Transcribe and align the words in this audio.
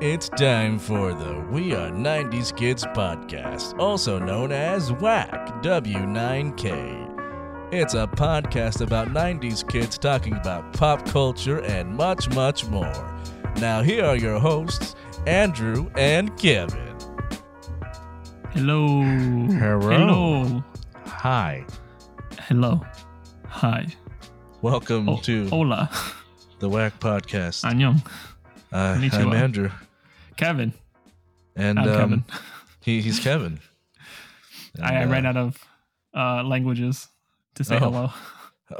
It's 0.00 0.28
time 0.28 0.78
for 0.78 1.12
the 1.12 1.44
We 1.50 1.74
Are 1.74 1.90
90s 1.90 2.56
Kids 2.56 2.84
podcast, 2.84 3.76
also 3.78 4.18
known 4.18 4.52
as 4.52 4.92
WAC 4.92 5.62
W9K. 5.62 7.72
It's 7.72 7.94
a 7.94 8.06
podcast 8.06 8.80
about 8.80 9.08
90s 9.08 9.68
kids 9.68 9.98
talking 9.98 10.34
about 10.34 10.72
pop 10.72 11.04
culture 11.06 11.62
and 11.64 11.94
much, 11.96 12.28
much 12.30 12.66
more. 12.68 13.20
Now, 13.60 13.82
here 13.82 14.04
are 14.04 14.16
your 14.16 14.38
hosts, 14.38 14.94
Andrew 15.26 15.90
and 15.96 16.36
Kevin. 16.38 16.96
Hello. 18.52 19.02
Hello. 19.02 19.90
Hello. 19.90 20.64
Hi. 21.06 21.66
Hello. 22.42 22.80
Hi. 23.48 23.86
Welcome 24.62 25.08
Oh, 25.08 25.16
to 25.22 25.48
hola. 25.48 25.90
the 26.60 26.68
WAC 26.70 26.92
podcast. 27.00 27.64
Annyeong. 27.64 28.00
Uh, 28.72 28.76
I'm 28.76 29.00
konnichiwa. 29.10 29.34
Andrew. 29.34 29.70
Kevin. 30.38 30.72
And 31.54 31.78
I'm 31.78 31.88
um, 31.88 31.94
Kevin. 31.96 32.24
He, 32.80 33.02
he's 33.02 33.20
Kevin. 33.20 33.58
I, 34.82 34.94
I 34.94 35.00
And, 35.02 35.10
ran 35.10 35.26
uh, 35.26 35.28
out 35.30 35.36
of 35.36 35.58
uh, 36.16 36.42
languages 36.44 37.08
to 37.56 37.64
say 37.64 37.76
Oh. 37.76 37.78
hello. 37.80 38.10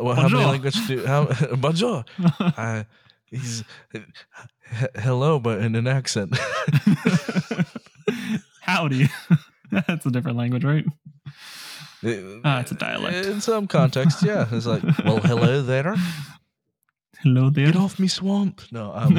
Well, 0.00 0.14
how 0.14 0.22
many 0.28 0.34
Bonjour. 0.34 0.50
languages 0.52 0.86
do 0.86 1.06
how 1.06 1.24
bonjour? 1.56 2.04
uh, 2.38 2.84
he's 3.24 3.64
he- 3.90 4.04
hello, 4.96 5.38
but 5.38 5.60
in 5.62 5.74
an 5.76 5.86
accent. 5.86 6.36
Howdy. 8.60 9.08
That's 9.70 10.04
a 10.04 10.10
different 10.10 10.36
language, 10.36 10.62
right? 10.64 10.84
Ah, 12.44 12.60
it's 12.60 12.70
a 12.72 12.74
dialect. 12.74 13.27
In 13.27 13.40
some 13.40 13.66
context, 13.66 14.22
yeah, 14.22 14.46
it's 14.52 14.66
like, 14.66 14.82
well, 15.06 15.20
hello 15.20 15.62
there. 15.62 15.96
Hello 17.22 17.48
there. 17.48 17.72
Get 17.72 17.77
off 17.77 17.98
me 17.98 18.08
swamp. 18.08 18.60
No, 18.70 18.92
um, 18.94 19.18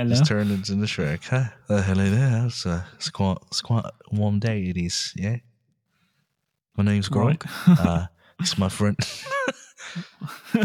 Hello. 0.00 0.16
just 0.16 0.24
turned 0.26 0.50
into 0.50 0.74
the 0.76 0.86
Shrek. 0.86 1.24
Huh? 1.24 1.44
Uh, 1.68 1.82
hello 1.82 2.08
there. 2.08 2.46
It's, 2.46 2.64
uh, 2.64 2.84
it's 2.94 3.10
quite, 3.10 3.36
it's 3.48 3.60
quite 3.60 3.84
a 3.84 3.92
warm 4.10 4.38
day. 4.38 4.62
It 4.62 4.78
is. 4.78 5.12
Yeah. 5.14 5.36
My 6.74 6.84
name's 6.84 7.08
Grog. 7.08 7.44
Right. 7.68 7.78
Uh, 7.86 8.06
it's 8.40 8.56
my 8.56 8.70
friend. 8.70 8.96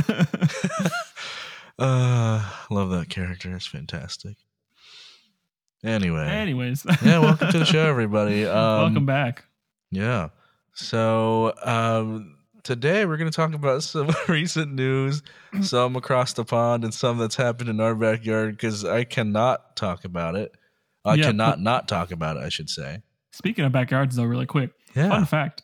uh, 1.78 2.50
love 2.70 2.92
that 2.92 3.08
character. 3.10 3.54
It's 3.54 3.68
fantastic. 3.68 4.38
Anyway, 5.84 6.26
Anyways. 6.26 6.86
yeah, 7.04 7.20
welcome 7.20 7.52
to 7.52 7.60
the 7.60 7.66
show, 7.66 7.86
everybody. 7.86 8.46
Um, 8.46 8.82
Welcome 8.84 9.06
back. 9.06 9.44
Yeah. 9.92 10.30
So 10.76 11.54
um, 11.62 12.38
today 12.66 13.06
we're 13.06 13.16
going 13.16 13.32
to 13.32 13.36
talk 13.36 13.54
about 13.54 13.84
some 13.84 14.10
recent 14.28 14.74
news, 14.74 15.22
some 15.62 15.96
across 15.96 16.34
the 16.34 16.44
pond, 16.44 16.84
and 16.84 16.94
some 16.94 17.18
that's 17.18 17.36
happened 17.36 17.70
in 17.70 17.80
our 17.80 17.96
backyard 17.96 18.58
because 18.58 18.84
I 18.84 19.06
cannot 19.06 19.78
talk 19.78 20.04
about 20.04 20.36
it. 20.36 20.54
I 21.06 21.14
Yeah, 21.14 21.28
cannot 21.28 21.62
not 21.62 21.88
talk 21.88 22.12
about 22.12 22.36
it. 22.36 22.44
I 22.44 22.50
should 22.50 22.70
say. 22.70 23.02
Speaking 23.32 23.64
of 23.64 23.72
backyards, 23.72 24.16
though, 24.18 24.24
really 24.24 24.46
quick. 24.46 24.72
Yeah. 24.96 25.10
Fun 25.10 25.26
fact. 25.26 25.62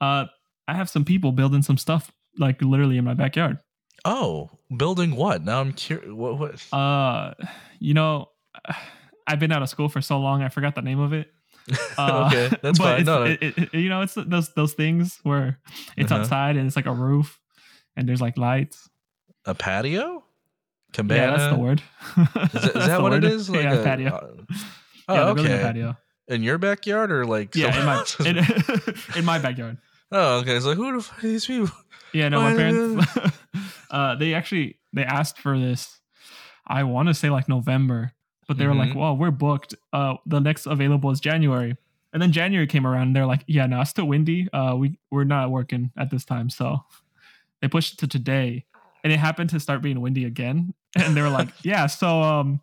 Uh, 0.00 0.26
I 0.68 0.74
have 0.74 0.88
some 0.88 1.04
people 1.04 1.32
building 1.32 1.62
some 1.62 1.78
stuff 1.78 2.12
like 2.38 2.62
literally 2.62 2.98
in 2.98 3.04
my 3.04 3.14
backyard. 3.14 3.58
Oh, 4.04 4.50
building 4.76 5.16
what? 5.16 5.44
Now 5.44 5.60
I'm 5.60 5.72
curious. 5.72 6.10
What? 6.12 6.38
What? 6.38 6.72
Uh, 6.72 7.34
you 7.78 7.94
know, 7.94 8.28
I've 9.26 9.38
been 9.38 9.52
out 9.52 9.62
of 9.62 9.68
school 9.68 9.88
for 9.88 10.00
so 10.00 10.18
long, 10.18 10.42
I 10.42 10.48
forgot 10.48 10.74
the 10.74 10.82
name 10.82 10.98
of 10.98 11.12
it. 11.12 11.28
Uh, 11.98 12.26
okay, 12.32 12.56
that's 12.62 12.78
but 12.78 12.84
fine. 12.84 13.00
it's- 13.00 13.06
No, 13.06 13.24
no. 13.24 13.30
it- 13.30 13.42
it- 13.58 13.74
you 13.74 13.88
know, 13.88 14.02
it's 14.02 14.14
those 14.14 14.52
those 14.54 14.72
things 14.74 15.20
where 15.22 15.58
it's 15.96 16.10
Uh-huh. 16.10 16.22
outside 16.22 16.56
and 16.56 16.66
it's 16.66 16.76
like 16.76 16.86
a 16.86 16.92
roof, 16.92 17.38
and 17.96 18.08
there's 18.08 18.20
like 18.20 18.36
lights. 18.38 18.88
a 19.46 19.54
patio? 19.54 20.24
Cabana? 20.92 21.20
Yeah, 21.20 21.30
that's 21.36 21.54
the 21.54 21.58
word. 21.60 21.82
Is 22.16 22.24
that, 22.52 22.76
is 22.76 22.86
that 22.86 23.00
what 23.02 23.12
it 23.14 23.22
word. 23.22 23.32
is? 23.32 23.48
Like 23.50 23.62
yeah, 23.62 23.74
a, 23.74 23.84
patio. 23.84 24.10
uh, 24.14 24.26
oh, 25.08 25.14
yeah, 25.14 25.24
okay. 25.30 25.58
patio. 25.62 25.96
In 26.28 26.42
your 26.42 26.58
backyard 26.58 27.10
or 27.10 27.24
like? 27.26 27.54
Yeah, 27.54 27.78
in 27.78 27.84
my 27.86 28.04
in, 28.26 28.38
in 29.18 29.24
my 29.24 29.38
backyard. 29.38 29.78
oh, 30.12 30.38
okay. 30.40 30.60
So 30.60 30.68
like 30.68 30.76
who 30.76 30.92
the 30.96 31.02
fuck 31.02 31.24
are 31.24 31.28
these 31.28 31.46
people? 31.46 31.70
Yeah, 32.12 32.28
no, 32.28 32.40
my 32.42 32.54
parents. 32.54 33.06
uh, 33.90 34.14
they 34.16 34.34
actually 34.34 34.78
they 34.92 35.04
asked 35.04 35.38
for 35.38 35.58
this. 35.58 35.98
I 36.66 36.84
want 36.84 37.08
to 37.08 37.14
say 37.14 37.30
like 37.30 37.48
November, 37.48 38.12
but 38.52 38.58
they 38.58 38.66
were 38.66 38.74
like, 38.74 38.90
Mhm. 38.90 38.96
"Well, 38.96 39.16
we're 39.16 39.30
booked. 39.30 39.74
Uh, 39.92 40.14
the 40.26 40.40
next 40.40 40.66
available 40.66 41.10
is 41.10 41.20
January." 41.20 41.76
And 42.12 42.20
then 42.20 42.30
January 42.32 42.66
came 42.66 42.86
around, 42.86 43.08
and 43.08 43.16
they're 43.16 43.26
like, 43.26 43.42
"Yeah, 43.46 43.66
no, 43.66 43.80
it's 43.80 43.90
still 43.90 44.06
windy. 44.06 44.48
Uh, 44.52 44.76
we 44.76 44.98
we're 45.10 45.24
not 45.24 45.50
working 45.50 45.90
at 45.96 46.10
this 46.10 46.24
time." 46.24 46.50
So 46.50 46.84
they 47.60 47.68
pushed 47.68 47.94
it 47.94 47.98
to 48.00 48.06
today, 48.06 48.64
and 49.02 49.12
it 49.12 49.18
happened 49.18 49.50
to 49.50 49.60
start 49.60 49.82
being 49.82 50.00
windy 50.00 50.24
again. 50.24 50.74
And 50.96 51.16
they 51.16 51.22
were 51.22 51.30
like, 51.30 51.48
"Yeah, 51.62 51.86
so 51.86 52.22
um, 52.22 52.60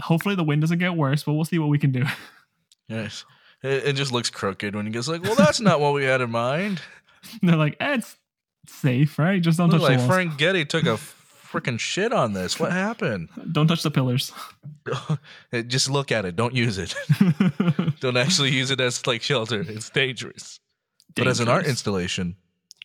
hopefully 0.00 0.34
the 0.34 0.44
wind 0.44 0.60
doesn't 0.60 0.78
get 0.78 0.94
worse, 0.96 1.22
but 1.24 1.32
we'll 1.34 1.44
see 1.44 1.58
what 1.58 1.68
we 1.68 1.78
can 1.78 1.92
do." 1.92 2.04
Yes. 2.88 3.24
It, 3.62 3.84
it 3.88 3.92
just 3.94 4.10
looks 4.12 4.30
crooked 4.30 4.74
when 4.74 4.86
he 4.86 4.92
gets 4.92 5.06
like, 5.08 5.22
well, 5.22 5.34
that's 5.34 5.60
not 5.60 5.80
what 5.80 5.92
we 5.94 6.04
had 6.04 6.20
in 6.20 6.30
mind. 6.30 6.80
And 7.40 7.40
they're 7.50 7.56
like, 7.56 7.76
eh, 7.80 7.94
"It's 7.94 8.16
safe, 8.66 9.18
right? 9.18 9.40
Just 9.40 9.58
don't 9.58 9.70
Look 9.70 9.80
touch 9.80 9.88
like 9.90 9.98
the 9.98 10.04
walls. 10.06 10.14
Frank 10.14 10.32
Gehry 10.38 10.68
took 10.68 10.84
a 10.86 10.98
freaking 11.50 11.78
shit 11.78 12.12
on 12.12 12.32
this. 12.32 12.58
What 12.60 12.72
happened? 12.72 13.28
Don't 13.52 13.66
touch 13.66 13.82
the 13.82 13.90
pillars." 13.90 14.32
Just 15.66 15.90
look 15.90 16.12
at 16.12 16.24
it. 16.24 16.36
Don't 16.36 16.54
use 16.54 16.78
it. 16.78 16.94
Don't 18.00 18.16
actually 18.16 18.50
use 18.50 18.70
it 18.70 18.80
as 18.80 19.06
like 19.06 19.22
shelter. 19.22 19.60
It's 19.66 19.90
dangerous. 19.90 20.60
But 21.16 21.26
as 21.26 21.40
an 21.40 21.48
art 21.48 21.66
installation, 21.66 22.36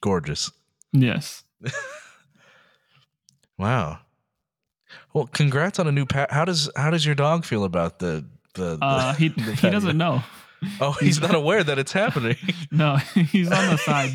gorgeous. 0.01 0.51
Yes. 0.91 1.43
Wow. 3.57 3.99
Well, 5.13 5.27
congrats 5.27 5.79
on 5.79 5.87
a 5.87 5.91
new 5.91 6.05
pat. 6.05 6.31
How 6.31 6.45
does 6.45 6.69
how 6.75 6.89
does 6.89 7.05
your 7.05 7.15
dog 7.15 7.45
feel 7.45 7.63
about 7.63 7.99
the 7.99 8.25
the? 8.53 8.77
the- 8.77 8.85
Uh, 8.85 9.13
he 9.13 9.29
the 9.29 9.55
he 9.55 9.69
doesn't 9.69 9.97
know. 9.97 10.23
Oh, 10.81 10.91
he's 10.99 11.19
not 11.21 11.35
aware 11.35 11.63
that 11.63 11.77
it's 11.79 11.91
happening. 11.91 12.35
No, 12.71 12.97
he's 13.31 13.49
on 13.51 13.69
the 13.69 13.77
side, 13.77 14.09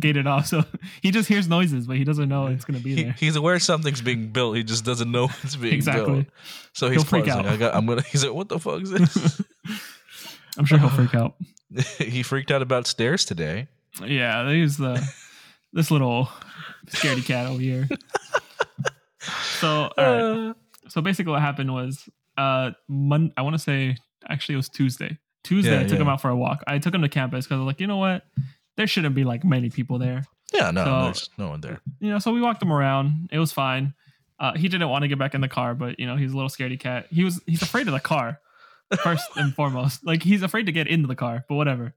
gated 0.00 0.26
off. 0.26 0.46
So 0.46 0.64
he 1.02 1.10
just 1.12 1.28
hears 1.28 1.46
noises, 1.48 1.86
but 1.86 1.96
he 1.96 2.04
doesn't 2.04 2.28
know 2.28 2.46
it's 2.48 2.64
gonna 2.64 2.80
be 2.80 2.96
He, 2.96 3.02
there. 3.04 3.12
he's 3.18 3.36
aware 3.36 3.58
something's 3.60 4.00
being 4.00 4.28
built. 4.28 4.56
He 4.56 4.64
just 4.64 4.84
doesn't 4.84 5.10
know 5.10 5.28
it's 5.44 5.54
being 5.56 5.74
Exactly. 5.74 6.04
built. 6.14 6.26
So 6.72 6.88
he's 6.88 6.96
He'll 7.02 7.04
freak 7.04 7.26
pausing. 7.26 7.46
out. 7.46 7.52
I 7.52 7.56
got. 7.56 7.74
I'm 7.74 7.86
gonna. 7.86 8.02
He's 8.02 8.24
like, 8.24 8.34
"What 8.34 8.48
the 8.48 8.58
fuck 8.58 8.82
is 8.82 8.90
this?" 8.90 9.40
I'm 10.58 10.64
sure 10.64 10.78
he'll 10.78 10.88
freak 10.88 11.14
out. 11.14 11.34
he 11.98 12.22
freaked 12.24 12.50
out 12.50 12.60
about 12.62 12.86
stairs 12.88 13.24
today. 13.24 13.68
Yeah, 14.04 14.42
there's 14.42 14.78
the 14.78 15.00
this 15.72 15.90
little 15.92 16.28
scaredy 16.88 17.24
cat 17.24 17.46
over 17.46 17.60
here. 17.60 17.88
So 19.60 19.90
right. 19.96 20.48
Uh, 20.50 20.54
so 20.88 21.00
basically, 21.00 21.30
what 21.32 21.40
happened 21.42 21.72
was, 21.72 22.08
uh, 22.36 22.72
Mon- 22.88 23.32
I 23.36 23.42
want 23.42 23.54
to 23.54 23.58
say 23.60 23.96
actually 24.28 24.54
it 24.54 24.56
was 24.56 24.68
Tuesday. 24.68 25.18
Tuesday, 25.44 25.72
Yeah, 25.72 25.80
I 25.80 25.82
took 25.84 25.92
yeah. 25.92 26.02
him 26.02 26.08
out 26.08 26.20
for 26.20 26.30
a 26.30 26.36
walk. 26.36 26.62
I 26.66 26.78
took 26.78 26.94
him 26.94 27.02
to 27.02 27.08
campus 27.08 27.44
because 27.46 27.56
I 27.56 27.58
was 27.58 27.66
like, 27.66 27.80
you 27.80 27.86
know 27.86 27.96
what, 27.98 28.24
there 28.76 28.86
shouldn't 28.86 29.14
be 29.14 29.24
like 29.24 29.44
many 29.44 29.70
people 29.70 29.98
there. 29.98 30.24
yeah, 30.54 30.70
no, 30.70 30.84
So- 30.84 31.02
there's 31.04 31.30
no 31.38 31.48
one 31.48 31.60
there. 31.60 31.80
you 32.00 32.10
know, 32.10 32.18
so 32.18 32.32
we 32.32 32.40
walked 32.40 32.62
him 32.62 32.72
around. 32.72 33.28
It 33.32 33.38
was 33.38 33.52
fine. 33.52 33.94
Uh, 34.38 34.54
he 34.56 34.68
didn't 34.68 34.88
want 34.88 35.02
to 35.02 35.08
get 35.08 35.18
back 35.18 35.34
in 35.34 35.40
the 35.40 35.48
car, 35.48 35.74
but 35.74 36.00
you 36.00 36.06
know, 36.06 36.16
he's 36.16 36.32
a 36.32 36.36
little 36.36 36.48
scaredy 36.50 36.78
cat. 36.78 37.06
He 37.10 37.22
was 37.24 37.40
he's 37.46 37.62
afraid 37.62 37.86
of 37.86 37.92
the 37.92 38.00
car 38.00 38.40
first 39.02 39.24
and 39.36 39.54
foremost. 39.58 40.04
Like 40.04 40.22
he's 40.22 40.42
afraid 40.42 40.66
to 40.66 40.72
get 40.72 40.88
into 40.88 41.06
the 41.06 41.14
car, 41.14 41.44
but 41.48 41.54
whatever. 41.54 41.94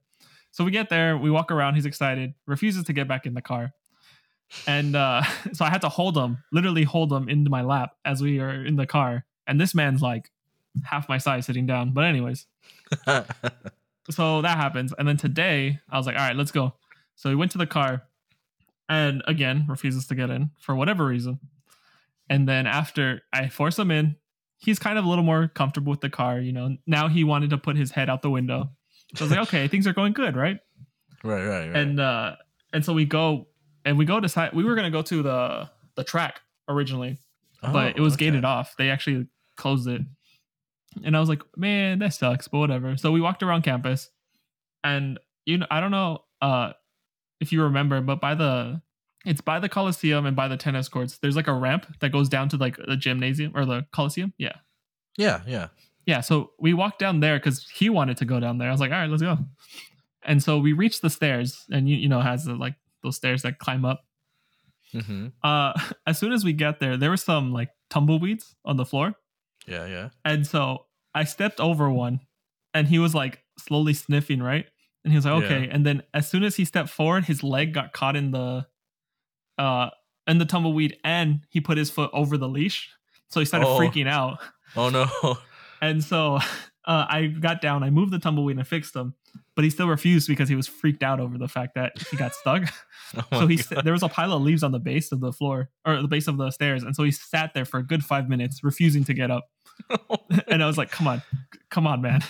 So 0.52 0.64
we 0.64 0.70
get 0.70 0.88
there, 0.88 1.18
we 1.18 1.30
walk 1.30 1.50
around. 1.50 1.74
He's 1.74 1.86
excited, 1.86 2.34
refuses 2.46 2.84
to 2.84 2.92
get 2.92 3.08
back 3.08 3.26
in 3.26 3.34
the 3.34 3.42
car, 3.42 3.72
and 4.66 4.94
uh, 4.94 5.22
so 5.52 5.64
I 5.64 5.70
had 5.70 5.80
to 5.82 5.88
hold 5.88 6.16
him, 6.16 6.38
literally 6.52 6.84
hold 6.84 7.12
him 7.12 7.28
into 7.28 7.50
my 7.50 7.62
lap 7.62 7.90
as 8.04 8.22
we 8.22 8.38
are 8.40 8.64
in 8.64 8.76
the 8.76 8.86
car. 8.86 9.24
And 9.46 9.60
this 9.60 9.74
man's 9.74 10.00
like 10.02 10.30
half 10.84 11.08
my 11.08 11.18
size 11.18 11.46
sitting 11.46 11.66
down. 11.66 11.92
But 11.92 12.04
anyways, 12.04 12.46
so 14.10 14.42
that 14.42 14.56
happens. 14.56 14.92
And 14.98 15.06
then 15.06 15.16
today, 15.16 15.80
I 15.90 15.96
was 15.96 16.06
like, 16.06 16.16
all 16.16 16.26
right, 16.26 16.36
let's 16.36 16.50
go. 16.52 16.74
So 17.16 17.30
we 17.30 17.36
went 17.36 17.52
to 17.52 17.58
the 17.58 17.66
car 17.66 18.02
and 18.88 19.22
again 19.26 19.66
refuses 19.68 20.06
to 20.06 20.14
get 20.14 20.30
in 20.30 20.50
for 20.60 20.74
whatever 20.74 21.04
reason. 21.06 21.40
And 22.28 22.48
then 22.48 22.66
after 22.66 23.22
I 23.32 23.48
force 23.48 23.78
him 23.78 23.90
in, 23.90 24.16
he's 24.58 24.78
kind 24.78 24.98
of 24.98 25.04
a 25.04 25.08
little 25.08 25.24
more 25.24 25.48
comfortable 25.48 25.90
with 25.90 26.00
the 26.00 26.10
car. 26.10 26.40
You 26.40 26.52
know, 26.52 26.76
now 26.86 27.08
he 27.08 27.24
wanted 27.24 27.50
to 27.50 27.58
put 27.58 27.76
his 27.76 27.90
head 27.90 28.08
out 28.10 28.22
the 28.22 28.30
window. 28.30 28.70
So 29.14 29.24
I 29.24 29.28
was 29.28 29.30
like, 29.36 29.48
okay, 29.48 29.68
things 29.72 29.86
are 29.86 29.92
going 29.92 30.12
good, 30.12 30.36
right? 30.36 30.58
right, 31.24 31.44
right, 31.44 31.66
right. 31.68 31.76
And 31.76 31.98
uh 32.00 32.36
and 32.72 32.84
so 32.84 32.92
we 32.92 33.04
go 33.04 33.46
and 33.84 33.96
we 33.96 34.04
go 34.04 34.20
to 34.20 34.28
side 34.28 34.52
we 34.52 34.64
were 34.64 34.74
gonna 34.74 34.90
go 34.90 35.02
to 35.02 35.22
the 35.22 35.70
the 35.96 36.04
track 36.04 36.40
originally, 36.68 37.18
but 37.62 37.96
it 37.96 38.00
was 38.00 38.12
Oh, 38.12 38.16
okay. 38.16 38.26
gated 38.26 38.44
off. 38.44 38.74
They 38.76 38.90
actually 38.90 39.26
closed 39.56 39.88
it. 39.88 40.02
And 41.04 41.16
I 41.16 41.20
was 41.20 41.28
like, 41.28 41.42
man, 41.56 41.98
that 42.00 42.14
sucks, 42.14 42.48
but 42.48 42.58
whatever. 42.58 42.96
So 42.96 43.12
we 43.12 43.20
walked 43.20 43.42
around 43.42 43.62
campus 43.62 44.10
and 44.84 45.18
you 45.44 45.58
know, 45.58 45.66
I 45.70 45.80
don't 45.80 45.90
know 45.90 46.24
uh 46.42 46.72
if 47.40 47.52
you 47.52 47.62
remember, 47.62 48.00
but 48.00 48.20
by 48.20 48.34
the 48.34 48.80
it's 49.24 49.40
by 49.40 49.58
the 49.58 49.68
Coliseum 49.68 50.24
and 50.24 50.36
by 50.36 50.48
the 50.48 50.56
tennis 50.56 50.88
courts, 50.88 51.18
there's 51.18 51.36
like 51.36 51.48
a 51.48 51.52
ramp 51.52 51.86
that 52.00 52.12
goes 52.12 52.28
down 52.28 52.48
to 52.50 52.56
like 52.56 52.76
the 52.76 52.96
gymnasium 52.96 53.52
or 53.54 53.64
the 53.64 53.84
Coliseum. 53.92 54.32
Yeah. 54.38 54.56
Yeah, 55.18 55.40
yeah. 55.46 55.68
Yeah. 56.06 56.20
So 56.20 56.52
we 56.60 56.74
walked 56.74 57.00
down 57.00 57.20
there 57.20 57.38
because 57.38 57.68
he 57.74 57.90
wanted 57.90 58.16
to 58.18 58.24
go 58.24 58.38
down 58.38 58.58
there. 58.58 58.68
I 58.68 58.70
was 58.70 58.80
like, 58.80 58.92
all 58.92 58.98
right, 58.98 59.10
let's 59.10 59.22
go. 59.22 59.38
And 60.24 60.42
so 60.42 60.58
we 60.58 60.72
reached 60.72 61.02
the 61.02 61.10
stairs, 61.10 61.64
and 61.70 61.88
you 61.88 61.96
you 61.96 62.08
know 62.08 62.20
has 62.20 62.44
the, 62.44 62.54
like 62.54 62.74
those 63.02 63.16
stairs 63.16 63.42
that 63.42 63.58
climb 63.58 63.84
up. 63.84 64.04
hmm 64.92 65.28
Uh, 65.42 65.72
as 66.06 66.18
soon 66.18 66.32
as 66.32 66.44
we 66.44 66.52
get 66.52 66.80
there, 66.80 66.96
there 66.96 67.10
were 67.10 67.16
some 67.16 67.52
like 67.52 67.70
tumbleweeds 67.90 68.54
on 68.64 68.76
the 68.76 68.84
floor. 68.84 69.14
Yeah, 69.66 69.86
yeah. 69.86 70.08
And 70.24 70.46
so 70.46 70.85
I 71.16 71.24
stepped 71.24 71.58
over 71.60 71.90
one 71.90 72.20
and 72.74 72.86
he 72.86 72.98
was 73.00 73.14
like 73.14 73.42
slowly 73.58 73.94
sniffing, 73.94 74.40
right? 74.42 74.66
And 75.04 75.12
he 75.12 75.16
was 75.16 75.24
like, 75.24 75.40
Yeah. 75.40 75.46
okay. 75.46 75.68
And 75.68 75.84
then 75.86 76.02
as 76.14 76.28
soon 76.28 76.44
as 76.44 76.56
he 76.56 76.64
stepped 76.64 76.90
forward, 76.90 77.24
his 77.24 77.42
leg 77.42 77.72
got 77.72 77.92
caught 77.92 78.14
in 78.16 78.30
the 78.30 78.66
uh 79.58 79.90
in 80.26 80.38
the 80.38 80.44
tumbleweed 80.44 80.98
and 81.04 81.40
he 81.48 81.60
put 81.60 81.78
his 81.78 81.90
foot 81.90 82.10
over 82.12 82.36
the 82.36 82.48
leash. 82.48 82.90
So 83.30 83.40
he 83.40 83.46
started 83.46 83.66
Oh. 83.66 83.78
freaking 83.78 84.08
out. 84.08 84.38
Oh 84.76 84.88
no. 84.90 85.38
And 85.82 86.02
so 86.02 86.36
uh, 86.86 87.06
I 87.08 87.26
got 87.26 87.60
down, 87.60 87.82
I 87.82 87.90
moved 87.90 88.10
the 88.12 88.18
tumbleweed 88.18 88.56
and 88.56 88.66
fixed 88.66 88.96
him, 88.96 89.14
but 89.54 89.64
he 89.64 89.70
still 89.70 89.88
refused 89.88 90.28
because 90.28 90.48
he 90.48 90.54
was 90.54 90.66
freaked 90.66 91.02
out 91.02 91.20
over 91.20 91.38
the 91.38 91.48
fact 91.48 91.74
that 91.74 91.92
he 92.10 92.16
got 92.16 92.34
stuck. 92.34 92.62
Oh 93.32 93.40
so 93.40 93.46
he 93.46 93.56
st- 93.56 93.84
there 93.84 93.92
was 93.92 94.02
a 94.02 94.08
pile 94.08 94.32
of 94.32 94.42
leaves 94.42 94.62
on 94.62 94.72
the 94.72 94.80
base 94.80 95.12
of 95.12 95.20
the 95.20 95.32
floor 95.32 95.70
or 95.84 96.02
the 96.02 96.08
base 96.08 96.26
of 96.26 96.36
the 96.38 96.50
stairs, 96.50 96.82
and 96.82 96.94
so 96.94 97.04
he 97.04 97.12
sat 97.12 97.54
there 97.54 97.64
for 97.64 97.78
a 97.78 97.82
good 97.82 98.04
five 98.04 98.28
minutes, 98.28 98.64
refusing 98.64 99.04
to 99.04 99.14
get 99.14 99.30
up. 99.30 99.48
and 100.48 100.62
I 100.62 100.66
was 100.66 100.76
like, 100.76 100.90
"Come 100.90 101.06
on, 101.06 101.22
come 101.70 101.86
on, 101.86 102.02
man!" 102.02 102.22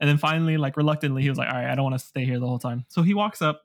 And 0.00 0.08
then 0.08 0.18
finally, 0.18 0.56
like 0.58 0.76
reluctantly, 0.76 1.22
he 1.22 1.28
was 1.28 1.38
like, 1.38 1.48
"All 1.48 1.54
right, 1.54 1.70
I 1.70 1.74
don't 1.74 1.84
want 1.84 1.98
to 1.98 2.04
stay 2.04 2.24
here 2.24 2.38
the 2.38 2.46
whole 2.46 2.58
time." 2.58 2.84
So 2.88 3.02
he 3.02 3.14
walks 3.14 3.40
up. 3.40 3.62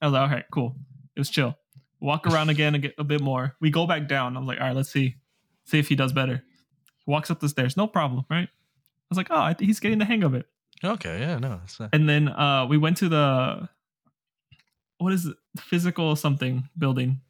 I 0.00 0.06
was 0.06 0.14
like, 0.14 0.22
"All 0.22 0.34
right, 0.34 0.44
cool." 0.50 0.76
It 1.14 1.20
was 1.20 1.30
chill. 1.30 1.56
Walk 2.00 2.26
around 2.26 2.48
again 2.48 2.74
and 2.74 2.82
get 2.82 2.94
a 2.96 3.04
bit 3.04 3.20
more. 3.20 3.54
We 3.60 3.70
go 3.70 3.86
back 3.86 4.08
down. 4.08 4.36
I 4.36 4.40
was 4.40 4.48
like, 4.48 4.60
"All 4.60 4.66
right, 4.66 4.76
let's 4.76 4.90
see, 4.90 5.16
see 5.64 5.78
if 5.78 5.88
he 5.88 5.94
does 5.94 6.12
better." 6.12 6.42
He 7.04 7.10
walks 7.10 7.30
up 7.30 7.40
the 7.40 7.48
stairs, 7.48 7.76
no 7.76 7.86
problem, 7.86 8.24
right? 8.30 8.48
I 8.48 9.06
was 9.10 9.18
like, 9.18 9.28
"Oh, 9.30 9.52
he's 9.58 9.80
getting 9.80 9.98
the 9.98 10.06
hang 10.06 10.22
of 10.22 10.34
it." 10.34 10.46
Okay, 10.84 11.20
yeah, 11.20 11.38
no. 11.38 11.60
Not, 11.78 11.90
And 11.92 12.08
then 12.08 12.28
uh, 12.28 12.66
we 12.68 12.78
went 12.78 12.96
to 12.98 13.08
the 13.08 13.68
what 14.98 15.12
is 15.12 15.26
it? 15.26 15.36
Physical 15.58 16.16
something 16.16 16.68
building. 16.76 17.20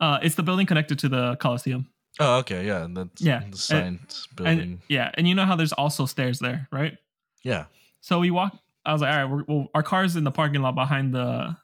Uh, 0.00 0.18
it's 0.22 0.34
the 0.34 0.42
building 0.42 0.66
connected 0.66 0.98
to 1.00 1.08
the 1.08 1.36
Coliseum. 1.36 1.88
oh, 2.20 2.38
okay, 2.38 2.66
yeah. 2.66 2.84
and 2.84 2.96
That's 2.96 3.20
Yeah, 3.20 3.42
the 3.50 3.56
science 3.56 4.26
building. 4.34 4.60
And 4.60 4.78
yeah, 4.88 5.10
and 5.14 5.28
you 5.28 5.34
know 5.34 5.44
how 5.44 5.56
there's 5.56 5.72
also 5.72 6.06
stairs 6.06 6.38
there, 6.38 6.68
right? 6.72 6.96
yeah. 7.44 7.66
So 8.00 8.18
we 8.18 8.30
walk. 8.32 8.56
I 8.84 8.92
was 8.92 9.00
like, 9.02 9.12
all 9.14 9.16
right, 9.22 9.30
we're, 9.30 9.44
well, 9.46 9.68
our 9.74 9.82
car's 9.84 10.16
in 10.16 10.24
the 10.24 10.32
parking 10.32 10.60
lot 10.60 10.74
behind 10.74 11.14
the 11.14 11.56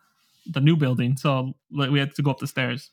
the 0.46 0.60
new 0.60 0.76
building, 0.76 1.16
so 1.16 1.54
like, 1.70 1.90
we 1.90 1.98
had 1.98 2.14
to 2.14 2.22
go 2.22 2.30
up 2.30 2.38
the 2.38 2.46
stairs. 2.46 2.90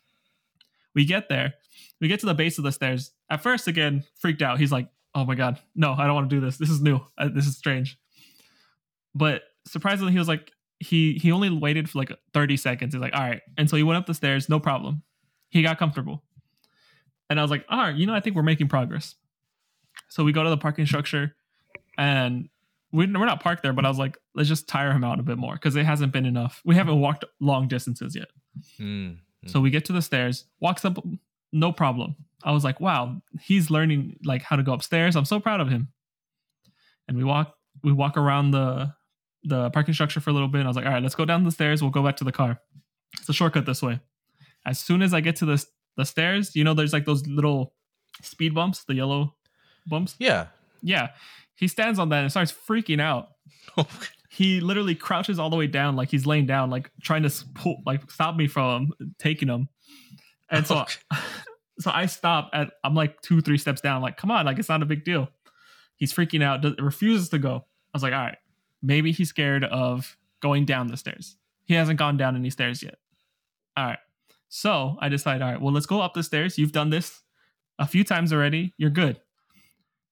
We 0.95 1.05
get 1.05 1.29
there, 1.29 1.53
we 2.01 2.07
get 2.07 2.19
to 2.21 2.25
the 2.25 2.33
base 2.33 2.57
of 2.57 2.63
the 2.63 2.71
stairs. 2.71 3.11
At 3.29 3.41
first, 3.43 3.67
again, 3.67 4.03
freaked 4.15 4.41
out. 4.41 4.59
He's 4.59 4.71
like, 4.71 4.87
"Oh 5.13 5.25
my 5.25 5.35
god, 5.35 5.59
no, 5.75 5.93
I 5.93 6.05
don't 6.05 6.15
want 6.15 6.29
to 6.29 6.35
do 6.35 6.41
this. 6.43 6.57
This 6.57 6.69
is 6.71 6.81
new. 6.81 6.99
Uh, 7.17 7.29
this 7.29 7.45
is 7.45 7.55
strange." 7.57 7.97
But 9.15 9.43
surprisingly, 9.65 10.11
he 10.11 10.19
was 10.19 10.27
like, 10.27 10.51
he 10.79 11.13
he 11.13 11.31
only 11.31 11.49
waited 11.49 11.89
for 11.89 11.97
like 11.97 12.11
30 12.33 12.57
seconds. 12.57 12.93
He's 12.93 13.01
like, 13.01 13.15
"All 13.15 13.21
right," 13.21 13.41
and 13.57 13.69
so 13.69 13.77
he 13.77 13.83
went 13.83 13.97
up 13.97 14.05
the 14.05 14.13
stairs, 14.13 14.49
no 14.49 14.59
problem. 14.59 15.03
He 15.49 15.61
got 15.61 15.79
comfortable, 15.79 16.23
and 17.29 17.39
I 17.39 17.41
was 17.41 17.49
like, 17.49 17.65
"All 17.69 17.79
right, 17.79 17.95
you 17.95 18.05
know, 18.05 18.13
I 18.13 18.19
think 18.19 18.35
we're 18.35 18.43
making 18.43 18.67
progress." 18.67 19.15
So 20.09 20.23
we 20.23 20.33
go 20.33 20.43
to 20.43 20.49
the 20.49 20.57
parking 20.57 20.85
structure, 20.85 21.35
and 21.97 22.49
we, 22.95 23.05
we're 23.07 23.25
not 23.25 23.41
parked 23.41 23.61
there, 23.63 23.73
but 23.73 23.85
I 23.85 23.89
was 23.89 23.97
like, 23.97 24.17
let's 24.35 24.47
just 24.47 24.67
tire 24.67 24.91
him 24.91 25.03
out 25.03 25.19
a 25.19 25.23
bit 25.23 25.37
more 25.37 25.53
because 25.53 25.75
it 25.75 25.85
hasn't 25.85 26.13
been 26.13 26.25
enough. 26.25 26.61
We 26.65 26.75
haven't 26.75 26.99
walked 26.99 27.25
long 27.41 27.67
distances 27.67 28.15
yet. 28.15 28.29
Mm. 28.79 29.17
So 29.47 29.59
we 29.59 29.69
get 29.69 29.85
to 29.85 29.93
the 29.93 30.01
stairs, 30.01 30.45
walks 30.59 30.85
up, 30.85 30.97
no 31.51 31.71
problem. 31.71 32.15
I 32.43 32.51
was 32.51 32.63
like, 32.63 32.79
wow, 32.79 33.21
he's 33.41 33.69
learning 33.69 34.17
like 34.23 34.41
how 34.41 34.55
to 34.55 34.63
go 34.63 34.73
upstairs. 34.73 35.15
I'm 35.15 35.25
so 35.25 35.39
proud 35.39 35.59
of 35.59 35.69
him. 35.69 35.89
And 37.07 37.17
we 37.17 37.23
walk, 37.23 37.53
we 37.83 37.91
walk 37.91 38.17
around 38.17 38.51
the 38.51 38.94
the 39.45 39.69
parking 39.71 39.93
structure 39.93 40.19
for 40.19 40.29
a 40.29 40.33
little 40.33 40.47
bit. 40.47 40.59
And 40.59 40.67
I 40.67 40.69
was 40.69 40.75
like, 40.75 40.85
all 40.85 40.91
right, 40.91 41.03
let's 41.03 41.15
go 41.15 41.25
down 41.25 41.43
the 41.43 41.51
stairs. 41.51 41.81
We'll 41.81 41.91
go 41.91 42.03
back 42.03 42.17
to 42.17 42.23
the 42.23 42.31
car. 42.31 42.59
It's 43.19 43.29
a 43.29 43.33
shortcut 43.33 43.65
this 43.65 43.81
way. 43.81 43.99
As 44.65 44.79
soon 44.79 45.01
as 45.01 45.13
I 45.13 45.21
get 45.21 45.35
to 45.37 45.45
the 45.45 45.65
the 45.97 46.05
stairs, 46.05 46.55
you 46.55 46.63
know, 46.63 46.73
there's 46.73 46.91
like 46.91 47.05
those 47.05 47.25
little 47.25 47.73
speed 48.21 48.53
bumps, 48.53 48.83
the 48.83 48.95
yellow 48.95 49.35
bumps. 49.87 50.15
Yeah. 50.19 50.47
Yeah, 50.81 51.09
he 51.55 51.67
stands 51.67 51.99
on 51.99 52.09
that 52.09 52.21
and 52.21 52.31
starts 52.31 52.51
freaking 52.53 53.01
out 53.01 53.29
oh, 53.77 53.87
he 54.29 54.59
literally 54.59 54.95
crouches 54.95 55.39
all 55.39 55.49
the 55.49 55.55
way 55.55 55.67
down 55.67 55.95
like 55.95 56.09
he's 56.09 56.25
laying 56.25 56.45
down 56.45 56.69
like 56.69 56.91
trying 57.01 57.23
to 57.23 57.31
pull 57.55 57.81
like 57.85 58.09
stop 58.11 58.35
me 58.35 58.47
from 58.47 58.91
taking 59.17 59.47
him 59.47 59.69
and 60.49 60.67
so 60.67 60.85
so 61.79 61.91
i 61.93 62.05
stop 62.05 62.49
at 62.53 62.71
i'm 62.83 62.95
like 62.95 63.19
two 63.21 63.41
three 63.41 63.57
steps 63.57 63.81
down 63.81 64.01
like 64.01 64.17
come 64.17 64.31
on 64.31 64.45
like 64.45 64.59
it's 64.59 64.69
not 64.69 64.81
a 64.81 64.85
big 64.85 65.03
deal 65.03 65.27
he's 65.95 66.13
freaking 66.13 66.43
out 66.43 66.61
does, 66.61 66.73
refuses 66.79 67.29
to 67.29 67.39
go 67.39 67.55
i 67.55 67.61
was 67.93 68.03
like 68.03 68.13
all 68.13 68.19
right 68.19 68.37
maybe 68.81 69.11
he's 69.11 69.29
scared 69.29 69.63
of 69.63 70.17
going 70.41 70.65
down 70.65 70.87
the 70.87 70.97
stairs 70.97 71.37
he 71.63 71.73
hasn't 71.73 71.99
gone 71.99 72.17
down 72.17 72.35
any 72.35 72.49
stairs 72.49 72.83
yet 72.83 72.95
all 73.77 73.85
right 73.85 73.99
so 74.47 74.97
i 74.99 75.09
decide 75.09 75.41
all 75.41 75.51
right 75.51 75.61
well 75.61 75.73
let's 75.73 75.85
go 75.85 76.01
up 76.01 76.13
the 76.13 76.23
stairs 76.23 76.57
you've 76.57 76.71
done 76.71 76.89
this 76.89 77.21
a 77.79 77.87
few 77.87 78.03
times 78.03 78.31
already 78.31 78.73
you're 78.77 78.89
good 78.89 79.19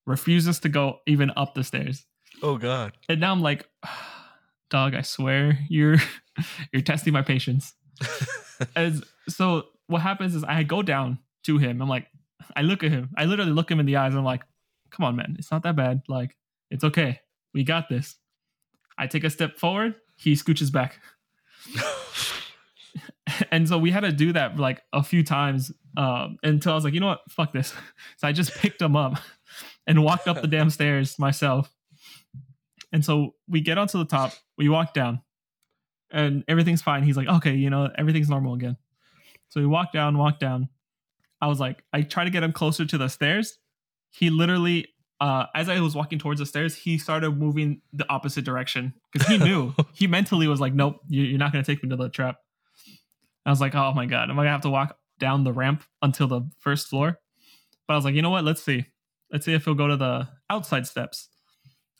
refuses 0.05 0.59
to 0.59 0.69
go 0.69 0.99
even 1.05 1.31
up 1.35 1.53
the 1.53 1.63
stairs 1.63 2.05
oh 2.41 2.57
God. 2.57 2.93
and 3.09 3.19
now 3.19 3.31
I'm 3.31 3.41
like, 3.41 3.67
dog, 4.69 4.93
I 4.93 5.01
swear 5.01 5.59
you're 5.69 5.97
you're 6.73 6.81
testing 6.81 7.13
my 7.13 7.21
patience. 7.21 7.73
As 8.75 9.03
so 9.29 9.63
what 9.87 10.01
happens 10.01 10.35
is 10.35 10.43
I 10.43 10.63
go 10.63 10.81
down 10.81 11.19
to 11.45 11.57
him. 11.57 11.81
I'm 11.81 11.89
like, 11.89 12.07
I 12.55 12.61
look 12.61 12.83
at 12.83 12.91
him. 12.91 13.09
I 13.17 13.25
literally 13.25 13.51
look 13.51 13.71
him 13.71 13.79
in 13.79 13.85
the 13.85 13.97
eyes. 13.97 14.11
And 14.11 14.19
I'm 14.19 14.25
like, 14.25 14.43
come 14.91 15.05
on, 15.05 15.15
man, 15.15 15.35
it's 15.39 15.51
not 15.51 15.63
that 15.63 15.75
bad. 15.75 16.01
Like, 16.07 16.35
it's 16.69 16.83
okay. 16.83 17.19
We 17.53 17.63
got 17.63 17.89
this. 17.89 18.15
I 18.97 19.07
take 19.07 19.23
a 19.23 19.29
step 19.29 19.57
forward. 19.57 19.95
He 20.15 20.33
scooches 20.33 20.71
back. 20.71 20.99
and 23.51 23.67
so 23.67 23.77
we 23.77 23.91
had 23.91 24.01
to 24.01 24.11
do 24.11 24.33
that 24.33 24.57
like 24.57 24.81
a 24.91 25.03
few 25.03 25.23
times 25.23 25.71
um, 25.97 26.37
until 26.43 26.73
I 26.73 26.75
was 26.75 26.83
like, 26.83 26.93
you 26.93 26.99
know 26.99 27.07
what? 27.07 27.21
Fuck 27.29 27.53
this. 27.53 27.73
So 28.17 28.27
I 28.27 28.31
just 28.31 28.53
picked 28.55 28.81
him 28.81 28.95
up 28.95 29.19
and 29.87 30.03
walked 30.03 30.27
up 30.27 30.41
the 30.41 30.47
damn 30.47 30.69
stairs 30.69 31.17
myself. 31.19 31.71
And 32.91 33.03
so 33.03 33.35
we 33.47 33.61
get 33.61 33.77
onto 33.77 33.97
the 33.97 34.05
top, 34.05 34.33
we 34.57 34.69
walk 34.69 34.93
down, 34.93 35.21
and 36.11 36.43
everything's 36.47 36.81
fine. 36.81 37.03
He's 37.03 37.17
like, 37.17 37.27
okay, 37.27 37.55
you 37.55 37.69
know, 37.69 37.89
everything's 37.97 38.29
normal 38.29 38.53
again. 38.53 38.77
So 39.49 39.59
we 39.59 39.67
walk 39.67 39.91
down, 39.91 40.17
walk 40.17 40.39
down. 40.39 40.69
I 41.41 41.47
was 41.47 41.59
like, 41.59 41.83
I 41.91 42.03
try 42.03 42.23
to 42.23 42.29
get 42.29 42.43
him 42.43 42.53
closer 42.53 42.85
to 42.85 42.97
the 42.97 43.07
stairs. 43.07 43.57
He 44.11 44.29
literally, 44.29 44.87
uh, 45.23 45.45
as 45.55 45.69
I 45.69 45.79
was 45.79 45.95
walking 45.95 46.19
towards 46.19 46.39
the 46.39 46.45
stairs, 46.45 46.75
he 46.75 46.97
started 46.97 47.31
moving 47.37 47.79
the 47.93 48.05
opposite 48.11 48.43
direction 48.43 48.93
because 49.13 49.27
he 49.27 49.37
knew. 49.37 49.73
he 49.93 50.05
mentally 50.07 50.47
was 50.47 50.59
like, 50.59 50.73
nope, 50.73 50.99
you- 51.07 51.23
you're 51.23 51.39
not 51.39 51.51
going 51.53 51.63
to 51.63 51.71
take 51.71 51.81
me 51.81 51.89
to 51.89 51.95
the 51.95 52.09
trap. 52.09 52.35
I 53.45 53.49
was 53.49 53.61
like, 53.61 53.73
oh 53.75 53.93
my 53.93 54.05
God, 54.05 54.29
am 54.29 54.31
I 54.31 54.43
going 54.43 54.47
to 54.47 54.51
have 54.51 54.61
to 54.61 54.69
walk 54.69 54.97
down 55.19 55.43
the 55.45 55.53
ramp 55.53 55.83
until 56.01 56.27
the 56.27 56.41
first 56.59 56.87
floor? 56.87 57.19
But 57.87 57.93
I 57.93 57.95
was 57.97 58.03
like, 58.05 58.15
you 58.15 58.21
know 58.21 58.29
what? 58.31 58.43
Let's 58.43 58.61
see. 58.63 58.85
Let's 59.31 59.45
see 59.45 59.53
if 59.53 59.63
he'll 59.65 59.75
go 59.75 59.87
to 59.87 59.97
the 59.97 60.27
outside 60.49 60.87
steps. 60.87 61.29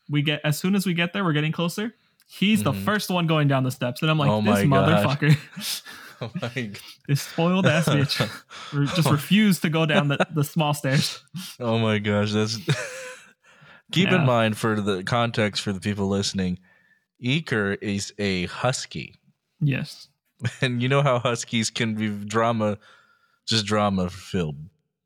We 0.10 0.22
get 0.22 0.42
as 0.44 0.58
soon 0.58 0.76
as 0.76 0.86
we 0.86 0.94
get 0.94 1.14
there, 1.14 1.24
we're 1.24 1.34
getting 1.34 1.52
closer. 1.54 1.94
He's 2.28 2.64
the 2.64 2.72
Mhm. 2.74 2.84
first 2.84 3.10
one 3.10 3.28
going 3.28 3.48
down 3.48 3.64
the 3.64 3.72
steps, 3.72 4.02
and 4.02 4.10
I'm 4.12 4.18
like, 4.18 4.30
Oh 4.30 4.42
this 4.42 4.66
motherfucker, 4.66 5.84
Oh 6.22 6.32
my 6.42 6.50
God. 6.50 6.80
this 7.08 7.22
spoiled 7.22 7.66
ass 7.66 7.88
bitch, 7.88 8.96
just 8.96 9.10
refused 9.10 9.62
to 9.64 9.70
go 9.70 9.86
down 9.86 10.08
the, 10.08 10.18
the 10.34 10.44
small 10.44 10.74
stairs. 10.74 11.22
Oh 11.60 11.78
my 11.80 12.00
gosh, 12.00 12.32
that's 12.32 12.58
Keep 13.92 14.10
Yeah. 14.10 14.22
in 14.22 14.26
mind 14.26 14.58
for 14.58 14.80
the 14.82 15.04
context 15.04 15.62
for 15.62 15.72
the 15.74 15.80
people 15.80 16.08
listening, 16.08 16.60
Eker 17.24 17.78
is 17.82 18.14
a 18.18 18.46
husky. 18.48 19.16
Yes, 19.62 20.08
And 20.62 20.82
you 20.82 20.90
know 20.90 21.02
how 21.02 21.20
huskies 21.20 21.70
can 21.70 21.96
be 21.96 22.10
drama 22.10 22.78
just 23.48 23.66
drama 23.66 24.10
filled 24.10 24.58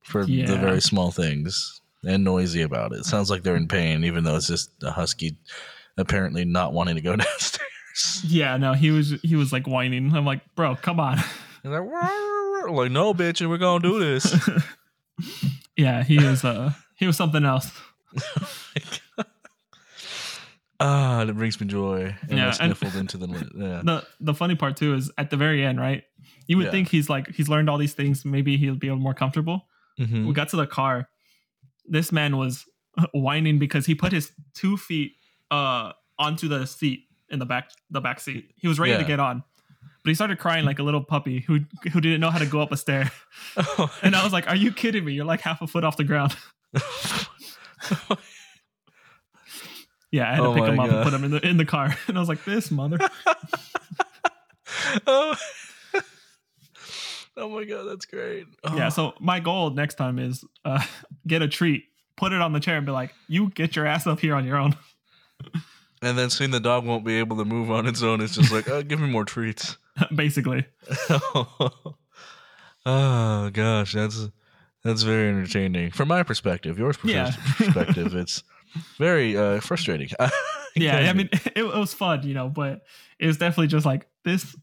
for 0.03 0.25
the 0.25 0.45
very 0.45 0.79
small 0.81 1.11
things 1.11 1.81
and 2.05 2.23
noisy 2.23 2.61
about 2.61 2.93
it. 2.93 3.03
Sounds 3.03 3.29
like 3.29 3.43
they're 3.43 3.55
in 3.55 3.67
pain 3.67 4.03
even 4.03 4.23
though 4.23 4.35
it's 4.35 4.47
just 4.47 4.71
a 4.83 4.91
husky 4.91 5.37
apparently 5.97 6.45
not 6.45 6.71
wanting 6.73 6.95
to 6.95 7.01
go 7.01 7.15
downstairs. 7.15 8.23
yeah. 8.23 8.55
No, 8.57 8.73
he 8.73 8.91
was 8.91 9.13
he 9.23 9.35
was 9.35 9.51
like 9.51 9.67
whining. 9.67 10.13
I'm 10.15 10.25
like, 10.25 10.41
bro, 10.55 10.75
come 10.75 10.99
on. 10.99 11.17
They're 11.63 11.81
like, 11.83 12.69
like, 12.71 12.91
no, 12.91 13.13
bitch, 13.13 13.41
and 13.41 13.49
we're 13.49 13.57
gonna 13.57 13.81
do 13.81 13.99
this. 13.99 14.33
yeah, 15.75 16.03
he 16.03 16.17
was 16.23 16.43
uh 16.45 16.73
he 16.95 17.05
was 17.07 17.17
something 17.17 17.43
else. 17.43 17.71
ah, 20.79 21.21
it 21.23 21.35
brings 21.35 21.59
me 21.59 21.67
joy. 21.67 22.15
And 22.29 22.37
Yeah, 22.37 22.53
I 22.59 22.65
and- 22.65 22.95
into 22.95 23.17
the. 23.17 23.27
Yeah. 23.55 23.81
the 23.83 24.07
the 24.19 24.33
funny 24.33 24.55
part 24.55 24.77
too 24.77 24.93
is 24.95 25.11
at 25.17 25.29
the 25.29 25.37
very 25.37 25.63
end, 25.65 25.79
right? 25.79 26.03
You 26.47 26.57
would 26.57 26.65
Yeah. 26.67 26.71
think 26.71 26.89
he's 26.89 27.09
like 27.09 27.29
he's 27.33 27.49
learned 27.49 27.69
all 27.69 27.77
these 27.77 27.93
things. 27.93 28.25
Maybe 28.25 28.57
he'll 28.57 28.75
be 28.75 28.89
more 28.89 29.13
comfortable. 29.13 29.67
Mhm. 29.99 30.27
We 30.27 30.33
got 30.33 30.49
to 30.49 30.55
the 30.55 30.67
car. 30.67 31.09
This 31.85 32.11
man 32.11 32.37
was 32.37 32.65
whining 33.13 33.59
because 33.59 33.85
he 33.85 33.95
put 33.95 34.11
his 34.11 34.31
two 34.53 34.77
feet 34.77 35.13
uh 35.51 35.93
onto 36.19 36.47
the 36.47 36.65
seat 36.65 37.05
in 37.29 37.39
the 37.39 37.45
back 37.45 37.71
the 37.89 38.01
back 38.01 38.19
seat. 38.19 38.51
He 38.57 38.67
was 38.67 38.79
ready 38.79 38.97
to 38.97 39.03
get 39.03 39.19
on, 39.19 39.43
but 40.03 40.09
he 40.09 40.15
started 40.15 40.39
crying 40.39 40.65
like 40.65 40.79
a 40.79 40.83
little 40.83 41.03
puppy 41.03 41.41
who 41.41 41.61
who 41.91 42.01
didn't 42.01 42.21
know 42.21 42.29
how 42.31 42.39
to 42.39 42.45
go 42.45 42.61
up 42.61 42.71
a 42.71 42.77
stair. 42.77 43.11
And 44.03 44.15
I 44.15 44.23
was 44.23 44.33
like, 44.33 44.47
"Are 44.47 44.55
you 44.55 44.71
kidding 44.71 45.03
me? 45.05 45.13
You're 45.13 45.25
like 45.25 45.41
half 45.41 45.61
a 45.61 45.67
foot 45.67 45.83
off 45.83 45.97
the 45.97 46.03
ground." 46.03 46.35
Yeah, 50.09 50.31
I 50.31 50.35
had 50.35 50.37
to 50.37 50.43
Oh 50.43 50.53
pick 50.53 50.63
my 50.63 50.69
him 50.69 50.79
up 50.79 50.89
and 50.89 51.03
put 51.03 51.13
him 51.13 51.23
in 51.25 51.31
the 51.31 51.45
in 51.45 51.57
the 51.57 51.65
car, 51.65 51.93
and 52.07 52.17
I 52.17 52.21
was 52.21 52.29
like, 52.29 52.45
"This 52.45 52.71
mother." 52.71 52.97
oh. 55.05 55.35
oh 57.35 57.49
my 57.49 57.65
god, 57.65 57.83
that's 57.83 58.05
great. 58.05 58.47
Oh. 58.63 58.77
yeah 58.77 58.87
so 58.87 59.15
my 59.19 59.41
goal 59.41 59.71
next 59.71 59.95
time 59.95 60.17
is 60.17 60.45
uh 60.63 60.81
get 61.27 61.41
a 61.41 61.47
treat 61.47 61.83
put 62.15 62.33
it 62.33 62.41
on 62.41 62.51
the 62.51 62.59
chair 62.59 62.77
and 62.77 62.85
be 62.85 62.91
like, 62.91 63.13
"You 63.27 63.49
get 63.51 63.75
your 63.75 63.85
ass 63.85 64.07
up 64.07 64.19
here 64.19 64.35
on 64.35 64.45
your 64.45 64.57
own." 64.57 64.75
And 66.01 66.17
then 66.17 66.29
seeing 66.29 66.51
the 66.51 66.59
dog 66.59 66.85
won't 66.85 67.05
be 67.05 67.19
able 67.19 67.37
to 67.37 67.45
move 67.45 67.71
on 67.71 67.87
its 67.87 68.03
own, 68.03 68.21
it's 68.21 68.35
just 68.35 68.51
like, 68.51 68.69
oh, 68.69 68.83
give 68.83 68.99
me 68.99 69.09
more 69.09 69.25
treats. 69.25 69.77
Basically, 70.13 70.65
oh 72.85 73.49
gosh, 73.51 73.93
that's 73.93 74.29
that's 74.87 75.03
very 75.03 75.29
entertaining 75.29 75.91
from 75.91 76.07
my 76.07 76.23
perspective. 76.23 76.77
Yours 76.79 76.97
Yeah. 77.03 77.31
perspective, 77.57 78.15
it's 78.15 78.43
very 78.97 79.35
uh, 79.37 79.59
frustrating. 79.59 80.09
yeah. 80.75 80.97
I 81.09 81.13
mean, 81.13 81.29
it, 81.31 81.53
it 81.57 81.63
was 81.63 81.93
fun, 81.93 82.23
you 82.27 82.33
know, 82.33 82.49
but 82.49 82.83
it 83.19 83.27
was 83.27 83.37
definitely 83.37 83.67
just 83.67 83.85
like 83.85 84.07
this. 84.23 84.55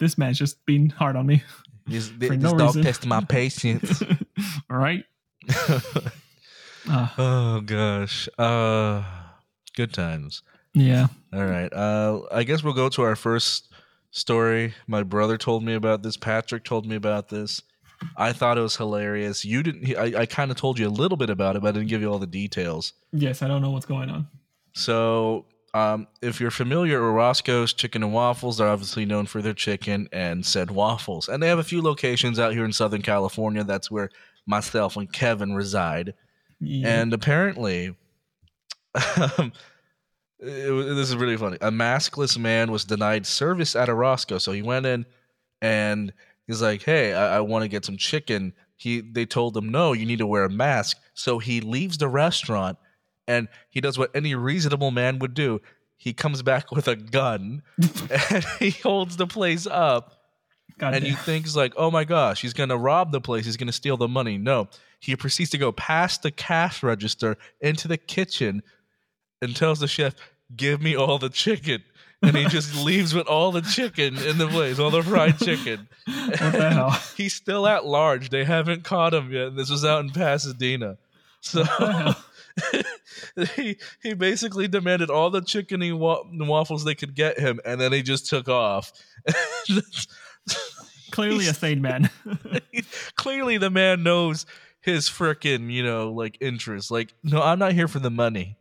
This 0.00 0.16
man's 0.16 0.38
just 0.38 0.64
being 0.64 0.88
hard 0.90 1.14
on 1.16 1.26
me, 1.26 1.42
this, 1.86 2.08
for 2.26 2.36
no 2.36 2.52
reason. 2.54 3.08
my 3.08 3.20
patience. 3.22 4.02
all 4.70 4.76
right? 4.78 5.04
Uh, 6.88 7.08
oh 7.18 7.60
gosh, 7.60 8.28
uh, 8.38 9.02
good 9.76 9.92
times. 9.92 10.42
yeah. 10.74 11.08
All 11.32 11.44
right. 11.44 11.72
Uh, 11.72 12.22
I 12.32 12.42
guess 12.44 12.62
we'll 12.64 12.72
go 12.74 12.88
to 12.88 13.02
our 13.02 13.14
first 13.16 13.68
story. 14.10 14.74
My 14.86 15.02
brother 15.02 15.36
told 15.36 15.62
me 15.62 15.74
about 15.74 16.02
this. 16.02 16.16
Patrick 16.16 16.64
told 16.64 16.86
me 16.86 16.96
about 16.96 17.28
this. 17.28 17.62
I 18.16 18.32
thought 18.32 18.58
it 18.58 18.62
was 18.62 18.76
hilarious. 18.76 19.44
You 19.44 19.62
didn't. 19.62 19.96
I, 19.96 20.20
I 20.20 20.26
kind 20.26 20.50
of 20.50 20.56
told 20.56 20.78
you 20.78 20.88
a 20.88 20.90
little 20.90 21.16
bit 21.16 21.30
about 21.30 21.56
it, 21.56 21.62
but 21.62 21.68
I 21.68 21.72
didn't 21.72 21.88
give 21.88 22.00
you 22.00 22.10
all 22.10 22.18
the 22.18 22.26
details. 22.26 22.92
Yes, 23.12 23.42
I 23.42 23.48
don't 23.48 23.62
know 23.62 23.70
what's 23.70 23.86
going 23.86 24.10
on. 24.10 24.28
So, 24.72 25.46
um, 25.74 26.06
if 26.22 26.40
you're 26.40 26.50
familiar 26.50 27.04
with 27.04 27.14
Roscoe's 27.14 27.72
Chicken 27.72 28.02
and 28.02 28.12
Waffles, 28.12 28.58
they're 28.58 28.68
obviously 28.68 29.04
known 29.04 29.26
for 29.26 29.42
their 29.42 29.54
chicken 29.54 30.08
and 30.12 30.44
said 30.44 30.70
waffles, 30.70 31.28
and 31.28 31.42
they 31.42 31.48
have 31.48 31.58
a 31.58 31.64
few 31.64 31.82
locations 31.82 32.38
out 32.38 32.52
here 32.52 32.64
in 32.64 32.72
Southern 32.72 33.02
California. 33.02 33.64
That's 33.64 33.90
where 33.90 34.10
myself 34.46 34.96
and 34.96 35.12
Kevin 35.12 35.54
reside. 35.54 36.14
Yeah. 36.60 37.00
And 37.00 37.12
apparently, 37.12 37.94
um, 38.94 39.52
this 40.38 41.08
is 41.08 41.16
really 41.16 41.36
funny. 41.36 41.58
A 41.60 41.70
maskless 41.70 42.38
man 42.38 42.70
was 42.70 42.84
denied 42.84 43.26
service 43.26 43.76
at 43.76 43.88
a 43.88 43.94
Roscoe, 43.94 44.38
so 44.38 44.52
he 44.52 44.62
went 44.62 44.86
in 44.86 45.06
and 45.62 46.12
he's 46.46 46.62
like, 46.62 46.82
"Hey, 46.82 47.12
I, 47.12 47.36
I 47.36 47.40
want 47.40 47.62
to 47.62 47.68
get 47.68 47.84
some 47.84 47.96
chicken." 47.96 48.52
He 48.76 49.00
they 49.00 49.26
told 49.26 49.56
him, 49.56 49.68
"No, 49.70 49.92
you 49.92 50.06
need 50.06 50.18
to 50.18 50.26
wear 50.26 50.44
a 50.44 50.50
mask." 50.50 50.96
So 51.14 51.38
he 51.38 51.60
leaves 51.60 51.98
the 51.98 52.08
restaurant 52.08 52.78
and 53.28 53.48
he 53.68 53.80
does 53.80 53.98
what 53.98 54.10
any 54.14 54.34
reasonable 54.34 54.90
man 54.90 55.18
would 55.18 55.34
do. 55.34 55.60
He 55.96 56.12
comes 56.12 56.42
back 56.42 56.72
with 56.72 56.88
a 56.88 56.96
gun 56.96 57.62
and 58.32 58.44
he 58.58 58.70
holds 58.70 59.16
the 59.16 59.26
place 59.26 59.66
up 59.66 60.20
God 60.80 60.94
and 60.94 61.04
damn. 61.04 61.10
you 61.10 61.16
think 61.16 61.44
it's 61.44 61.54
like, 61.54 61.74
oh 61.76 61.90
my 61.90 62.04
gosh, 62.04 62.40
he's 62.40 62.54
gonna 62.54 62.76
rob 62.76 63.12
the 63.12 63.20
place, 63.20 63.44
he's 63.44 63.58
gonna 63.58 63.70
steal 63.70 63.98
the 63.98 64.08
money. 64.08 64.38
No, 64.38 64.68
he 64.98 65.14
proceeds 65.14 65.50
to 65.50 65.58
go 65.58 65.72
past 65.72 66.22
the 66.22 66.30
cash 66.30 66.82
register 66.82 67.36
into 67.60 67.86
the 67.86 67.98
kitchen 67.98 68.62
and 69.42 69.54
tells 69.54 69.80
the 69.80 69.88
chef, 69.88 70.14
"Give 70.56 70.80
me 70.80 70.96
all 70.96 71.18
the 71.18 71.28
chicken." 71.28 71.84
And 72.22 72.36
he 72.36 72.44
just 72.46 72.74
leaves 72.84 73.14
with 73.14 73.26
all 73.26 73.50
the 73.50 73.62
chicken 73.62 74.16
in 74.18 74.36
the 74.36 74.46
place, 74.46 74.78
all 74.78 74.90
the 74.90 75.02
fried 75.02 75.38
chicken. 75.38 75.88
what 76.06 76.52
the 76.52 76.70
hell? 76.70 76.90
He's 77.16 77.34
still 77.34 77.66
at 77.66 77.86
large. 77.86 78.28
They 78.28 78.44
haven't 78.44 78.84
caught 78.84 79.14
him 79.14 79.32
yet. 79.32 79.56
This 79.56 79.70
was 79.70 79.84
out 79.84 80.00
in 80.04 80.10
Pasadena. 80.10 80.98
So 81.40 81.64
he 83.54 83.76
he 84.02 84.14
basically 84.14 84.68
demanded 84.68 85.10
all 85.10 85.30
the 85.30 85.40
chicken 85.40 85.82
and 85.82 85.98
wa- 85.98 86.22
waffles 86.30 86.84
they 86.84 86.94
could 86.94 87.14
get 87.14 87.38
him, 87.38 87.60
and 87.64 87.80
then 87.80 87.92
he 87.92 88.02
just 88.02 88.26
took 88.26 88.48
off. 88.48 88.92
Clearly 91.10 91.48
a 91.48 91.54
sane 91.54 91.80
man. 91.80 92.10
Clearly, 93.16 93.58
the 93.58 93.70
man 93.70 94.02
knows 94.02 94.46
his 94.80 95.08
frickin' 95.08 95.70
you 95.70 95.82
know 95.82 96.12
like 96.12 96.36
interests. 96.40 96.90
Like, 96.90 97.14
no, 97.22 97.42
I'm 97.42 97.58
not 97.58 97.72
here 97.72 97.88
for 97.88 97.98
the 97.98 98.10
money. 98.10 98.56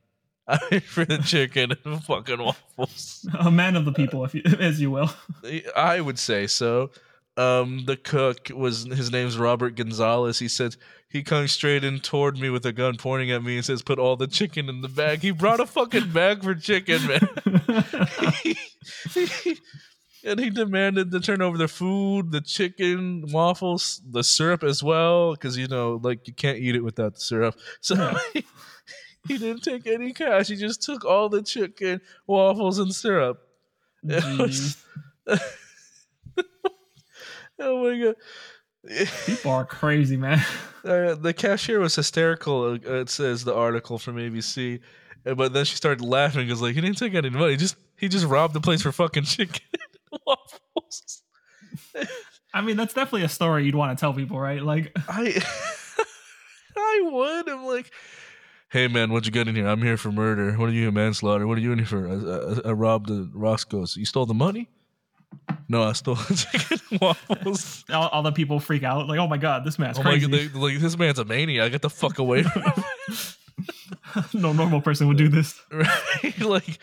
I'm 0.50 0.82
for 0.82 1.06
the 1.06 1.20
chicken 1.20 1.74
and 1.86 2.03
fucking 2.03 2.39
waffles. 2.39 3.27
a 3.39 3.51
man 3.51 3.75
of 3.75 3.86
the 3.86 3.94
people, 3.94 4.25
if 4.25 4.34
you, 4.34 4.41
as 4.60 4.82
you 4.82 4.91
will. 4.91 5.12
I 5.75 6.01
would 6.01 6.18
say 6.18 6.48
so. 6.48 6.89
Um, 7.38 7.86
the 7.86 7.96
cook 7.96 8.50
was 8.53 8.84
his 8.86 9.12
name's 9.12 9.38
Robert 9.38 9.75
Gonzalez. 9.75 10.39
He 10.39 10.48
said 10.48 10.75
he 11.08 11.24
comes 11.24 11.51
straight 11.51 11.84
in 11.84 12.00
toward 12.00 12.38
me 12.38 12.50
with 12.50 12.65
a 12.65 12.74
gun 12.74 12.98
pointing 12.98 13.32
at 13.32 13.44
me 13.44 13.56
and 13.56 13.63
says, 13.63 13.82
"Put 13.82 14.00
all 14.00 14.18
the 14.18 14.27
chicken 14.27 14.68
in 14.68 14.82
the 14.82 14.89
bag." 14.89 15.22
He 15.22 15.32
brought 15.32 15.62
a 15.62 15.65
fucking 15.65 16.12
bag 16.12 16.44
for 16.44 16.53
chicken, 16.56 17.08
man. 17.08 17.29
and 20.25 20.39
he 20.39 20.50
demanded 20.50 21.12
to 21.12 21.22
turn 21.22 21.41
over 21.41 21.58
the 21.58 21.70
food, 21.70 22.32
the 22.32 22.41
chicken, 22.41 23.24
waffles, 23.32 24.01
the 24.10 24.24
syrup 24.24 24.63
as 24.63 24.84
well, 24.84 25.32
because 25.32 25.58
you 25.58 25.68
know, 25.68 26.01
like 26.03 26.27
you 26.27 26.34
can't 26.34 26.58
eat 26.58 26.75
it 26.75 26.84
without 26.84 27.13
the 27.13 27.22
syrup. 27.22 27.56
So 27.79 28.18
he, 28.34 28.44
he 29.30 29.38
didn't 29.38 29.64
take 29.64 29.88
any 29.88 30.12
cash. 30.12 30.48
He 30.50 30.58
just 30.58 30.82
took 30.82 31.06
all 31.06 31.30
the 31.30 31.42
chicken, 31.42 32.02
waffles, 32.28 32.80
and 32.80 32.94
syrup. 32.94 33.42
It 34.04 34.40
was- 34.40 34.78
oh 37.60 37.84
my 37.84 38.00
god. 38.04 38.16
People 39.26 39.52
are 39.52 39.66
crazy, 39.66 40.16
man. 40.18 40.40
Uh, 40.86 41.16
the 41.16 41.34
cashier 41.34 41.80
was 41.80 41.96
hysterical. 41.96 42.64
uh, 42.74 42.94
It 43.02 43.10
says 43.10 43.44
the 43.44 43.54
article 43.54 44.00
from 44.00 44.16
ABC, 44.16 44.80
Uh, 45.26 45.34
but 45.36 45.52
then 45.54 45.66
she 45.66 45.76
started 45.76 46.02
laughing 46.04 46.46
because 46.48 46.62
like 46.62 46.76
he 46.76 46.82
didn't 46.82 46.98
take 46.98 47.14
any 47.14 47.30
money. 47.30 47.52
He 47.52 47.58
just 47.58 47.76
he 47.98 48.08
just 48.08 48.26
robbed 48.26 48.54
the 48.54 48.62
place 48.62 48.82
for 48.82 48.92
fucking 48.94 49.24
chicken 49.24 49.62
waffles. 50.26 51.22
I 52.54 52.62
mean, 52.62 52.78
that's 52.78 52.94
definitely 52.94 53.24
a 53.24 53.30
story 53.30 53.66
you'd 53.66 53.76
want 53.76 53.96
to 53.98 54.00
tell 54.02 54.14
people, 54.14 54.40
right? 54.40 54.64
Like, 54.64 54.92
I 55.10 55.44
I 56.78 57.02
would. 57.12 57.50
I'm 57.50 57.66
like, 57.66 57.92
hey 58.70 58.88
man, 58.88 59.12
what 59.12 59.26
you 59.26 59.32
got 59.32 59.48
in 59.48 59.56
here? 59.56 59.68
I'm 59.68 59.82
here 59.82 59.98
for 59.98 60.12
murder. 60.12 60.54
What 60.54 60.70
are 60.70 60.74
you, 60.74 60.92
manslaughter? 60.92 61.48
What 61.48 61.58
are 61.58 61.62
you 61.62 61.72
in 61.72 61.80
here 61.80 61.88
for? 61.88 62.08
I, 62.08 62.68
I, 62.68 62.70
I 62.70 62.72
robbed 62.74 63.08
the 63.10 63.30
Roscoe's. 63.34 63.98
You 63.98 64.06
stole 64.06 64.26
the 64.26 64.34
money? 64.34 64.70
No, 65.68 65.84
I 65.84 65.94
stole 65.94 66.16
the 66.16 66.36
chicken 66.52 66.80
and 66.92 67.02
waffles. 67.02 67.84
all, 67.92 68.08
all 68.10 68.24
the 68.24 68.32
people 68.32 68.60
freak 68.60 68.84
out. 68.84 69.08
Like, 69.08 69.20
oh 69.20 69.28
my 69.28 69.38
god, 69.38 69.64
this 69.64 69.78
man's 69.78 70.00
Oh 70.00 70.04
my 70.04 70.12
crazy. 70.12 70.28
god, 70.28 70.54
they, 70.54 70.60
like 70.60 70.80
this 70.80 70.98
man's 70.98 71.20
a 71.20 71.26
maniac. 71.26 71.72
Get 71.72 71.82
the 71.82 71.90
fuck 71.90 72.18
away 72.20 72.44
from 72.44 72.64
him. 72.64 72.74
no 74.34 74.54
normal 74.54 74.82
person 74.82 75.08
would 75.08 75.18
do 75.18 75.28
this. 75.28 75.60
right? 75.72 76.40
like, 76.40 76.80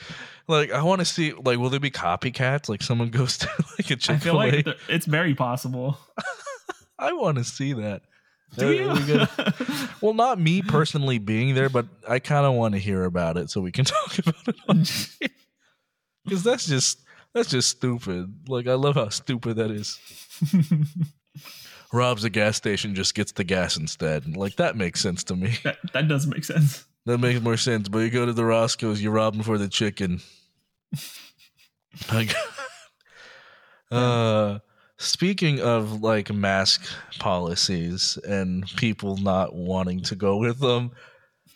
like 0.47 0.71
I 0.71 0.83
want 0.83 1.01
to 1.01 1.05
see. 1.05 1.33
Like, 1.33 1.59
will 1.59 1.71
there 1.71 1.81
be 1.81 1.91
copycats? 1.91 2.69
Like, 2.69 2.83
someone 2.83 3.09
goes 3.11 3.39
to 3.39 3.49
like 3.79 3.91
a 3.91 3.95
I 3.95 3.97
Chick 3.97 4.21
feel 4.21 4.35
Fil 4.41 4.43
A. 4.43 4.51
like 4.63 4.67
it's 4.89 5.07
very 5.07 5.35
possible. 5.35 5.99
I 6.99 7.13
want 7.13 7.39
to 7.39 7.45
see 7.45 7.73
that. 7.75 8.03
Do 8.57 8.73
you? 8.73 8.89
we 8.89 9.27
well, 10.01 10.15
not 10.15 10.41
me 10.41 10.63
personally 10.63 11.19
being 11.19 11.55
there, 11.55 11.69
but 11.69 11.87
I 12.09 12.19
kind 12.19 12.47
of 12.47 12.55
want 12.55 12.75
to 12.75 12.81
hear 12.81 13.05
about 13.05 13.37
it 13.37 13.51
so 13.51 13.61
we 13.61 13.73
can 13.73 13.85
talk 13.87 14.19
about 14.19 14.35
it 14.49 15.33
because 16.25 16.43
that's 16.43 16.67
just 16.67 17.01
that's 17.35 17.51
just 17.51 17.69
stupid. 17.69 18.49
Like, 18.49 18.67
I 18.67 18.75
love 18.75 18.95
how 18.95 19.11
stupid 19.11 19.57
that 19.57 19.71
is. 19.71 19.99
Robs 21.93 22.25
a 22.25 22.31
gas 22.31 22.57
station, 22.57 22.95
just 22.95 23.15
gets 23.15 23.33
the 23.33 23.45
gas 23.45 23.77
instead. 23.77 24.37
Like 24.37 24.57
that 24.57 24.77
makes 24.77 25.01
sense 25.01 25.23
to 25.25 25.37
me. 25.37 25.57
that, 25.63 25.77
that 25.93 26.09
does 26.09 26.27
make 26.27 26.45
sense. 26.45 26.85
That 27.05 27.19
makes 27.19 27.41
more 27.41 27.57
sense. 27.57 27.89
But 27.89 27.99
you 27.99 28.11
go 28.11 28.27
to 28.27 28.33
the 28.33 28.45
Roscoe's, 28.45 29.01
you 29.01 29.11
rob 29.11 29.35
them 29.35 29.43
for 29.45 29.59
the 29.59 29.69
chicken. 29.69 30.21
Like, 32.13 32.35
uh, 33.91 34.59
speaking 34.99 35.61
of 35.61 36.03
like 36.03 36.33
mask 36.33 36.89
policies 37.19 38.19
and 38.27 38.67
people 38.77 39.17
not 39.17 39.55
wanting 39.55 40.01
to 40.03 40.15
go 40.15 40.37
with 40.37 40.59
them, 40.61 40.93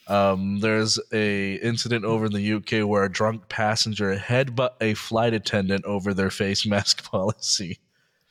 um, 0.09 0.59
there's 0.61 0.99
a 1.13 1.55
incident 1.55 2.05
over 2.05 2.27
in 2.27 2.33
the 2.33 2.55
UK 2.55 2.87
where 2.87 3.05
a 3.05 3.13
drunk 3.13 3.49
passenger 3.49 4.17
headbutt 4.17 4.73
a 4.81 4.95
flight 4.95 5.35
attendant 5.35 5.85
over 5.85 6.13
their 6.13 6.31
face 6.31 6.67
mask 6.67 7.05
policy. 7.11 7.79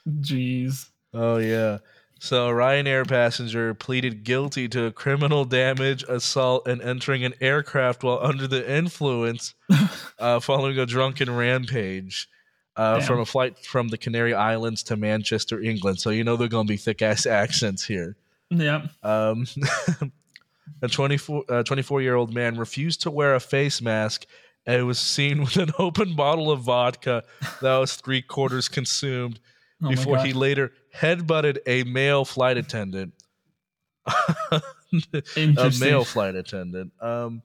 Jeez. 0.07 0.89
Oh 1.13 1.37
yeah. 1.37 1.79
So 2.21 2.49
Ryanair 2.49 3.07
passenger 3.07 3.73
pleaded 3.73 4.25
guilty 4.25 4.67
to 4.69 4.91
criminal 4.91 5.45
damage, 5.45 6.03
assault, 6.03 6.67
and 6.67 6.81
entering 6.81 7.23
an 7.23 7.33
aircraft 7.39 8.03
while 8.03 8.19
under 8.21 8.45
the 8.45 8.69
influence, 8.69 9.55
uh, 10.19 10.41
following 10.41 10.77
a 10.77 10.85
drunken 10.85 11.33
rampage 11.33 12.27
uh, 12.79 13.01
from 13.01 13.19
a 13.19 13.25
flight 13.25 13.59
from 13.59 13.89
the 13.89 13.97
Canary 13.97 14.33
Islands 14.33 14.83
to 14.83 14.95
Manchester, 14.95 15.61
England. 15.61 15.99
So 15.99 16.11
you 16.11 16.23
know 16.23 16.37
they're 16.37 16.47
going 16.47 16.65
to 16.65 16.71
be 16.71 16.77
thick 16.77 17.01
ass 17.01 17.25
accents 17.43 17.83
here. 17.83 18.15
Yeah. 18.49 18.87
Um, 19.03 19.45
a 20.81 20.87
24 20.87 21.43
uh, 21.49 21.63
24 21.63 22.01
year 22.01 22.15
old 22.15 22.33
man 22.33 22.57
refused 22.57 23.01
to 23.01 23.11
wear 23.11 23.35
a 23.35 23.39
face 23.41 23.81
mask 23.81 24.25
and 24.65 24.87
was 24.87 24.97
seen 24.97 25.41
with 25.43 25.57
an 25.57 25.71
open 25.77 26.15
bottle 26.15 26.51
of 26.51 26.61
vodka 26.61 27.23
that 27.61 27.77
was 27.77 27.95
three 27.95 28.21
quarters 28.21 28.69
consumed 28.69 29.41
Oh 29.83 29.89
before 29.89 30.19
he 30.19 30.33
later 30.33 30.71
headbutted 30.95 31.57
a 31.65 31.83
male 31.83 32.23
flight 32.23 32.57
attendant. 32.57 33.13
a 34.07 35.71
male 35.79 36.05
flight 36.05 36.35
attendant. 36.35 36.93
Um, 37.01 37.41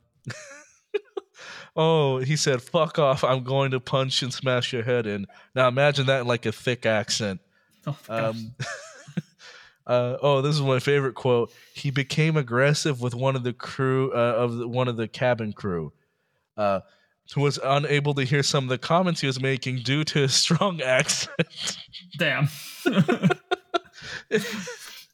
oh, 1.76 2.18
he 2.18 2.36
said, 2.36 2.62
"Fuck 2.62 2.98
off! 2.98 3.24
I'm 3.24 3.44
going 3.44 3.70
to 3.72 3.80
punch 3.80 4.22
and 4.22 4.32
smash 4.32 4.72
your 4.72 4.82
head 4.82 5.06
in." 5.06 5.26
Now 5.54 5.68
imagine 5.68 6.06
that 6.06 6.22
in 6.22 6.26
like 6.26 6.46
a 6.46 6.52
thick 6.52 6.86
accent. 6.86 7.40
Oh. 7.86 7.96
Um, 8.08 8.54
Uh, 9.86 10.16
oh, 10.22 10.40
this 10.40 10.54
is 10.54 10.62
my 10.62 10.78
favorite 10.78 11.14
quote. 11.14 11.52
He 11.74 11.90
became 11.90 12.36
aggressive 12.36 13.00
with 13.00 13.14
one 13.14 13.36
of 13.36 13.42
the 13.42 13.52
crew 13.52 14.10
uh, 14.12 14.34
of 14.36 14.56
the, 14.56 14.66
one 14.68 14.88
of 14.88 14.96
the 14.96 15.08
cabin 15.08 15.52
crew. 15.52 15.92
Uh, 16.56 16.80
who 17.34 17.40
was 17.40 17.58
unable 17.62 18.14
to 18.14 18.22
hear 18.22 18.42
some 18.42 18.64
of 18.64 18.70
the 18.70 18.78
comments 18.78 19.20
he 19.20 19.26
was 19.26 19.40
making 19.40 19.78
due 19.78 20.04
to 20.04 20.20
his 20.20 20.34
strong 20.34 20.80
accent. 20.82 21.78
Damn. 22.18 22.48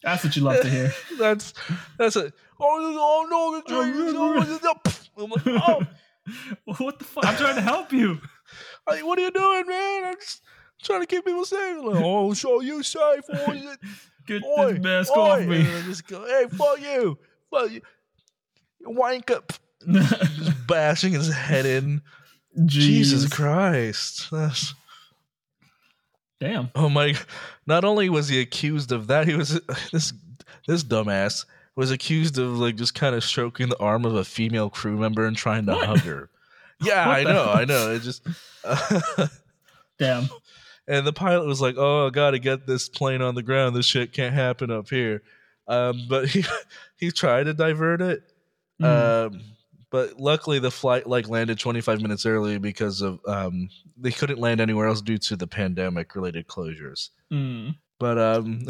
That's 0.03 0.25
what 0.25 0.35
you 0.35 0.43
love 0.43 0.63
to 0.63 0.69
hear. 0.71 0.93
that's 1.19 1.53
that's 1.99 2.17
a 2.17 2.33
oh, 2.59 3.21
oh 3.29 3.61
no, 3.69 3.85
I'm 5.23 5.31
like, 5.31 5.47
oh, 5.47 5.87
What 6.65 6.99
the 6.99 7.05
fuck? 7.05 7.27
I'm 7.27 7.37
trying 7.37 7.57
to 7.57 7.63
help 7.63 7.93
you. 7.93 8.21
Like, 8.89 9.07
what 9.07 9.17
are 9.19 9.23
you 9.23 9.31
doing, 9.31 9.67
man? 9.69 10.05
I'm 10.07 10.17
just 10.17 10.43
trying 10.83 11.03
to 11.03 11.07
keep 11.07 11.25
people 11.25 11.45
safe. 11.45 11.77
Like, 11.85 12.03
oh, 12.03 12.33
so 12.35 12.61
you 12.61 12.83
safe? 12.83 13.23
It? 13.29 13.79
Get 14.27 14.43
Oi, 14.43 14.73
this 14.73 14.83
mask 14.83 15.17
oi. 15.17 15.21
off 15.21 15.41
me. 15.47 15.63
Just 15.85 16.09
go, 16.09 16.27
hey, 16.27 16.47
fuck 16.51 16.81
you, 16.81 17.17
fuck 17.51 17.71
you, 17.71 17.81
wank 18.81 19.31
up, 19.31 19.53
just 19.89 20.67
bashing 20.67 21.13
his 21.13 21.33
head 21.33 21.65
in. 21.67 22.03
Jesus 22.67 23.29
Christ. 23.33 24.29
That's- 24.33 24.75
Damn. 26.41 26.71
oh 26.75 26.89
my! 26.89 27.15
Not 27.67 27.85
only 27.85 28.09
was 28.09 28.29
he 28.29 28.41
accused 28.41 28.91
of 28.93 29.07
that, 29.09 29.29
he 29.29 29.35
was 29.35 29.61
this 29.93 30.13
this 30.67 30.83
dumbass 30.83 31.45
was 31.77 31.91
accused 31.91 32.39
of 32.39 32.59
like 32.59 32.77
just 32.77 32.95
kind 32.95 33.15
of 33.15 33.25
stroking 33.25 33.69
the 33.69 33.79
arm 33.79 34.05
of 34.05 34.15
a 34.15 34.25
female 34.25 34.71
crew 34.71 34.97
member 34.99 35.27
and 35.27 35.37
trying 35.37 35.67
to 35.67 35.73
What? 35.73 35.87
hug 35.87 35.99
her. 36.01 36.31
Yeah, 36.83 37.07
I 37.07 37.25
know, 37.25 37.31
hell? 37.45 37.49
I 37.51 37.65
know. 37.67 37.93
It 37.93 38.01
just. 38.01 38.27
Damn. 39.99 40.31
And 40.89 41.07
the 41.07 41.13
pilot 41.13 41.47
was 41.47 41.61
like, 41.61 41.75
"Oh, 41.77 42.07
I 42.07 42.11
got 42.11 42.31
to 42.31 42.39
get 42.39 42.67
this 42.67 42.89
plane 42.89 43.21
on 43.23 43.35
the 43.35 43.43
ground. 43.43 43.77
This 43.77 43.85
shit 43.85 44.13
can't 44.15 44.35
happen 44.35 44.71
up 44.71 44.89
here." 44.89 45.23
Um, 45.69 46.07
but 46.09 46.29
he 46.31 46.43
he 46.97 47.11
tried 47.11 47.45
to 47.45 47.55
divert 47.55 48.01
it. 48.01 48.23
Mm. 48.81 49.27
Um, 49.27 49.41
but 49.91 50.19
luckily, 50.19 50.59
the 50.59 50.71
flight 50.71 51.07
like 51.07 51.29
landed 51.29 51.59
25 51.59 52.01
minutes 52.01 52.25
early 52.25 52.59
because 52.59 53.03
of 53.03 53.21
um, 53.27 53.69
they 53.99 54.11
couldn't 54.11 54.39
land 54.39 54.61
anywhere 54.61 54.87
else 54.87 55.03
due 55.03 55.19
to 55.19 55.37
the 55.37 55.47
pandemic 55.47 56.15
related 56.15 56.47
closures. 56.47 57.11
Mm. 57.31 57.75
But 57.99 58.19
um, 58.19 58.67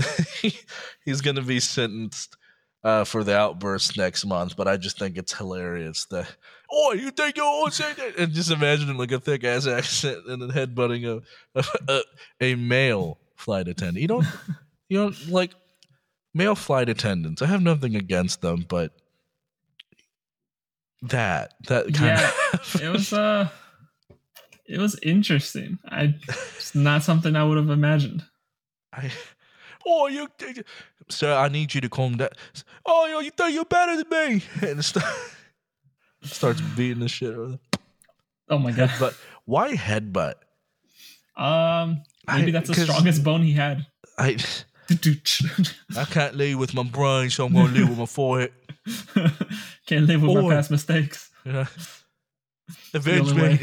he's 1.05 1.21
going 1.21 1.37
to 1.37 1.43
be 1.43 1.61
sentenced 1.61 2.37
uh, 2.83 3.05
for 3.05 3.25
the 3.25 3.37
outburst 3.37 3.97
next 3.97 4.25
month. 4.25 4.57
But 4.57 4.69
I 4.69 4.77
just 4.77 4.99
think 4.99 5.17
it's 5.17 5.33
hilarious 5.37 6.05
that 6.07 6.35
oh, 6.73 6.93
you 6.93 7.11
think 7.11 7.37
you 7.37 7.45
all 7.45 7.71
say 7.71 7.93
that? 7.93 8.17
And 8.19 8.33
just 8.33 8.51
imagine 8.51 8.89
him 8.89 8.99
like 8.99 9.13
a 9.13 9.21
thick 9.21 9.45
ass 9.45 9.67
accent 9.67 10.27
and 10.27 10.41
then 10.43 10.51
headbutting 10.51 11.23
a, 11.55 11.63
a 11.89 12.03
a 12.41 12.55
male 12.55 13.19
flight 13.37 13.69
attendant. 13.69 13.99
You 13.99 14.09
don't 14.09 14.27
you 14.89 14.99
don't 14.99 15.29
like 15.29 15.53
male 16.35 16.55
flight 16.55 16.89
attendants. 16.89 17.43
I 17.43 17.47
have 17.47 17.63
nothing 17.63 17.97
against 17.97 18.41
them, 18.41 18.65
but 18.69 18.93
that 21.03 21.55
that 21.67 21.95
kind 21.95 22.19
Yeah, 22.19 22.31
of 22.53 22.81
it 22.83 22.89
was 22.89 23.13
uh 23.13 23.49
it 24.67 24.79
was 24.79 24.99
interesting. 25.03 25.79
I 25.85 26.15
it's 26.29 26.75
not 26.75 27.03
something 27.03 27.35
I 27.37 27.45
would 27.45 27.57
have 27.57 27.71
imagined. 27.71 28.25
I, 28.93 29.11
oh, 29.87 30.07
you, 30.09 30.29
sir, 31.09 31.35
I 31.35 31.49
need 31.49 31.75
you 31.75 31.81
to 31.81 31.89
calm 31.89 32.17
down. 32.17 32.31
Oh, 32.87 33.07
yo, 33.07 33.21
you 33.21 33.31
think 33.31 33.55
you're 33.55 33.65
better 33.65 33.97
than 33.97 34.09
me? 34.09 34.43
And 34.69 34.85
start, 34.85 35.05
starts 36.23 36.61
beating 36.61 37.01
the 37.01 37.09
shit 37.09 37.33
out 37.35 37.41
of 37.41 37.51
them. 37.53 37.61
Oh 38.49 38.59
my 38.59 38.73
god. 38.73 38.91
But 38.99 39.17
why 39.45 39.75
headbutt? 39.75 40.35
Um 41.37 42.03
maybe 42.27 42.49
I- 42.49 42.51
that's 42.51 42.69
the 42.69 42.75
strongest 42.75 43.23
bone 43.25 43.43
he 43.43 43.53
had. 43.53 43.87
I, 44.19 44.37
I 45.97 46.05
can't 46.05 46.35
lead 46.37 46.57
with 46.57 46.75
my 46.75 46.83
brain, 46.83 47.31
so 47.31 47.47
I'm 47.47 47.53
gonna 47.55 47.73
lead 47.73 47.89
with 47.89 47.99
my 47.99 48.07
forehead. 48.07 48.53
Can't 49.87 50.07
live 50.07 50.23
with 50.23 50.37
my 50.45 50.55
past 50.55 50.71
mistakes. 50.71 51.31
You 51.45 51.53
know? 51.53 51.67
The 52.93 52.99
Avenge 52.99 53.31
only 53.31 53.49
me. 53.49 53.59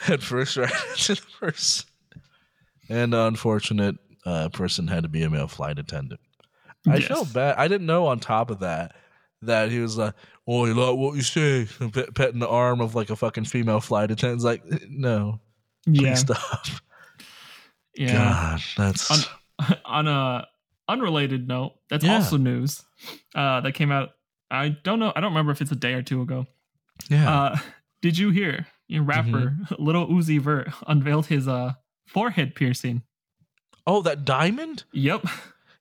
Head 0.00 0.22
first, 0.22 0.56
right 0.56 0.72
into 0.92 1.14
the 1.14 1.22
person. 1.38 1.88
And 2.88 3.14
unfortunate 3.14 3.96
uh, 4.26 4.48
person 4.50 4.86
had 4.88 5.02
to 5.04 5.08
be 5.08 5.22
a 5.22 5.30
male 5.30 5.48
flight 5.48 5.78
attendant. 5.78 6.20
I 6.88 6.96
Yes. 6.96 7.08
felt 7.08 7.32
bad. 7.32 7.56
I 7.58 7.68
didn't 7.68 7.86
know 7.86 8.06
on 8.06 8.20
top 8.20 8.50
of 8.50 8.60
that 8.60 8.94
that 9.42 9.70
he 9.70 9.78
was 9.80 9.96
like, 9.98 10.14
"Oh, 10.46 10.64
you 10.66 10.74
like 10.74 10.96
what 10.96 11.14
you 11.16 11.22
say?" 11.22 11.66
Pet- 11.92 12.14
petting 12.14 12.38
the 12.40 12.48
arm 12.48 12.80
of 12.80 12.94
like 12.94 13.10
a 13.10 13.16
fucking 13.16 13.44
female 13.44 13.80
flight 13.80 14.10
attendant. 14.10 14.38
It's 14.38 14.44
like, 14.44 14.62
no, 14.88 15.40
please 15.86 16.00
yeah. 16.02 16.14
stop. 16.14 16.66
Yeah. 17.94 18.12
God, 18.12 18.60
that's 18.76 19.10
On- 19.58 19.76
on 19.84 20.08
a 20.08 20.46
unrelated 20.88 21.46
note, 21.48 21.74
that's 21.88 22.04
Yeah. 22.04 22.16
also 22.16 22.36
news 22.36 22.82
uh, 23.34 23.60
that 23.60 23.72
came 23.74 23.92
out. 23.92 24.10
I 24.50 24.70
don't 24.70 24.98
know. 24.98 25.12
I 25.14 25.20
don't 25.20 25.30
remember 25.32 25.52
if 25.52 25.60
it's 25.60 25.70
a 25.72 25.76
day 25.76 25.94
or 25.94 26.02
two 26.02 26.22
ago. 26.22 26.46
yeah. 27.08 27.30
Uh, 27.42 27.58
did 28.02 28.16
you 28.18 28.30
hear? 28.30 28.66
Your 28.88 29.04
rapper 29.04 29.56
Lil 29.78 30.08
Uzi 30.08 30.40
Vert 30.40 30.68
unveiled 30.88 31.26
his 31.26 31.46
uh, 31.46 31.74
forehead 32.08 32.54
piercing. 32.56 33.02
Oh, 33.90 34.02
that 34.02 34.24
diamond. 34.24 34.84
Yep. 34.92 35.24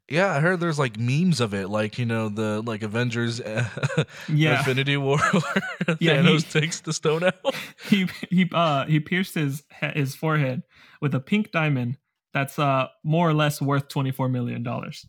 Yeah, 0.09 0.33
I 0.33 0.39
heard 0.39 0.59
there's 0.59 0.79
like 0.79 0.97
memes 0.97 1.39
of 1.39 1.53
it, 1.53 1.69
like 1.69 1.99
you 1.99 2.05
know 2.05 2.29
the 2.29 2.61
like 2.61 2.81
Avengers 2.81 3.39
uh, 3.39 3.65
Yeah. 4.27 4.57
Infinity 4.57 4.97
War, 4.97 5.17
where 5.31 5.97
Yeah, 5.99 6.17
Thanos 6.17 6.51
he- 6.51 6.59
takes 6.61 6.79
the 6.81 6.93
stone 6.93 7.23
out. 7.23 7.35
he 7.89 8.07
he 8.31 8.49
uh 8.51 8.85
he 8.85 8.99
pierced 8.99 9.35
his 9.35 9.63
his 9.93 10.15
forehead 10.15 10.63
with 10.99 11.13
a 11.13 11.19
pink 11.19 11.51
diamond 11.51 11.97
that's 12.33 12.57
uh 12.57 12.87
more 13.03 13.29
or 13.29 13.33
less 13.33 13.61
worth 13.61 13.87
24 13.87 14.29
million 14.29 14.63
dollars. 14.63 15.05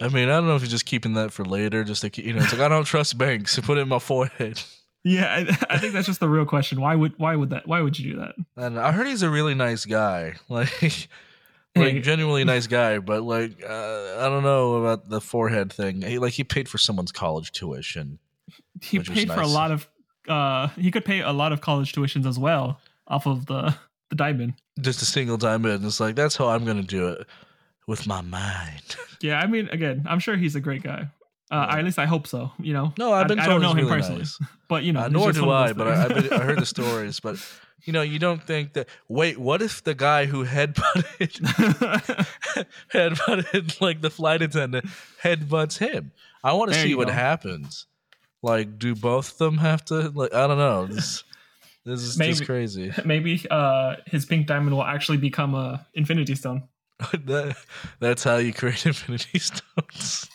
I 0.00 0.08
mean, 0.08 0.28
I 0.28 0.32
don't 0.32 0.46
know 0.48 0.56
if 0.56 0.62
he's 0.62 0.70
just 0.72 0.86
keeping 0.86 1.14
that 1.14 1.32
for 1.32 1.44
later, 1.44 1.84
just 1.84 2.02
to 2.02 2.10
keep, 2.10 2.24
you 2.24 2.32
know, 2.34 2.42
it's 2.42 2.52
like 2.52 2.60
I 2.60 2.68
don't 2.68 2.84
trust 2.84 3.16
banks. 3.16 3.52
So 3.52 3.62
put 3.62 3.78
it 3.78 3.82
in 3.82 3.88
my 3.88 4.00
forehead. 4.00 4.60
Yeah, 5.04 5.26
I, 5.26 5.66
I 5.74 5.78
think 5.78 5.92
that's 5.92 6.06
just 6.06 6.20
the 6.20 6.28
real 6.28 6.46
question. 6.46 6.80
Why 6.80 6.94
would 6.94 7.18
why 7.18 7.36
would 7.36 7.50
that 7.50 7.66
why 7.68 7.80
would 7.82 7.98
you 7.98 8.12
do 8.14 8.18
that? 8.20 8.34
And 8.56 8.78
I 8.78 8.90
heard 8.92 9.06
he's 9.06 9.22
a 9.22 9.30
really 9.30 9.54
nice 9.54 9.84
guy, 9.84 10.34
like, 10.48 10.82
like 10.82 11.92
Hey. 11.92 12.00
genuinely 12.00 12.44
nice 12.44 12.66
guy. 12.66 12.98
But 12.98 13.22
like, 13.22 13.62
uh, 13.62 14.16
I 14.18 14.28
don't 14.28 14.42
know 14.42 14.76
about 14.76 15.08
the 15.08 15.20
forehead 15.20 15.72
thing. 15.72 16.02
He 16.02 16.18
like 16.18 16.32
he 16.32 16.42
paid 16.44 16.68
for 16.68 16.78
someone's 16.78 17.12
college 17.12 17.52
tuition. 17.52 18.18
He 18.80 18.98
paid 18.98 19.30
for 19.30 19.40
a 19.40 19.46
lot 19.46 19.70
of 19.70 19.88
uh 20.26 20.68
he 20.68 20.90
could 20.90 21.04
pay 21.04 21.20
a 21.20 21.32
lot 21.32 21.52
of 21.52 21.60
college 21.60 21.92
tuitions 21.92 22.26
as 22.26 22.38
well 22.38 22.80
off 23.06 23.26
of 23.26 23.46
the 23.46 23.74
the 24.10 24.16
diamond. 24.16 24.54
Just 24.80 25.02
a 25.02 25.04
single 25.04 25.36
diamond. 25.36 25.74
And 25.74 25.84
It's 25.84 26.00
like 26.00 26.14
that's 26.16 26.36
how 26.36 26.48
I'm 26.48 26.64
gonna 26.64 26.82
do 26.82 27.08
it 27.08 27.26
with 27.86 28.06
my 28.06 28.22
mind. 28.22 28.96
Yeah, 29.20 29.38
I 29.38 29.46
mean 29.46 29.68
again, 29.68 30.04
I'm 30.08 30.18
sure 30.18 30.36
he's 30.36 30.56
a 30.56 30.60
great 30.60 30.82
guy. 30.82 31.08
Uh, 31.50 31.66
Yeah. 31.70 31.76
at 31.78 31.84
least 31.84 31.98
I 31.98 32.06
hope 32.06 32.26
so. 32.26 32.52
You 32.58 32.72
know, 32.72 32.92
No, 32.98 33.12
I've 33.12 33.28
been 33.28 33.38
I, 33.38 33.44
I 33.44 33.48
don't 33.48 33.60
know 33.60 33.70
him 33.72 33.78
really 33.78 33.90
personally, 33.90 34.20
nice. 34.20 34.38
but 34.68 34.82
you 34.84 34.92
know, 34.92 35.00
Uh, 35.00 35.08
nor 35.08 35.32
do 35.32 35.50
I, 35.50 35.72
but 35.72 35.86
I, 35.88 36.04
I've 36.04 36.14
been, 36.14 36.32
I 36.32 36.42
heard 36.42 36.58
the 36.58 36.66
stories. 36.66 37.20
But 37.20 37.36
you 37.84 37.92
know, 37.92 38.02
you 38.02 38.18
don't 38.18 38.42
think 38.42 38.72
that. 38.74 38.88
Wait, 39.08 39.38
what 39.38 39.60
if 39.62 39.84
the 39.84 39.94
guy 39.94 40.24
who 40.26 40.44
headbutted 40.44 41.40
headbutted 42.92 43.80
like 43.80 44.00
the 44.00 44.10
flight 44.10 44.42
attendant 44.42 44.86
headbutts 45.22 45.78
him? 45.78 46.12
I 46.42 46.52
want 46.52 46.72
to 46.72 46.80
see 46.80 46.94
what 46.94 47.08
go. 47.08 47.14
happens. 47.14 47.86
Like, 48.42 48.78
do 48.78 48.94
both 48.94 49.32
of 49.32 49.38
them 49.38 49.58
have 49.58 49.84
to? 49.86 50.10
Like, 50.10 50.34
I 50.34 50.46
don't 50.46 50.58
know. 50.58 50.86
This, 50.86 51.24
this 51.86 52.00
is 52.02 52.16
just 52.16 52.44
crazy. 52.44 52.92
Maybe 53.04 53.42
uh, 53.50 53.96
his 54.06 54.26
pink 54.26 54.46
diamond 54.46 54.76
will 54.76 54.84
actually 54.84 55.16
become 55.18 55.54
a 55.54 55.86
Infinity 55.94 56.34
Stone. 56.34 56.64
that, 57.24 57.56
that's 58.00 58.22
how 58.22 58.36
you 58.36 58.52
create 58.52 58.84
Infinity 58.84 59.38
Stones. 59.38 60.28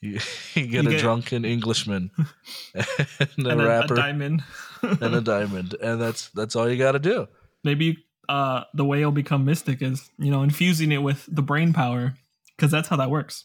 You, 0.00 0.12
you 0.54 0.66
get 0.66 0.84
You 0.84 0.88
a 0.90 0.92
get- 0.92 1.00
drunken 1.00 1.44
Englishman 1.44 2.10
and 2.74 3.46
a 3.46 3.50
and 3.50 3.64
rapper 3.64 3.94
a 3.94 3.96
diamond. 3.96 4.44
and 4.82 5.14
a 5.14 5.20
diamond, 5.20 5.74
and 5.80 6.00
that's 6.00 6.28
that's 6.30 6.54
all 6.54 6.68
you 6.70 6.76
got 6.76 6.92
to 6.92 6.98
do. 6.98 7.26
Maybe 7.64 8.04
uh, 8.28 8.64
the 8.74 8.84
way 8.84 8.98
he'll 8.98 9.10
become 9.10 9.44
mystic 9.44 9.80
is, 9.82 10.10
you 10.18 10.30
know, 10.30 10.42
infusing 10.42 10.92
it 10.92 10.98
with 11.02 11.26
the 11.30 11.42
brain 11.42 11.72
power, 11.72 12.14
because 12.56 12.70
that's 12.70 12.88
how 12.88 12.96
that 12.96 13.10
works. 13.10 13.44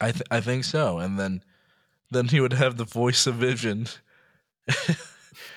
I 0.00 0.10
th- 0.12 0.24
I 0.30 0.40
think 0.40 0.64
so, 0.64 0.98
and 0.98 1.18
then 1.18 1.42
then 2.10 2.28
he 2.28 2.40
would 2.40 2.52
have 2.54 2.76
the 2.76 2.84
voice 2.84 3.26
of 3.28 3.36
Vision 3.36 3.86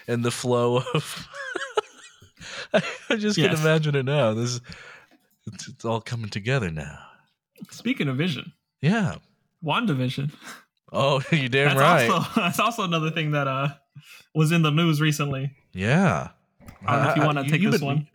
and 0.08 0.24
the 0.24 0.32
flow 0.32 0.84
of. 0.94 1.28
I 3.10 3.16
just 3.18 3.38
Yes. 3.38 3.50
can 3.52 3.60
imagine 3.60 3.96
it 3.96 4.04
now. 4.06 4.34
This 4.34 4.50
is, 4.52 4.62
it's, 5.48 5.68
it's 5.68 5.86
all 5.86 6.02
coming 6.02 6.30
together 6.30 6.72
now. 6.72 6.98
Speaking 7.70 8.08
of 8.08 8.18
vision, 8.18 8.54
Yeah. 8.82 9.16
WandaVision. 9.64 10.32
Oh, 10.92 11.22
you 11.32 11.50
damn 11.50 11.76
That's 11.78 11.80
right. 11.80 12.10
also 12.10 12.30
that's 12.42 12.60
also 12.60 12.84
another 12.84 13.10
thing 13.12 13.32
that 13.32 13.48
uh 13.48 13.70
was 14.36 14.52
in 14.52 14.62
the 14.62 14.72
news 14.72 15.00
recently. 15.02 15.52
yeah. 15.74 16.30
I 16.86 16.96
don't 16.96 17.04
know 17.06 17.10
if 17.12 17.16
you 17.18 17.24
wanna 17.24 17.48
take 17.50 17.62
you've 17.62 17.72
this 17.72 17.82
been- 17.82 17.88
one. 17.88 18.08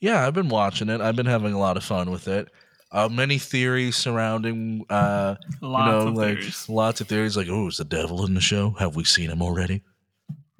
Yeah, 0.00 0.26
I've 0.26 0.34
been 0.34 0.48
watching 0.48 0.88
it. 0.90 1.00
I've 1.00 1.16
been 1.16 1.26
having 1.26 1.52
a 1.54 1.58
lot 1.58 1.76
of 1.76 1.84
fun 1.84 2.10
with 2.10 2.28
it. 2.28 2.48
Uh, 2.92 3.08
many 3.08 3.38
theories 3.38 3.96
surrounding, 3.96 4.84
uh, 4.90 5.34
Lots 5.62 5.86
you 5.86 5.92
know, 5.92 6.08
of 6.08 6.14
like 6.14 6.38
theories. 6.38 6.68
lots 6.68 7.00
of 7.00 7.08
theories. 7.08 7.36
Like, 7.36 7.48
oh, 7.48 7.68
is 7.68 7.78
the 7.78 7.84
devil 7.84 8.24
in 8.26 8.34
the 8.34 8.40
show? 8.40 8.70
Have 8.78 8.96
we 8.96 9.04
seen 9.04 9.30
him 9.30 9.40
already? 9.42 9.82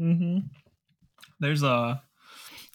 Mm-hmm. 0.00 0.38
There's 1.40 1.62
a 1.62 2.02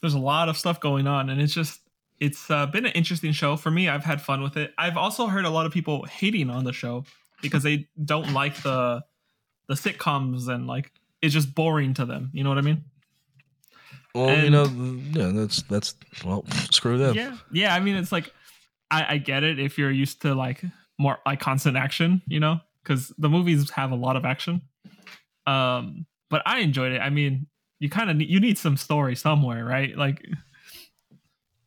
there's 0.00 0.14
a 0.14 0.18
lot 0.18 0.48
of 0.48 0.56
stuff 0.56 0.80
going 0.80 1.06
on, 1.06 1.28
and 1.30 1.40
it's 1.40 1.52
just 1.54 1.80
it's 2.20 2.50
uh, 2.50 2.66
been 2.66 2.86
an 2.86 2.92
interesting 2.92 3.32
show 3.32 3.56
for 3.56 3.70
me. 3.70 3.88
I've 3.88 4.04
had 4.04 4.20
fun 4.22 4.42
with 4.42 4.56
it. 4.56 4.72
I've 4.78 4.96
also 4.96 5.26
heard 5.26 5.44
a 5.44 5.50
lot 5.50 5.66
of 5.66 5.72
people 5.72 6.04
hating 6.04 6.50
on 6.50 6.64
the 6.64 6.72
show 6.72 7.04
because 7.42 7.62
they 7.62 7.88
don't 8.02 8.32
like 8.32 8.62
the 8.62 9.02
the 9.68 9.74
sitcoms 9.74 10.48
and 10.48 10.66
like 10.66 10.92
it's 11.22 11.34
just 11.34 11.54
boring 11.54 11.94
to 11.94 12.04
them. 12.04 12.30
You 12.32 12.44
know 12.44 12.50
what 12.50 12.58
I 12.58 12.62
mean? 12.62 12.84
Well, 14.14 14.36
you 14.42 14.50
know, 14.50 14.64
yeah, 15.12 15.30
that's 15.32 15.62
that's 15.62 15.94
well, 16.24 16.44
screw 16.70 16.98
them. 16.98 17.14
Yeah, 17.14 17.36
yeah. 17.52 17.74
I 17.74 17.80
mean, 17.80 17.96
it's 17.96 18.10
like 18.10 18.32
I, 18.90 19.14
I 19.14 19.18
get 19.18 19.44
it 19.44 19.58
if 19.58 19.78
you're 19.78 19.90
used 19.90 20.22
to 20.22 20.34
like 20.34 20.62
more 20.98 21.18
like 21.24 21.40
constant 21.40 21.76
action, 21.76 22.22
you 22.26 22.40
know, 22.40 22.60
because 22.82 23.12
the 23.18 23.28
movies 23.28 23.70
have 23.70 23.92
a 23.92 23.96
lot 23.96 24.16
of 24.16 24.24
action. 24.24 24.62
Um, 25.46 26.06
but 26.28 26.42
I 26.44 26.58
enjoyed 26.58 26.92
it. 26.92 26.98
I 26.98 27.10
mean, 27.10 27.46
you 27.78 27.88
kind 27.88 28.10
of 28.10 28.16
need, 28.16 28.28
you 28.28 28.40
need 28.40 28.58
some 28.58 28.76
story 28.76 29.14
somewhere, 29.14 29.64
right? 29.64 29.96
Like 29.96 30.26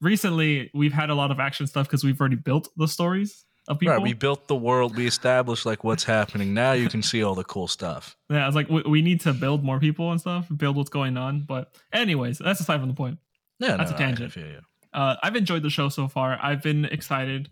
recently, 0.01 0.69
we've 0.73 0.93
had 0.93 1.09
a 1.09 1.15
lot 1.15 1.31
of 1.31 1.39
action 1.39 1.67
stuff 1.67 1.88
because 1.88 2.03
we've 2.03 2.19
already 2.19 2.36
built 2.36 2.67
the 2.75 2.88
stories 2.88 3.45
of 3.67 3.80
people. 3.80 3.93
Right, 3.93 4.02
we 4.04 4.13
built 4.13 4.47
the 4.47 4.56
world. 4.56 4.95
We 4.97 5.08
established 5.08 5.65
like 5.65 5.84
what's 5.84 6.04
happening. 6.04 6.54
Now 6.54 6.73
you 6.73 6.89
can 6.89 7.02
see 7.02 7.23
all 7.23 7.36
the 7.36 7.43
cool 7.43 7.67
stuff. 7.67 8.17
yeah, 8.30 8.43
I 8.43 8.45
was 8.45 8.56
like, 8.56 8.69
we, 8.69 8.82
we 8.84 9.02
need 9.02 9.21
to 9.21 9.34
build 9.34 9.63
more 9.63 9.80
people 9.80 10.12
and 10.12 10.19
stuff, 10.19 10.47
build 10.56 10.76
what's 10.76 10.89
going 10.89 11.15
on. 11.17 11.41
But 11.41 11.73
anyways, 11.93 12.39
that's 12.39 12.60
aside 12.60 12.80
from 12.80 12.89
the 12.89 12.95
point. 12.95 13.19
Yeah, 13.60 13.78
That's 13.78 13.91
no, 13.91 13.95
a 13.95 13.99
tangent. 13.99 14.32
I 14.32 14.34
feel 14.34 14.47
you. 14.47 14.60
uh, 14.93 15.15
I've 15.23 15.36
enjoyed 15.36 15.63
the 15.63 15.69
show 15.69 15.88
so 15.89 16.08
far. 16.10 16.38
I've 16.41 16.62
been 16.62 16.86
excited. 16.86 17.49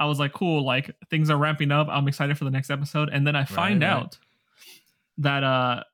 I 0.00 0.06
was 0.06 0.18
like, 0.18 0.32
cool, 0.32 0.64
like 0.64 0.90
things 1.10 1.30
are 1.30 1.36
ramping 1.36 1.70
up. 1.70 1.86
I'm 1.88 2.08
excited 2.08 2.36
for 2.38 2.44
the 2.44 2.50
next 2.50 2.70
episode. 2.70 3.08
And 3.12 3.26
then 3.26 3.36
I 3.36 3.44
find 3.44 3.82
right. 3.82 3.88
out 3.90 4.18
that 5.18 5.44
uh 5.44 5.84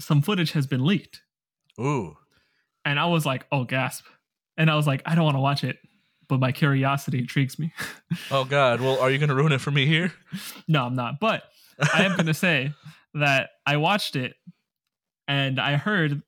some 0.00 0.22
footage 0.22 0.52
has 0.52 0.66
been 0.66 0.84
leaked. 0.84 1.22
Ooh, 1.78 2.16
And 2.84 2.98
I 2.98 3.06
was 3.06 3.26
like, 3.26 3.46
oh 3.52 3.64
gasp. 3.64 4.06
And 4.56 4.70
I 4.70 4.76
was 4.76 4.86
like, 4.86 5.02
I 5.04 5.14
don't 5.14 5.24
want 5.24 5.36
to 5.36 5.40
watch 5.40 5.64
it, 5.64 5.78
but 6.34 6.40
my 6.40 6.52
curiosity 6.52 7.18
intrigues 7.18 7.58
me. 7.58 7.72
oh 8.30 8.44
God. 8.44 8.80
Well, 8.80 8.98
are 9.00 9.10
you 9.10 9.18
going 9.18 9.28
to 9.28 9.34
ruin 9.34 9.52
it 9.52 9.60
for 9.60 9.70
me 9.70 9.86
here? 9.86 10.12
no, 10.68 10.84
I'm 10.84 10.94
not. 10.94 11.20
But 11.20 11.44
I 11.92 12.04
am 12.04 12.16
gonna 12.16 12.34
say 12.34 12.72
that 13.14 13.50
I 13.66 13.76
watched 13.76 14.16
it 14.16 14.34
and 15.28 15.60
I 15.60 15.76
heard 15.76 16.22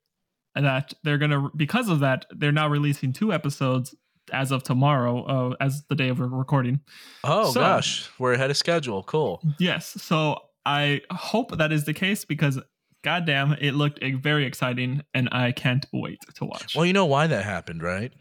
that 0.54 0.94
they're 1.04 1.18
gonna 1.18 1.50
because 1.54 1.88
of 1.88 2.00
that, 2.00 2.26
they're 2.30 2.52
now 2.52 2.68
releasing 2.68 3.12
two 3.12 3.32
episodes 3.32 3.94
as 4.32 4.50
of 4.50 4.62
tomorrow, 4.62 5.22
uh, 5.24 5.54
as 5.60 5.84
the 5.88 5.94
day 5.94 6.08
of 6.08 6.18
recording. 6.20 6.80
Oh 7.24 7.52
So- 7.52 7.60
gosh, 7.60 8.08
we're 8.18 8.32
ahead 8.32 8.50
of 8.50 8.56
schedule. 8.56 9.02
Cool. 9.02 9.42
Yes. 9.58 9.86
So 10.02 10.38
I 10.64 11.02
hope 11.10 11.56
that 11.58 11.72
is 11.72 11.84
the 11.84 11.94
case 11.94 12.24
because 12.24 12.58
goddamn, 13.04 13.52
it 13.60 13.72
looked 13.72 14.00
eh, 14.02 14.12
very 14.20 14.44
exciting 14.46 15.02
and 15.14 15.28
I 15.30 15.52
can't 15.52 15.86
wait 15.92 16.18
to 16.36 16.44
watch. 16.44 16.74
Well, 16.74 16.84
you 16.86 16.92
know 16.92 17.06
why 17.06 17.28
that 17.28 17.44
happened, 17.44 17.82
right? 17.82 18.12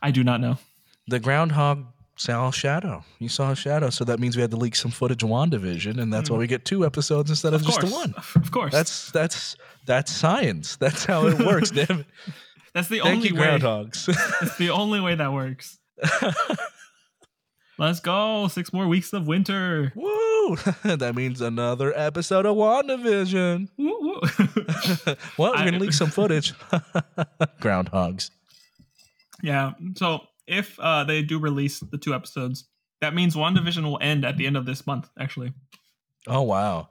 I 0.00 0.12
do 0.12 0.22
not 0.22 0.40
know. 0.40 0.58
The 1.08 1.18
groundhog 1.20 1.86
saw 2.16 2.48
a 2.48 2.52
shadow. 2.52 3.04
You 3.18 3.28
saw 3.28 3.50
a 3.50 3.56
shadow, 3.56 3.90
so 3.90 4.04
that 4.04 4.20
means 4.20 4.36
we 4.36 4.42
had 4.42 4.50
to 4.52 4.56
leak 4.56 4.76
some 4.76 4.90
footage 4.90 5.22
of 5.22 5.28
WandaVision, 5.30 6.00
and 6.00 6.12
that's 6.12 6.30
why 6.30 6.36
we 6.36 6.46
get 6.46 6.64
two 6.64 6.84
episodes 6.86 7.30
instead 7.30 7.54
of, 7.54 7.62
Of 7.62 7.66
just 7.66 7.80
the 7.80 7.86
one. 7.88 8.14
Of 8.36 8.50
course. 8.50 8.72
That's 8.72 9.10
that's 9.10 9.56
that's 9.86 10.12
science. 10.12 10.76
That's 10.76 11.04
how 11.04 11.26
it 11.26 11.38
works. 11.38 11.70
damn 11.72 12.00
it. 12.00 12.06
that's 12.74 12.88
the 12.88 13.00
Thank 13.00 13.16
only 13.16 13.28
you, 13.30 13.34
way. 13.34 13.40
groundhogs. 13.58 14.08
It's 14.42 14.56
the 14.58 14.70
only 14.70 15.00
way 15.00 15.14
that 15.16 15.32
works. 15.32 15.78
Let's 17.78 18.00
go. 18.00 18.48
Six 18.48 18.72
more 18.72 18.86
weeks 18.86 19.12
of 19.12 19.26
winter. 19.26 19.92
Woo! 19.96 20.56
that 20.84 21.14
means 21.16 21.40
another 21.40 21.92
episode 21.98 22.46
of 22.46 22.56
WandaVision. 22.56 23.68
Woo, 23.78 23.98
woo. 24.00 24.20
well, 25.38 25.52
we're 25.52 25.56
I- 25.56 25.64
gonna 25.64 25.78
leak 25.78 25.92
some 25.94 26.10
footage. 26.10 26.52
Groundhogs. 27.60 28.30
yeah. 29.42 29.72
So 29.96 30.20
if 30.52 30.78
uh, 30.78 31.04
they 31.04 31.22
do 31.22 31.38
release 31.38 31.80
the 31.80 31.98
two 31.98 32.14
episodes, 32.14 32.64
that 33.00 33.14
means 33.14 33.34
WandaVision 33.34 33.82
will 33.84 33.98
end 34.00 34.24
at 34.24 34.36
the 34.36 34.46
end 34.46 34.56
of 34.56 34.66
this 34.66 34.86
month, 34.86 35.08
actually. 35.18 35.52
Oh 36.26 36.42
wow. 36.42 36.88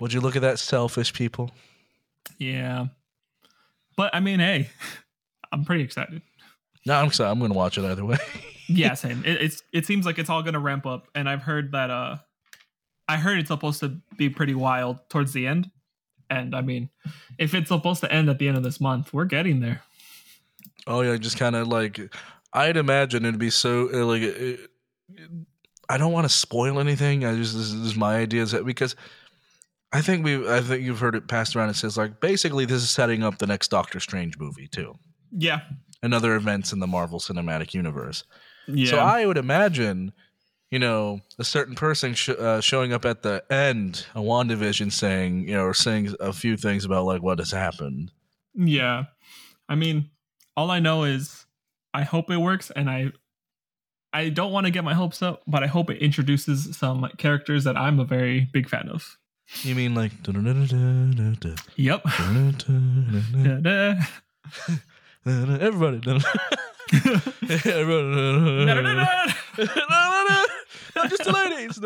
Would 0.00 0.12
you 0.12 0.20
look 0.20 0.36
at 0.36 0.42
that 0.42 0.58
selfish 0.58 1.12
people? 1.12 1.50
Yeah. 2.38 2.86
But 3.96 4.14
I 4.14 4.20
mean, 4.20 4.40
hey, 4.40 4.70
I'm 5.52 5.64
pretty 5.64 5.84
excited. 5.84 6.22
No, 6.86 6.94
I'm 6.94 7.12
sorry. 7.12 7.30
I'm 7.30 7.40
gonna 7.40 7.54
watch 7.54 7.78
it 7.78 7.84
either 7.84 8.04
way. 8.04 8.18
yeah, 8.68 8.94
same. 8.94 9.22
It, 9.24 9.40
it's 9.40 9.62
it 9.72 9.86
seems 9.86 10.06
like 10.06 10.18
it's 10.18 10.30
all 10.30 10.42
gonna 10.42 10.60
ramp 10.60 10.86
up, 10.86 11.08
and 11.14 11.28
I've 11.28 11.42
heard 11.42 11.72
that. 11.72 11.90
Uh, 11.90 12.16
I 13.06 13.16
heard 13.16 13.38
it's 13.38 13.48
supposed 13.48 13.80
to 13.80 13.98
be 14.16 14.30
pretty 14.30 14.54
wild 14.54 14.98
towards 15.10 15.32
the 15.32 15.46
end, 15.46 15.70
and 16.30 16.54
I 16.54 16.62
mean, 16.62 16.88
if 17.38 17.54
it's 17.54 17.68
supposed 17.68 18.00
to 18.00 18.12
end 18.12 18.28
at 18.30 18.38
the 18.38 18.48
end 18.48 18.56
of 18.56 18.62
this 18.62 18.80
month, 18.80 19.12
we're 19.12 19.26
getting 19.26 19.60
there. 19.60 19.82
oh 20.86 21.02
yeah, 21.02 21.16
just 21.16 21.38
kind 21.38 21.54
of 21.54 21.68
like 21.68 22.00
I'd 22.54 22.76
imagine 22.76 23.24
it'd 23.24 23.38
be 23.38 23.50
so 23.50 23.90
uh, 23.92 24.04
like. 24.06 24.22
It, 24.22 24.60
I 25.88 25.98
don't 25.98 26.12
want 26.12 26.24
to 26.24 26.34
spoil 26.34 26.80
anything. 26.80 27.24
I 27.26 27.36
just 27.36 27.54
this 27.54 27.72
is 27.72 27.94
my 27.96 28.16
ideas 28.16 28.52
that 28.52 28.64
because 28.64 28.96
I 29.92 30.00
think 30.00 30.24
we 30.24 30.48
I 30.48 30.60
think 30.60 30.82
you've 30.82 31.00
heard 31.00 31.14
it 31.14 31.28
passed 31.28 31.54
around. 31.54 31.68
It 31.70 31.76
says 31.76 31.98
like 31.98 32.20
basically 32.20 32.64
this 32.64 32.82
is 32.82 32.90
setting 32.90 33.22
up 33.22 33.38
the 33.38 33.46
next 33.46 33.68
Doctor 33.68 34.00
Strange 34.00 34.38
movie 34.38 34.66
too, 34.66 34.94
Yeah, 35.30 35.60
and 36.02 36.14
other 36.14 36.34
events 36.36 36.72
in 36.72 36.78
the 36.80 36.86
Marvel 36.86 37.18
Cinematic 37.20 37.74
Universe. 37.74 38.24
yeah. 38.66 38.90
So 38.90 38.98
I 38.98 39.26
would 39.26 39.36
imagine, 39.36 40.12
you 40.70 40.78
know, 40.78 41.20
a 41.38 41.44
certain 41.44 41.74
person 41.74 42.14
sh- 42.14 42.30
uh, 42.30 42.62
showing 42.62 42.94
up 42.94 43.04
at 43.04 43.22
the 43.22 43.44
end 43.52 44.06
of 44.14 44.24
WandaVision 44.24 44.90
saying, 44.90 45.48
you 45.48 45.54
know, 45.54 45.64
or 45.64 45.74
saying 45.74 46.14
a 46.18 46.32
few 46.32 46.56
things 46.56 46.86
about 46.86 47.04
like 47.04 47.22
what 47.22 47.40
has 47.40 47.50
happened. 47.50 48.10
yeah. 48.54 49.04
I 49.68 49.74
mean, 49.74 50.10
all 50.56 50.70
I 50.70 50.78
know 50.80 51.04
is 51.04 51.43
I 51.94 52.02
hope 52.02 52.30
it 52.30 52.38
works, 52.38 52.70
and 52.74 52.90
I 52.90 53.12
I 54.12 54.28
don't 54.28 54.52
want 54.52 54.66
to 54.66 54.70
get 54.70 54.84
my 54.84 54.94
hopes 54.94 55.22
up, 55.22 55.42
but 55.46 55.62
I 55.62 55.66
hope 55.66 55.90
it 55.90 55.98
introduces 56.02 56.76
some 56.76 57.08
characters 57.18 57.64
that 57.64 57.76
I'm 57.76 57.98
a 58.00 58.04
very 58.04 58.48
big 58.52 58.68
fan 58.68 58.88
of. 58.88 59.16
You 59.62 59.74
mean 59.74 59.94
like 59.94 60.12
Yep. 61.76 62.02
everybody. 65.26 66.00
everybody. 67.66 69.02
I'm 70.96 71.10
just 71.10 71.24
the 71.24 71.32
ladies. 71.32 71.78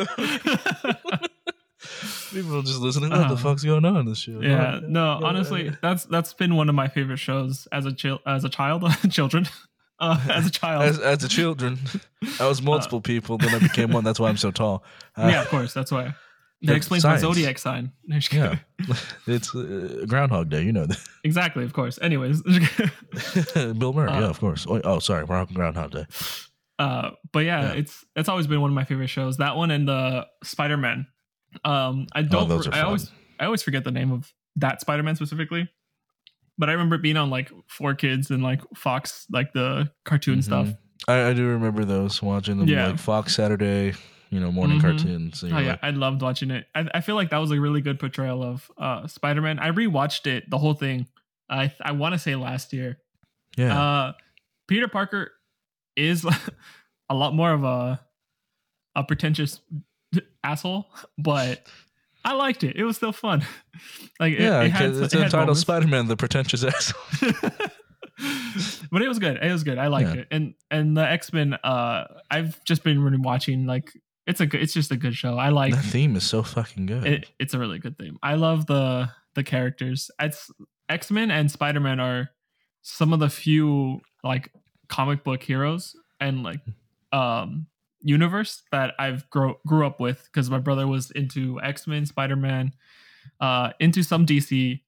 People 2.32 2.58
are 2.58 2.62
just 2.62 2.80
listening. 2.80 3.10
What 3.10 3.28
the 3.28 3.34
Uh, 3.34 3.36
fuck's 3.36 3.64
going 3.64 3.84
on 3.84 3.96
in 3.96 4.06
this 4.06 4.18
show? 4.18 4.40
Yeah, 4.40 4.80
no, 4.86 5.18
yeah, 5.20 5.26
honestly, 5.26 5.66
yeah. 5.66 5.74
that's 5.80 6.04
that's 6.04 6.34
been 6.34 6.56
one 6.56 6.68
of 6.68 6.74
my 6.74 6.88
favorite 6.88 7.18
shows 7.18 7.66
as 7.72 7.86
a 7.86 7.94
as 8.26 8.44
a 8.44 8.48
child, 8.48 8.84
children, 9.10 9.46
uh, 10.00 10.18
as 10.30 10.46
a 10.46 10.50
child. 10.50 10.82
As, 10.84 10.98
as 10.98 11.24
a 11.24 11.28
children, 11.28 11.78
I 12.40 12.46
was 12.46 12.62
multiple 12.62 13.00
people. 13.00 13.38
Then 13.38 13.54
I 13.54 13.58
became 13.58 13.90
one. 13.92 14.04
That's 14.04 14.20
why 14.20 14.28
I'm 14.28 14.36
so 14.36 14.50
tall. 14.50 14.84
Uh, 15.16 15.28
yeah, 15.32 15.42
of 15.42 15.48
course, 15.48 15.72
that's 15.74 15.90
why. 15.90 16.14
That 16.62 16.74
explains 16.74 17.02
science. 17.02 17.22
my 17.22 17.28
zodiac 17.28 17.56
sign. 17.58 17.92
Yeah, 18.32 18.56
it's 19.28 19.54
uh, 19.54 20.04
Groundhog 20.08 20.48
Day. 20.48 20.62
You 20.62 20.72
know 20.72 20.86
that. 20.86 20.98
exactly, 21.22 21.62
of 21.64 21.72
course. 21.72 22.00
Anyways, 22.02 22.42
Bill 23.78 23.92
Murray. 23.92 24.10
Uh, 24.10 24.20
yeah, 24.20 24.26
of 24.26 24.40
course. 24.40 24.66
Oh, 24.68 24.80
oh, 24.82 24.98
sorry, 24.98 25.24
wrong 25.24 25.46
Groundhog 25.52 25.92
Day. 25.92 26.06
uh, 26.80 27.10
but 27.32 27.40
yeah, 27.40 27.62
Yeah. 27.62 27.72
it's 27.74 28.04
it's 28.16 28.28
always 28.28 28.48
been 28.48 28.60
one 28.60 28.70
of 28.70 28.74
my 28.74 28.84
favorite 28.84 29.06
shows. 29.06 29.36
That 29.36 29.54
one 29.56 29.70
and 29.70 29.86
the 29.86 30.26
Spider 30.42 30.76
Man. 30.76 31.06
Um, 31.64 32.08
I 32.12 32.22
don't. 32.22 32.42
Oh, 32.42 32.56
those 32.56 32.66
are 32.66 32.74
I 32.74 32.80
always 32.80 33.08
I 33.38 33.44
always 33.44 33.62
forget 33.62 33.84
the 33.84 33.92
name 33.92 34.10
of 34.10 34.32
that 34.56 34.80
Spider 34.80 35.04
Man 35.04 35.14
specifically. 35.14 35.68
But 36.58 36.68
I 36.68 36.72
remember 36.72 36.96
it 36.96 37.02
being 37.02 37.16
on 37.16 37.30
like 37.30 37.50
Four 37.68 37.94
Kids 37.94 38.30
and 38.30 38.42
like 38.42 38.60
Fox, 38.76 39.26
like 39.30 39.52
the 39.52 39.90
cartoon 40.04 40.40
Mhm. 40.40 40.44
stuff. 40.44 40.68
I, 41.06 41.28
I 41.28 41.32
do 41.32 41.46
remember 41.46 41.84
those 41.84 42.20
watching 42.20 42.58
them 42.58 42.68
Yeah. 42.68 42.88
like 42.88 42.98
Fox 42.98 43.34
Saturday, 43.36 43.94
you 44.30 44.40
know, 44.40 44.50
morning 44.50 44.78
Mhm. 44.78 44.82
cartoons. 44.82 45.38
So 45.40 45.46
Oh 45.46 45.50
you're 45.50 45.60
yeah, 45.60 45.76
I 45.82 45.90
loved 45.90 46.20
watching 46.20 46.50
it. 46.50 46.66
I, 46.74 46.88
I 46.94 47.00
feel 47.00 47.14
like 47.14 47.30
that 47.30 47.38
was 47.38 47.52
a 47.52 47.60
really 47.60 47.80
good 47.80 47.98
portrayal 48.00 48.42
of 48.42 48.70
uh, 48.76 49.06
Spider-Man. 49.06 49.58
I 49.60 49.70
rewatched 49.70 50.26
it, 50.26 50.50
the 50.50 50.58
whole 50.58 50.74
thing. 50.74 51.06
I 51.48 51.72
I 51.80 51.92
want 51.92 52.14
to 52.14 52.18
say 52.18 52.34
last 52.34 52.72
year. 52.72 52.98
yeah. 53.56 53.80
Uh, 53.80 54.12
Peter 54.66 54.88
Parker 54.88 55.32
is 55.96 56.24
a 57.08 57.14
lot 57.14 57.34
more 57.34 57.52
of 57.52 57.62
a 57.64 58.00
a 58.96 59.04
pretentious 59.04 59.60
asshole, 60.42 60.90
but 61.16 61.66
I 62.28 62.32
liked 62.34 62.62
it. 62.64 62.76
It 62.76 62.84
was 62.84 62.96
still 62.96 63.12
fun. 63.12 63.44
Like 64.20 64.32
it- 64.32 64.40
yeah, 64.40 64.62
it, 64.62 64.70
had, 64.72 64.90
it's 64.96 65.14
it 65.14 65.20
entitled. 65.20 65.56
Spider 65.58 65.86
Man, 65.86 66.08
the 66.08 66.16
pretentious 66.16 66.64
asshole. 66.64 67.30
but 68.90 69.02
it 69.02 69.08
was 69.08 69.18
good. 69.18 69.38
It 69.42 69.52
was 69.52 69.62
good. 69.64 69.78
I 69.78 69.86
liked 69.88 70.08
Yeah. 70.14 70.20
it. 70.22 70.28
And 70.30 70.54
and 70.70 70.96
the 70.96 71.08
X 71.08 71.32
Men. 71.32 71.54
Uh, 71.54 72.04
I've 72.30 72.62
just 72.64 72.82
been 72.82 73.00
really 73.02 73.18
watching. 73.18 73.66
Like 73.66 73.92
it's 74.26 74.40
a 74.40 74.46
good. 74.46 74.60
It's 74.62 74.72
just 74.72 74.90
a 74.90 74.96
good 74.96 75.14
show. 75.14 75.36
I 75.38 75.50
like 75.50 75.74
that 75.74 75.84
theme 75.84 76.16
is 76.16 76.24
so 76.24 76.42
fucking 76.42 76.86
good. 76.86 77.06
it, 77.06 77.30
it's 77.38 77.54
a 77.54 77.58
really 77.58 77.78
good 77.78 77.96
theme. 77.98 78.18
I 78.22 78.34
love 78.34 78.66
the 78.66 79.10
the 79.34 79.44
characters. 79.44 80.10
It's 80.20 80.50
X 80.88 81.10
Men 81.10 81.30
and 81.30 81.50
Spider 81.50 81.80
Man 81.80 82.00
are 82.00 82.30
some 82.82 83.12
of 83.12 83.20
the 83.20 83.30
few 83.30 84.00
like 84.24 84.50
comic 84.88 85.22
book 85.22 85.42
heroes 85.42 85.94
and 86.20 86.42
like 86.42 86.60
um 87.12 87.66
universe 88.00 88.62
that 88.72 88.94
I've 88.98 89.28
grow 89.30 89.58
grew 89.66 89.86
up 89.86 90.00
with 90.00 90.22
because 90.32 90.50
my 90.50 90.58
brother 90.58 90.86
was 90.86 91.10
into 91.10 91.60
X 91.60 91.86
Men, 91.86 92.06
Spider 92.06 92.36
Man, 92.36 92.72
uh, 93.40 93.70
into 93.80 94.02
some 94.02 94.26
DC, 94.26 94.80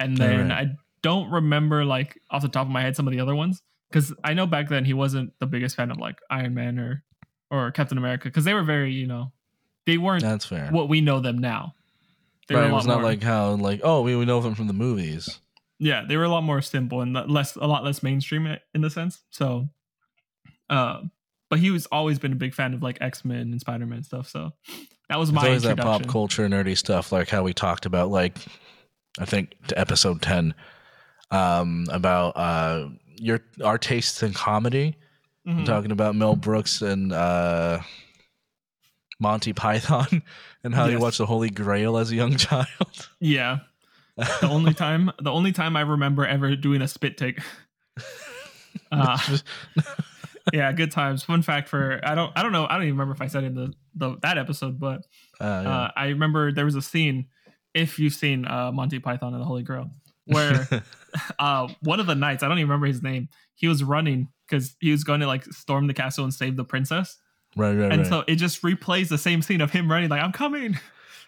and 0.00 0.16
then 0.16 0.50
Alright. 0.52 0.68
I 0.68 0.72
don't 1.02 1.30
remember 1.30 1.84
like 1.84 2.20
off 2.30 2.42
the 2.42 2.48
top 2.48 2.66
of 2.66 2.72
my 2.72 2.82
head 2.82 2.96
some 2.96 3.06
of 3.06 3.12
the 3.12 3.20
other 3.20 3.34
ones. 3.34 3.62
because 3.90 4.12
I 4.24 4.34
know 4.34 4.46
back 4.46 4.68
then 4.68 4.84
he 4.84 4.92
wasn't 4.94 5.32
the 5.38 5.46
biggest 5.46 5.76
fan 5.76 5.90
of 5.90 5.98
like 5.98 6.18
Iron 6.30 6.54
Man 6.54 6.78
or 6.78 7.02
or 7.50 7.70
Captain 7.70 7.98
America 7.98 8.24
because 8.28 8.44
they 8.44 8.54
were 8.54 8.64
very 8.64 8.92
you 8.92 9.06
know 9.06 9.32
they 9.86 9.98
weren't 9.98 10.22
That's 10.22 10.44
fair. 10.46 10.68
what 10.70 10.88
we 10.88 11.00
know 11.00 11.20
them 11.20 11.38
now. 11.38 11.74
They 12.48 12.54
right, 12.56 12.70
it 12.70 12.72
was 12.72 12.86
not 12.86 12.96
more- 13.00 13.04
like 13.10 13.22
how 13.22 13.52
like 13.54 13.80
oh 13.84 14.02
we, 14.02 14.16
we 14.16 14.24
know 14.24 14.40
them 14.40 14.54
from 14.54 14.66
the 14.68 14.72
movies. 14.72 15.40
yeah 15.78 16.04
they 16.08 16.16
were 16.16 16.24
a 16.24 16.28
lot 16.28 16.42
more 16.42 16.62
simple 16.62 17.00
and 17.02 17.12
less 17.30 17.54
a 17.56 17.66
lot 17.66 17.84
less 17.84 18.02
mainstream 18.02 18.46
in 18.74 18.80
the 18.80 18.88
sense 18.90 19.22
so 19.30 19.68
uh 20.70 21.00
but 21.56 21.60
he 21.62 21.70
was 21.70 21.86
always 21.86 22.18
been 22.18 22.32
a 22.32 22.36
big 22.36 22.54
fan 22.54 22.74
of 22.74 22.82
like 22.82 22.98
x-men 23.00 23.38
and 23.52 23.60
spider-man 23.60 24.02
stuff 24.02 24.28
so 24.28 24.52
that 25.08 25.18
was 25.18 25.28
It's 25.30 25.36
my 25.36 25.46
always 25.46 25.62
that 25.62 25.78
pop 25.78 26.06
culture 26.06 26.48
nerdy 26.48 26.76
stuff, 26.76 27.12
like 27.12 27.28
how 27.28 27.42
we 27.44 27.54
talked 27.54 27.86
about, 27.86 28.10
like 28.10 28.38
I 29.20 29.24
think 29.24 29.54
to 29.68 29.78
episode 29.78 30.20
ten, 30.20 30.52
um, 31.30 31.86
about 31.90 32.36
uh 32.36 32.88
your 33.16 33.40
our 33.64 33.78
tastes 33.78 34.22
in 34.22 34.32
comedy. 34.32 34.96
Mhm. 35.46 35.64
talking 35.64 35.92
about 35.92 36.16
Mel 36.16 36.34
Brooks 36.34 36.82
and 36.82 37.12
uh, 37.12 37.78
Monty 39.20 39.52
Python 39.52 40.22
and 40.64 40.74
how 40.74 40.86
you 40.86 40.94
Yes. 40.94 41.00
watched 41.02 41.18
the 41.18 41.26
Holy 41.26 41.50
Grail 41.50 41.96
as 41.98 42.10
a 42.10 42.16
young 42.16 42.36
child. 42.46 43.08
yeah 43.20 43.58
the 44.16 44.48
only 44.48 44.74
time 44.74 45.12
the 45.22 45.30
only 45.30 45.52
time 45.52 45.76
i 45.76 45.82
remember 45.82 46.26
ever 46.26 46.56
doing 46.56 46.82
a 46.82 46.88
spit 46.88 47.16
take 47.16 47.38
uh 48.90 49.18
yeah 50.52 50.72
good 50.72 50.90
times 50.92 51.22
fun 51.22 51.42
fact 51.42 51.68
for 51.68 52.00
i 52.04 52.14
don't 52.14 52.32
i 52.36 52.42
don't 52.42 52.52
know 52.52 52.66
i 52.66 52.74
don't 52.74 52.82
even 52.82 52.94
remember 52.94 53.12
if 53.14 53.20
i 53.20 53.26
said 53.26 53.42
it 53.44 53.48
in 53.48 53.54
the, 53.54 53.72
the 53.94 54.16
that 54.22 54.38
episode 54.38 54.78
but 54.78 55.02
Uh, 55.40 55.44
yeah. 55.64 55.78
uh, 55.78 55.90
I 55.96 56.06
remember 56.08 56.52
there 56.52 56.64
was 56.64 56.76
a 56.76 56.82
scene, 56.82 57.26
if 57.74 57.98
you've 57.98 58.14
seen 58.14 58.46
uh, 58.46 58.72
Monty 58.72 58.98
Python 58.98 59.34
and 59.34 59.42
the 59.42 59.46
Holy 59.46 59.62
Grail, 59.62 59.90
where 60.24 60.66
uh, 61.38 61.68
one 61.80 62.00
of 62.00 62.06
the 62.06 62.14
knights, 62.14 62.42
I 62.42 62.48
don't 62.48 62.58
even 62.58 62.68
remember 62.68 62.86
his 62.86 63.02
name, 63.02 63.28
he 63.54 63.68
was 63.68 63.84
running 63.84 64.28
because 64.48 64.76
he 64.80 64.90
was 64.90 65.04
going 65.04 65.20
to 65.20 65.26
like 65.26 65.44
storm 65.52 65.86
the 65.88 65.94
castle 65.94 66.24
and 66.24 66.32
save 66.32 66.56
the 66.56 66.64
princess. 66.64 67.18
right, 67.54 67.74
right, 67.74 67.92
and 67.92 68.02
right. 68.02 68.06
so 68.06 68.24
it 68.26 68.36
just 68.36 68.62
replays 68.62 69.08
the 69.08 69.18
same 69.18 69.42
scene 69.42 69.60
of 69.60 69.70
him 69.72 69.90
running, 69.90 70.08
like, 70.08 70.22
I'm 70.22 70.32
coming. 70.32 70.78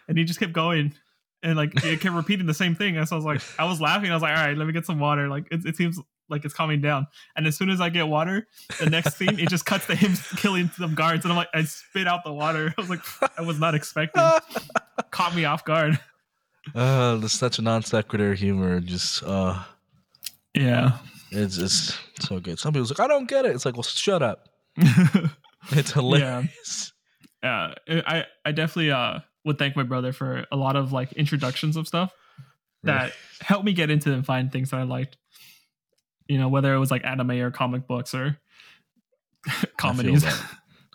And 0.07 0.17
he 0.17 0.23
just 0.23 0.39
kept 0.39 0.53
going. 0.53 0.95
And 1.43 1.55
like 1.55 1.71
it 1.85 2.01
kept 2.01 2.15
repeating 2.15 2.47
the 2.47 2.53
same 2.53 2.73
thing. 2.73 2.97
And 2.97 3.07
so 3.07 3.15
I 3.15 3.17
was 3.17 3.25
like, 3.25 3.41
I 3.59 3.65
was 3.65 3.79
laughing. 3.79 4.09
I 4.09 4.15
was 4.15 4.23
like, 4.23 4.35
all 4.35 4.43
right, 4.43 4.57
let 4.57 4.65
me 4.65 4.73
get 4.73 4.87
some 4.87 4.99
water. 4.99 5.27
Like 5.29 5.45
it, 5.51 5.63
it 5.65 5.77
seems 5.77 5.99
like 6.29 6.45
it's 6.45 6.53
calming 6.53 6.81
down. 6.81 7.07
And 7.35 7.45
as 7.47 7.57
soon 7.57 7.69
as 7.69 7.81
I 7.81 7.89
get 7.89 8.07
water, 8.07 8.47
the 8.79 8.89
next 8.89 9.17
scene 9.17 9.39
it 9.39 9.49
just 9.49 9.65
cuts 9.65 9.87
to 9.87 9.95
him 9.95 10.13
killing 10.37 10.69
some 10.77 10.95
guards. 10.95 11.25
And 11.25 11.31
I'm 11.31 11.37
like, 11.37 11.49
I 11.53 11.63
spit 11.63 12.07
out 12.07 12.23
the 12.23 12.33
water. 12.33 12.73
I 12.77 12.81
was 12.81 12.89
like, 12.89 13.01
I 13.37 13.41
was 13.41 13.59
not 13.59 13.75
expecting. 13.75 14.21
Caught 15.11 15.35
me 15.35 15.45
off 15.45 15.65
guard. 15.65 15.99
uh, 16.75 17.15
there's 17.17 17.31
such 17.31 17.59
a 17.59 17.61
non 17.61 17.81
sequitur 17.83 18.33
humor. 18.33 18.79
Just 18.79 19.23
uh, 19.23 19.63
Yeah. 20.53 20.97
it's 21.31 21.57
it's 21.57 21.97
so 22.19 22.39
good. 22.39 22.59
Some 22.59 22.73
people's 22.73 22.91
like, 22.91 22.99
I 22.99 23.07
don't 23.07 23.27
get 23.27 23.45
it. 23.45 23.55
It's 23.55 23.65
like, 23.65 23.75
well, 23.75 23.83
shut 23.83 24.21
up. 24.21 24.47
It's 25.71 25.91
hilarious. 25.91 26.93
Yeah, 27.43 27.73
I 27.87 28.25
I 28.45 28.51
definitely 28.51 28.91
uh 28.91 29.19
would 29.45 29.57
thank 29.57 29.75
my 29.75 29.83
brother 29.83 30.11
for 30.11 30.45
a 30.51 30.57
lot 30.57 30.75
of 30.75 30.91
like 30.91 31.13
introductions 31.13 31.77
of 31.77 31.87
stuff 31.87 32.13
that 32.83 33.13
helped 33.41 33.65
me 33.65 33.73
get 33.73 33.89
into 33.89 34.11
and 34.13 34.25
find 34.25 34.51
things 34.51 34.71
that 34.71 34.77
I 34.79 34.83
liked. 34.83 35.17
You 36.29 36.37
know, 36.37 36.47
whether 36.47 36.73
it 36.73 36.79
was 36.79 36.91
like 36.91 37.03
anime 37.03 37.31
or 37.31 37.51
comic 37.51 37.87
books 37.87 38.13
or 38.13 38.37
comedies. 39.77 40.21
that. 40.23 40.41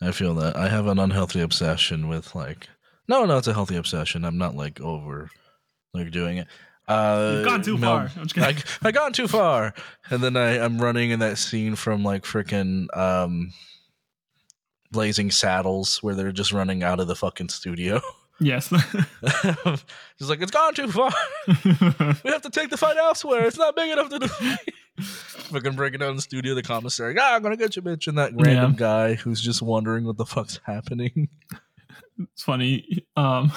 I 0.00 0.12
feel 0.12 0.34
that 0.36 0.56
I 0.56 0.68
have 0.68 0.86
an 0.86 0.98
unhealthy 0.98 1.40
obsession 1.40 2.08
with 2.08 2.34
like. 2.34 2.68
No, 3.08 3.26
no, 3.26 3.36
it's 3.36 3.48
a 3.48 3.52
healthy 3.52 3.76
obsession. 3.76 4.24
I'm 4.24 4.38
not 4.38 4.54
like 4.56 4.80
over 4.80 5.30
like 5.92 6.10
doing 6.10 6.38
it. 6.38 6.46
Uh, 6.86 7.34
You've 7.36 7.46
gone 7.46 7.62
too 7.62 7.78
far. 7.78 8.10
I'm 8.16 8.22
just 8.26 8.34
kidding. 8.34 8.62
I 8.82 8.88
I 8.88 8.92
gone 8.92 9.12
too 9.12 9.28
far, 9.28 9.74
and 10.10 10.22
then 10.22 10.36
I 10.36 10.58
I'm 10.62 10.78
running 10.78 11.10
in 11.10 11.20
that 11.20 11.38
scene 11.38 11.76
from 11.76 12.02
like 12.02 12.24
freaking 12.24 12.94
um, 12.96 13.52
Blazing 14.90 15.30
Saddles 15.30 16.02
where 16.02 16.14
they're 16.14 16.32
just 16.32 16.52
running 16.52 16.82
out 16.82 17.00
of 17.00 17.06
the 17.08 17.16
fucking 17.16 17.48
studio. 17.48 18.00
yes. 18.40 18.68
He's 20.18 20.28
like, 20.28 20.40
it's 20.42 20.50
gone 20.50 20.74
too 20.74 20.88
far. 20.90 21.12
We 21.46 22.30
have 22.30 22.42
to 22.42 22.50
take 22.50 22.70
the 22.70 22.76
fight 22.76 22.96
elsewhere. 22.96 23.46
It's 23.46 23.58
not 23.58 23.76
big 23.76 23.90
enough 23.90 24.10
to 24.10 24.18
do. 24.20 24.28
Fucking 25.00 25.74
breaking 25.74 26.00
down 26.00 26.10
in 26.10 26.16
the 26.16 26.22
studio, 26.22 26.54
the 26.54 26.62
commissary. 26.62 27.16
Ah, 27.18 27.34
I'm 27.36 27.42
gonna 27.42 27.56
get 27.56 27.76
you, 27.76 27.82
bitch. 27.82 28.06
And 28.06 28.18
that 28.18 28.32
random 28.34 28.72
Yeah. 28.72 28.76
guy 28.78 29.14
who's 29.14 29.40
just 29.40 29.62
wondering 29.62 30.04
what 30.04 30.16
the 30.16 30.26
fuck's 30.26 30.60
happening. 30.64 31.28
it's 32.18 32.42
funny. 32.42 33.04
Um, 33.16 33.52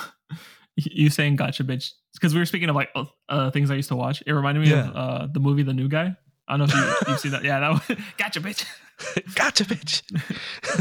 you 0.75 1.09
saying 1.09 1.35
"gotcha, 1.35 1.63
bitch" 1.63 1.91
because 2.13 2.33
we 2.33 2.39
were 2.39 2.45
speaking 2.45 2.69
of 2.69 2.75
like 2.75 2.89
uh, 3.29 3.51
things 3.51 3.69
I 3.71 3.75
used 3.75 3.89
to 3.89 3.95
watch. 3.95 4.23
It 4.25 4.33
reminded 4.33 4.61
me 4.63 4.69
Yeah. 4.71 4.89
of 4.89 4.95
uh, 4.95 5.27
the 5.31 5.39
movie 5.39 5.63
The 5.63 5.73
New 5.73 5.87
Guy. 5.87 6.15
I 6.47 6.55
don't 6.57 6.67
know 6.69 6.73
if 6.73 6.73
you, 6.73 6.95
you've 7.11 7.19
seen 7.19 7.31
that. 7.33 7.43
Yeah, 7.43 7.59
that 7.59 7.71
one. 7.89 8.03
gotcha, 8.17 8.39
bitch. 8.41 8.65
gotcha, 9.35 9.65
bitch. 9.65 10.01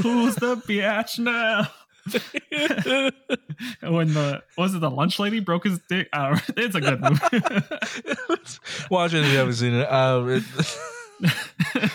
Who's 0.02 0.36
the 0.36 0.56
bitch 0.56 1.18
now? 1.18 1.66
when 3.82 4.12
the 4.14 4.42
was 4.56 4.74
it 4.74 4.80
the 4.80 4.90
lunch 4.90 5.18
lady 5.18 5.40
broke 5.40 5.64
his 5.64 5.80
dick? 5.88 6.08
I. 6.12 6.40
It's 6.56 6.74
a 6.74 6.80
good 6.80 7.00
movie. 7.00 7.20
Watch 8.90 9.14
it 9.14 9.24
if 9.24 9.32
you 9.32 9.38
haven't 9.38 9.54
seen 9.54 9.74
it. 9.74 9.90
Um, 9.90 10.28
it 10.30 10.42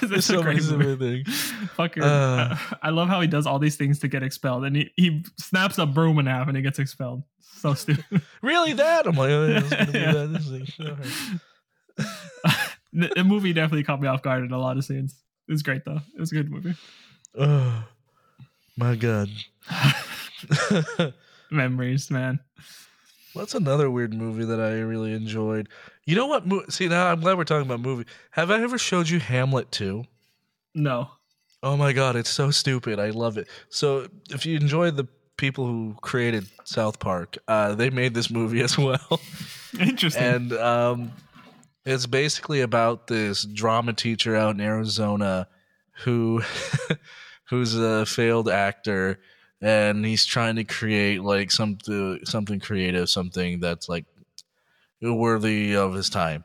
it's 0.01 0.25
so 0.25 0.41
great 0.41 0.53
amazing 0.57 0.79
movie. 0.79 1.23
thing. 1.23 1.33
Fucker. 1.77 2.01
Uh. 2.03 2.55
I, 2.81 2.89
love 2.89 3.07
how 3.07 3.21
he 3.21 3.27
does 3.27 3.45
all 3.45 3.59
these 3.59 3.75
things 3.75 3.99
to 3.99 4.07
get 4.07 4.23
expelled, 4.23 4.65
and 4.65 4.75
he, 4.75 4.91
he 4.95 5.23
snaps 5.39 5.77
a 5.77 5.85
broom 5.85 6.17
in 6.19 6.25
half 6.25 6.47
and 6.47 6.57
he 6.57 6.63
gets 6.63 6.79
expelled. 6.79 7.23
So 7.39 7.73
stupid. 7.75 8.21
Really, 8.41 8.73
that? 8.73 9.05
I'm 9.05 9.15
like, 9.15 9.29
oh, 9.29 9.45
yeah, 9.47 9.59
it's 9.59 9.69
gonna 9.69 9.91
be 9.91 9.99
Yeah. 9.99 10.11
that. 10.13 10.33
This 10.33 10.49
thing. 10.49 10.65
Sure. 10.65 10.97
the, 12.93 13.11
the 13.15 13.23
movie 13.23 13.53
definitely 13.53 13.83
caught 13.83 14.01
me 14.01 14.07
off 14.07 14.23
guard 14.23 14.43
in 14.43 14.51
a 14.51 14.57
lot 14.59 14.77
of 14.77 14.83
scenes. 14.85 15.21
It 15.47 15.51
was 15.51 15.61
great 15.63 15.85
though. 15.85 15.99
It 16.15 16.19
was 16.19 16.31
a 16.31 16.35
good 16.35 16.49
movie. 16.49 16.73
Oh, 17.37 17.83
my 18.77 18.95
god. 18.95 19.29
Memories, 21.51 22.09
man. 22.09 22.39
What's 23.33 23.55
another 23.55 23.89
weird 23.89 24.13
movie 24.13 24.45
that 24.45 24.59
I 24.59 24.79
really 24.79 25.13
enjoyed? 25.13 25.69
You 26.05 26.15
know 26.15 26.27
what? 26.27 26.45
Mo- 26.45 26.65
See, 26.69 26.87
now 26.87 27.07
I'm 27.07 27.21
glad 27.21 27.37
we're 27.37 27.43
talking 27.45 27.65
about 27.65 27.79
movie. 27.79 28.05
Have 28.31 28.51
I 28.51 28.61
ever 28.61 28.77
showed 28.77 29.07
you 29.09 29.19
Hamlet 29.19 29.71
2? 29.71 30.03
No. 30.75 31.09
Oh 31.63 31.77
my 31.77 31.93
god, 31.93 32.15
it's 32.15 32.29
so 32.29 32.51
stupid. 32.51 32.99
I 32.99 33.11
love 33.11 33.37
it. 33.37 33.47
So, 33.69 34.07
if 34.31 34.45
you 34.45 34.57
enjoy 34.57 34.91
the 34.91 35.07
people 35.37 35.65
who 35.65 35.95
created 36.01 36.47
South 36.65 36.99
Park, 36.99 37.37
uh, 37.47 37.75
they 37.75 37.89
made 37.89 38.13
this 38.13 38.29
movie 38.29 38.61
as 38.61 38.77
well. 38.77 39.21
Interesting. 39.79 40.23
and 40.23 40.53
um, 40.53 41.11
it's 41.85 42.05
basically 42.05 42.61
about 42.61 43.07
this 43.07 43.43
drama 43.45 43.93
teacher 43.93 44.35
out 44.35 44.55
in 44.55 44.61
Arizona 44.61 45.47
who 46.03 46.41
who's 47.51 47.75
a 47.77 48.05
failed 48.07 48.49
actor 48.49 49.19
and 49.61 50.03
he's 50.03 50.25
trying 50.25 50.55
to 50.55 50.63
create 50.63 51.21
like 51.21 51.51
something 51.51 52.19
something 52.23 52.59
creative 52.59 53.07
something 53.09 53.59
that's 53.59 53.87
like 53.87 54.05
worthy 55.01 55.75
of 55.75 55.93
his 55.93 56.09
time. 56.09 56.43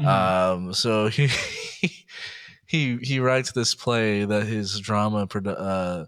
Mhm. 0.00 0.06
um 0.06 0.74
so 0.74 1.06
he 1.08 1.28
he 2.66 2.96
he 3.02 3.20
writes 3.20 3.52
this 3.52 3.74
play 3.74 4.24
that 4.24 4.46
his 4.46 4.80
drama 4.80 5.26
uh 5.46 6.06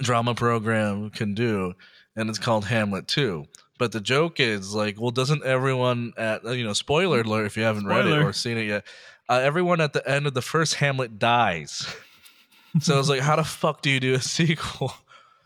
drama 0.00 0.34
program 0.34 1.10
can 1.10 1.34
do 1.34 1.74
and 2.16 2.28
it's 2.30 2.38
called 2.38 2.64
Hamlet 2.64 3.08
2 3.08 3.44
but 3.78 3.92
the 3.92 4.00
joke 4.00 4.38
is 4.40 4.74
like 4.74 5.00
well 5.00 5.10
doesn't 5.10 5.44
everyone 5.44 6.12
at 6.16 6.44
you 6.44 6.64
know 6.64 6.72
spoiler 6.72 7.20
alert 7.20 7.46
if 7.46 7.56
you 7.56 7.62
haven't 7.64 7.86
read 7.86 8.06
it 8.06 8.18
or 8.18 8.32
seen 8.32 8.56
it 8.58 8.66
yet 8.66 8.86
uh, 9.28 9.40
everyone 9.42 9.80
at 9.80 9.92
the 9.92 10.08
end 10.08 10.26
of 10.26 10.34
the 10.34 10.42
first 10.42 10.74
Hamlet 10.74 11.18
dies 11.18 11.86
so 12.80 12.98
it's 12.98 13.08
like 13.08 13.20
how 13.20 13.36
the 13.36 13.44
fuck 13.44 13.82
do 13.82 13.90
you 13.90 14.00
do 14.00 14.14
a 14.14 14.20
sequel? 14.36 14.92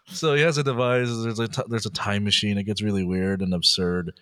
So 0.06 0.34
he 0.34 0.42
has 0.42 0.58
a 0.58 0.62
device 0.64 1.08
there's 1.22 1.38
a 1.38 1.48
t- 1.48 1.62
there's 1.68 1.86
a 1.86 1.90
time 1.90 2.24
machine 2.24 2.58
it 2.58 2.64
gets 2.64 2.82
really 2.82 3.04
weird 3.04 3.40
and 3.42 3.54
absurd. 3.54 4.12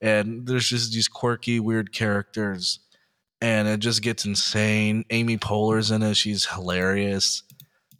And 0.00 0.46
there's 0.46 0.68
just 0.68 0.92
these 0.92 1.08
quirky 1.08 1.60
weird 1.60 1.92
characters 1.92 2.80
and 3.40 3.68
it 3.68 3.80
just 3.80 4.02
gets 4.02 4.24
insane. 4.24 5.04
Amy 5.10 5.36
poehler's 5.36 5.90
in 5.90 6.02
it 6.02 6.14
she's 6.16 6.46
hilarious 6.46 7.42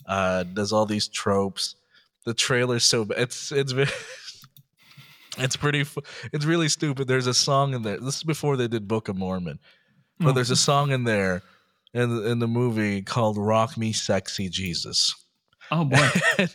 uh 0.06 0.42
does 0.44 0.72
all 0.72 0.86
these 0.86 1.08
tropes. 1.08 1.76
The 2.24 2.34
trailer's 2.34 2.84
so 2.84 3.04
ba- 3.04 3.20
it's 3.20 3.52
it's 3.52 3.72
very 3.72 3.90
it's 5.38 5.56
pretty 5.56 5.84
it's 6.32 6.44
really 6.44 6.68
stupid. 6.68 7.06
There's 7.08 7.26
a 7.26 7.34
song 7.34 7.74
in 7.74 7.82
there 7.82 7.98
this 7.98 8.16
is 8.16 8.22
before 8.24 8.56
they 8.56 8.68
did 8.68 8.88
book 8.88 9.08
of 9.08 9.16
mormon 9.16 9.58
but 10.18 10.30
Oh. 10.30 10.32
there's 10.32 10.50
a 10.50 10.56
song 10.56 10.90
in 10.92 11.04
there 11.04 11.42
in 11.96 12.14
the, 12.14 12.30
in 12.30 12.38
the 12.38 12.46
movie 12.48 13.02
called 13.02 13.36
rock 13.38 13.76
me 13.76 13.92
sexy 13.92 14.48
jesus 14.48 15.14
oh 15.72 15.84
boy. 15.84 16.08
and, 16.38 16.54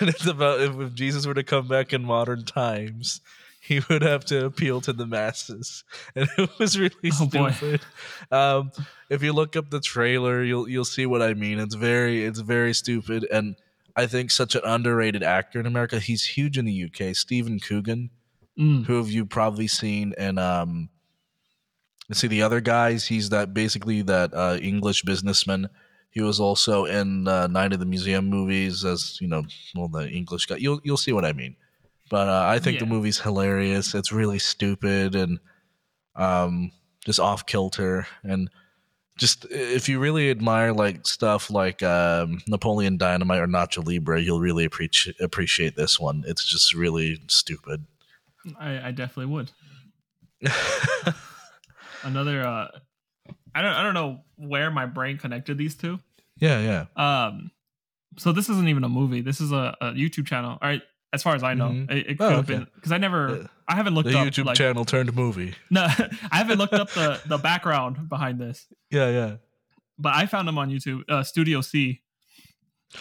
it's 0.00 0.26
about 0.26 0.60
if, 0.60 0.78
if 0.80 0.94
Jesus 0.94 1.26
were 1.26 1.34
to 1.34 1.44
come 1.44 1.68
back 1.68 1.92
in 1.92 2.02
modern 2.02 2.44
times, 2.46 3.20
he 3.60 3.82
would 3.90 4.00
have 4.00 4.24
to 4.26 4.46
appeal 4.46 4.80
to 4.80 4.92
the 4.94 5.06
masses, 5.06 5.84
and 6.16 6.26
it 6.38 6.48
was 6.58 6.78
really 6.78 6.94
Oh, 7.12 7.28
stupid. 7.50 7.80
Um, 8.30 8.72
if 9.10 9.22
you 9.22 9.34
look 9.34 9.54
up 9.56 9.68
the 9.68 9.80
trailer, 9.80 10.42
you'll 10.42 10.66
you'll 10.66 10.86
see 10.86 11.04
what 11.04 11.20
I 11.20 11.34
mean. 11.34 11.58
It's 11.58 11.74
very 11.74 12.24
it's 12.24 12.40
very 12.40 12.72
stupid, 12.72 13.26
and 13.30 13.56
I 13.94 14.06
think 14.06 14.30
such 14.30 14.54
an 14.54 14.62
underrated 14.64 15.22
actor 15.22 15.60
in 15.60 15.66
America. 15.66 15.98
He's 16.00 16.24
huge 16.24 16.56
in 16.56 16.64
the 16.64 16.84
UK. 16.84 17.14
Stephen 17.14 17.60
Coogan, 17.60 18.08
Mm. 18.58 18.86
who 18.86 18.96
have 18.96 19.10
you 19.10 19.26
probably 19.26 19.68
seen 19.68 20.14
in 20.16 20.38
um, 20.38 20.88
see 22.14 22.26
the 22.26 22.42
other 22.42 22.60
guys. 22.60 23.06
He's 23.06 23.30
that 23.30 23.52
basically 23.52 24.02
that 24.02 24.32
uh, 24.34 24.58
English 24.60 25.02
businessman. 25.02 25.68
He 26.10 26.22
was 26.22 26.40
also 26.40 26.86
in 26.86 27.28
uh, 27.28 27.46
Night 27.48 27.72
of 27.72 27.80
the 27.80 27.86
Museum 27.86 28.26
movies 28.28 28.84
as 28.84 29.18
you 29.20 29.28
know, 29.28 29.44
well, 29.74 29.88
the 29.88 30.08
English 30.08 30.46
guy. 30.46 30.56
You'll 30.56 30.80
you'll 30.82 30.96
see 30.96 31.12
what 31.12 31.24
I 31.24 31.32
mean. 31.32 31.56
But 32.10 32.28
uh, 32.28 32.44
I 32.46 32.58
think 32.58 32.78
the 32.78 32.86
movie's 32.86 33.20
hilarious. 33.20 33.94
It's 33.94 34.12
really 34.12 34.38
stupid 34.38 35.14
and 35.14 35.38
um, 36.16 36.72
just 37.04 37.20
off 37.20 37.44
kilter. 37.44 38.06
And 38.24 38.48
just 39.18 39.46
if 39.50 39.88
you 39.88 39.98
really 39.98 40.30
admire 40.30 40.72
like 40.72 41.06
stuff 41.06 41.50
like 41.50 41.82
um, 41.82 42.40
Napoleon 42.46 42.96
Dynamite 42.96 43.40
or 43.40 43.46
Nacho 43.46 43.84
Libre, 43.84 44.20
you'll 44.20 44.40
really 44.40 44.64
appreciate 44.64 45.20
appreciate 45.20 45.76
this 45.76 46.00
one. 46.00 46.24
It's 46.26 46.48
just 46.48 46.74
really 46.74 47.20
stupid. 47.28 47.84
I, 48.58 48.88
I 48.88 48.90
definitely 48.92 49.26
would. 49.26 49.50
Another 52.02 52.46
uh 52.46 52.68
I 53.54 53.62
don't 53.62 53.72
I 53.74 53.82
don't 53.82 53.94
know 53.94 54.20
where 54.36 54.70
my 54.70 54.86
brain 54.86 55.18
connected 55.18 55.58
these 55.58 55.74
two. 55.74 55.98
yeah, 56.38 56.60
yeah. 56.60 56.86
Um 57.28 57.50
so 58.16 58.32
this 58.32 58.48
isn't 58.48 58.68
even 58.68 58.82
a 58.84 58.88
movie. 58.88 59.20
This 59.20 59.40
is 59.40 59.52
a, 59.52 59.76
a 59.80 59.86
YouTube 59.92 60.26
channel. 60.26 60.58
All 60.60 60.68
right, 60.68 60.82
as 61.12 61.22
far 61.22 61.34
as 61.36 61.42
I 61.44 61.54
know. 61.54 61.68
Mhm. 61.68 61.90
It, 61.90 61.96
it 62.10 62.18
could 62.18 62.26
Oh, 62.26 62.30
have 62.30 62.38
okay. 62.50 62.54
been 62.58 62.66
because 62.74 62.92
I 62.92 62.98
never 62.98 63.28
Uh, 63.28 63.46
I 63.68 63.76
haven't 63.76 63.94
looked 63.94 64.08
The 64.08 64.18
up 64.18 64.26
YouTube 64.26 64.46
like, 64.46 64.56
channel 64.56 64.84
turned 64.84 65.14
movie. 65.14 65.54
No, 65.70 65.82
I 65.82 66.36
haven't 66.38 66.58
looked 66.58 66.74
up 66.74 66.90
the 66.90 67.20
the 67.26 67.38
background 67.38 68.08
behind 68.08 68.40
this. 68.40 68.66
Yeah, 68.90 69.10
yeah. 69.10 69.36
But 69.98 70.14
I 70.14 70.26
found 70.26 70.46
them 70.48 70.58
on 70.58 70.70
YouTube, 70.70 71.02
uh 71.08 71.22
Studio 71.22 71.60
C. 71.60 72.00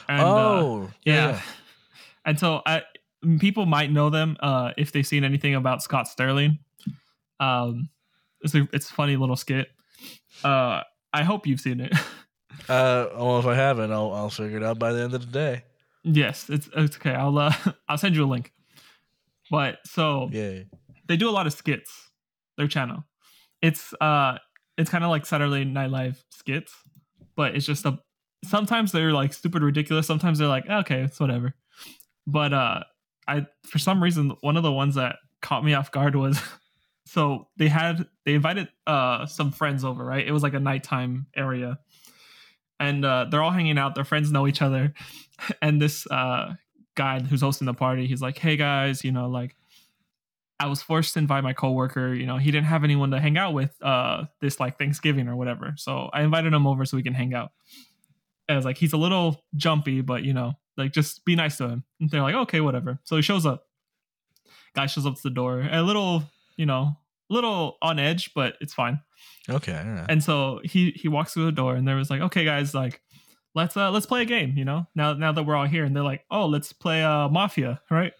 And, 0.09 0.21
uh, 0.21 0.25
oh, 0.25 0.89
yeah. 1.05 1.29
yeah. 1.29 1.41
And 2.25 2.37
so 2.37 2.61
I 2.65 2.83
people 3.39 3.65
might 3.65 3.91
know 3.91 4.09
them 4.09 4.35
uh 4.41 4.73
if 4.77 4.91
they've 4.91 5.07
seen 5.07 5.23
anything 5.23 5.55
about 5.55 5.81
Scott 5.81 6.07
Sterling. 6.07 6.59
Um 7.39 7.89
it's 8.41 8.55
a 8.55 8.67
it's 8.73 8.89
a 8.89 8.93
funny 8.93 9.15
little 9.17 9.35
skit. 9.35 9.67
Uh 10.43 10.81
I 11.13 11.23
hope 11.23 11.47
you've 11.47 11.61
seen 11.61 11.79
it. 11.81 11.93
Uh, 12.69 13.07
well, 13.15 13.39
if 13.39 13.45
I 13.45 13.53
haven't, 13.55 13.91
I'll 13.91 14.11
I'll 14.13 14.29
figure 14.31 14.57
it 14.57 14.63
out 14.63 14.79
by 14.79 14.91
the 14.91 15.01
end 15.03 15.13
of 15.13 15.21
the 15.21 15.31
day. 15.31 15.63
yes, 16.03 16.49
it's 16.49 16.67
it's 16.75 16.95
okay. 16.97 17.11
I'll 17.13 17.37
uh 17.37 17.53
I'll 17.87 17.97
send 17.99 18.15
you 18.15 18.25
a 18.25 18.27
link. 18.27 18.51
But 19.51 19.77
so 19.85 20.29
Yeah. 20.31 20.61
they 21.07 21.17
do 21.17 21.29
a 21.29 21.31
lot 21.31 21.45
of 21.47 21.53
skits, 21.53 22.09
their 22.57 22.67
channel. 22.67 23.05
It's 23.61 23.93
uh 24.01 24.39
it's 24.77 24.89
kind 24.89 25.03
of 25.03 25.11
like 25.11 25.25
Saturday 25.25 25.65
Night 25.65 25.91
Live 25.91 26.23
skits, 26.31 26.73
but 27.35 27.55
it's 27.55 27.65
just 27.65 27.85
a 27.85 27.99
sometimes 28.43 28.91
they're 28.91 29.13
like 29.13 29.33
stupid 29.33 29.61
ridiculous, 29.63 30.07
sometimes 30.07 30.39
they're 30.39 30.47
like, 30.47 30.67
okay, 30.67 31.01
it's 31.03 31.19
whatever. 31.19 31.53
But 32.25 32.53
uh 32.53 32.83
I 33.27 33.45
for 33.67 33.77
some 33.77 34.01
reason 34.01 34.35
one 34.41 34.57
of 34.57 34.63
the 34.63 34.71
ones 34.73 34.95
that 34.95 35.17
caught 35.41 35.63
me 35.63 35.73
off 35.75 35.91
guard 35.91 36.15
was 36.15 36.41
so 37.07 37.47
they 37.57 37.67
had 37.67 38.05
they 38.25 38.33
invited 38.33 38.67
uh 38.85 39.25
some 39.25 39.51
friends 39.51 39.83
over, 39.83 40.03
right? 40.03 40.27
It 40.27 40.31
was 40.31 40.43
like 40.43 40.53
a 40.53 40.59
nighttime 40.59 41.27
area. 41.35 41.79
And 42.79 43.03
uh 43.03 43.25
they're 43.29 43.41
all 43.41 43.51
hanging 43.51 43.77
out, 43.77 43.95
their 43.95 44.05
friends 44.05 44.31
know 44.31 44.47
each 44.47 44.61
other. 44.61 44.93
And 45.61 45.79
this 45.79 46.07
uh 46.07 46.55
guy 46.95 47.19
who's 47.19 47.41
hosting 47.41 47.67
the 47.67 47.73
party, 47.75 48.07
he's 48.07 48.23
like, 48.23 48.39
"Hey 48.39 48.57
guys, 48.57 49.03
you 49.03 49.11
know, 49.11 49.29
like 49.29 49.55
I 50.59 50.65
was 50.65 50.81
forced 50.81 51.13
to 51.13 51.19
invite 51.19 51.43
my 51.43 51.53
coworker. 51.53 52.11
You 52.11 52.25
know, 52.25 52.37
he 52.37 52.49
didn't 52.49 52.65
have 52.65 52.83
anyone 52.83 53.11
to 53.11 53.19
hang 53.19 53.37
out 53.37 53.53
with 53.53 53.75
uh 53.83 54.25
this 54.41 54.59
like 54.59 54.79
Thanksgiving 54.79 55.27
or 55.27 55.35
whatever. 55.35 55.75
So 55.77 56.09
I 56.11 56.23
invited 56.23 56.53
him 56.53 56.65
over 56.65 56.85
so 56.85 56.97
we 56.97 57.03
can 57.03 57.13
hang 57.13 57.35
out. 57.35 57.51
And 58.47 58.55
I 58.55 58.57
was 58.57 58.65
like, 58.65 58.77
he's 58.77 58.93
a 58.93 58.97
little 58.97 59.43
jumpy, 59.55 60.01
but 60.01 60.23
you 60.23 60.33
know, 60.33 60.53
like 60.75 60.91
just 60.91 61.25
be 61.25 61.35
nice 61.35 61.57
to 61.57 61.67
him. 61.67 61.83
And 61.99 62.09
they're 62.09 62.21
like, 62.21 62.35
okay, 62.35 62.61
whatever. 62.61 62.99
So 63.03 63.15
he 63.15 63.21
shows 63.21 63.45
up. 63.45 63.65
Guy 64.75 64.85
shows 64.85 65.05
up 65.05 65.15
to 65.15 65.23
the 65.23 65.29
door, 65.29 65.67
a 65.71 65.81
little, 65.81 66.23
you 66.57 66.65
know, 66.65 66.97
a 67.29 67.33
little 67.33 67.77
on 67.81 67.99
edge, 67.99 68.33
but 68.33 68.55
it's 68.59 68.73
fine. 68.73 68.99
Okay. 69.49 69.71
And 70.09 70.23
so 70.23 70.59
he 70.63 70.91
he 70.91 71.07
walks 71.07 71.33
through 71.33 71.45
the 71.45 71.51
door, 71.51 71.75
and 71.75 71.87
there 71.87 71.95
was 71.95 72.09
like, 72.09 72.21
okay, 72.21 72.43
guys, 72.43 72.73
like 72.73 73.01
let's 73.55 73.77
uh 73.77 73.91
let's 73.91 74.05
play 74.05 74.21
a 74.21 74.25
game. 74.25 74.57
You 74.57 74.65
know, 74.65 74.87
now 74.95 75.13
now 75.13 75.31
that 75.31 75.43
we're 75.43 75.55
all 75.55 75.67
here, 75.67 75.85
and 75.85 75.95
they're 75.95 76.03
like, 76.03 76.23
oh, 76.29 76.45
let's 76.45 76.73
play 76.73 77.03
uh 77.03 77.29
Mafia, 77.29 77.81
right? 77.89 78.13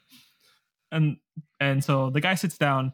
And 0.91 1.17
and 1.59 1.83
so 1.83 2.09
the 2.09 2.21
guy 2.21 2.35
sits 2.35 2.57
down, 2.57 2.93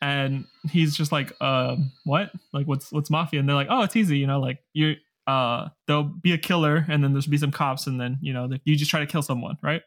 and 0.00 0.44
he's 0.70 0.96
just 0.96 1.12
like, 1.12 1.32
um, 1.40 1.92
what? 2.04 2.30
Like, 2.52 2.66
what's 2.66 2.92
what's 2.92 3.10
Mafia? 3.10 3.40
And 3.40 3.48
they're 3.48 3.56
like, 3.56 3.68
oh, 3.70 3.82
it's 3.82 3.96
easy. 3.96 4.18
You 4.18 4.26
know, 4.26 4.40
like 4.40 4.58
you're 4.72 4.96
uh 5.26 5.68
there'll 5.86 6.04
be 6.04 6.32
a 6.32 6.38
killer, 6.38 6.84
and 6.88 7.02
then 7.02 7.12
there's 7.12 7.26
be 7.26 7.38
some 7.38 7.52
cops, 7.52 7.86
and 7.86 8.00
then 8.00 8.18
you 8.20 8.32
know 8.32 8.48
you 8.64 8.76
just 8.76 8.90
try 8.90 9.00
to 9.00 9.06
kill 9.06 9.22
someone, 9.22 9.56
right? 9.62 9.82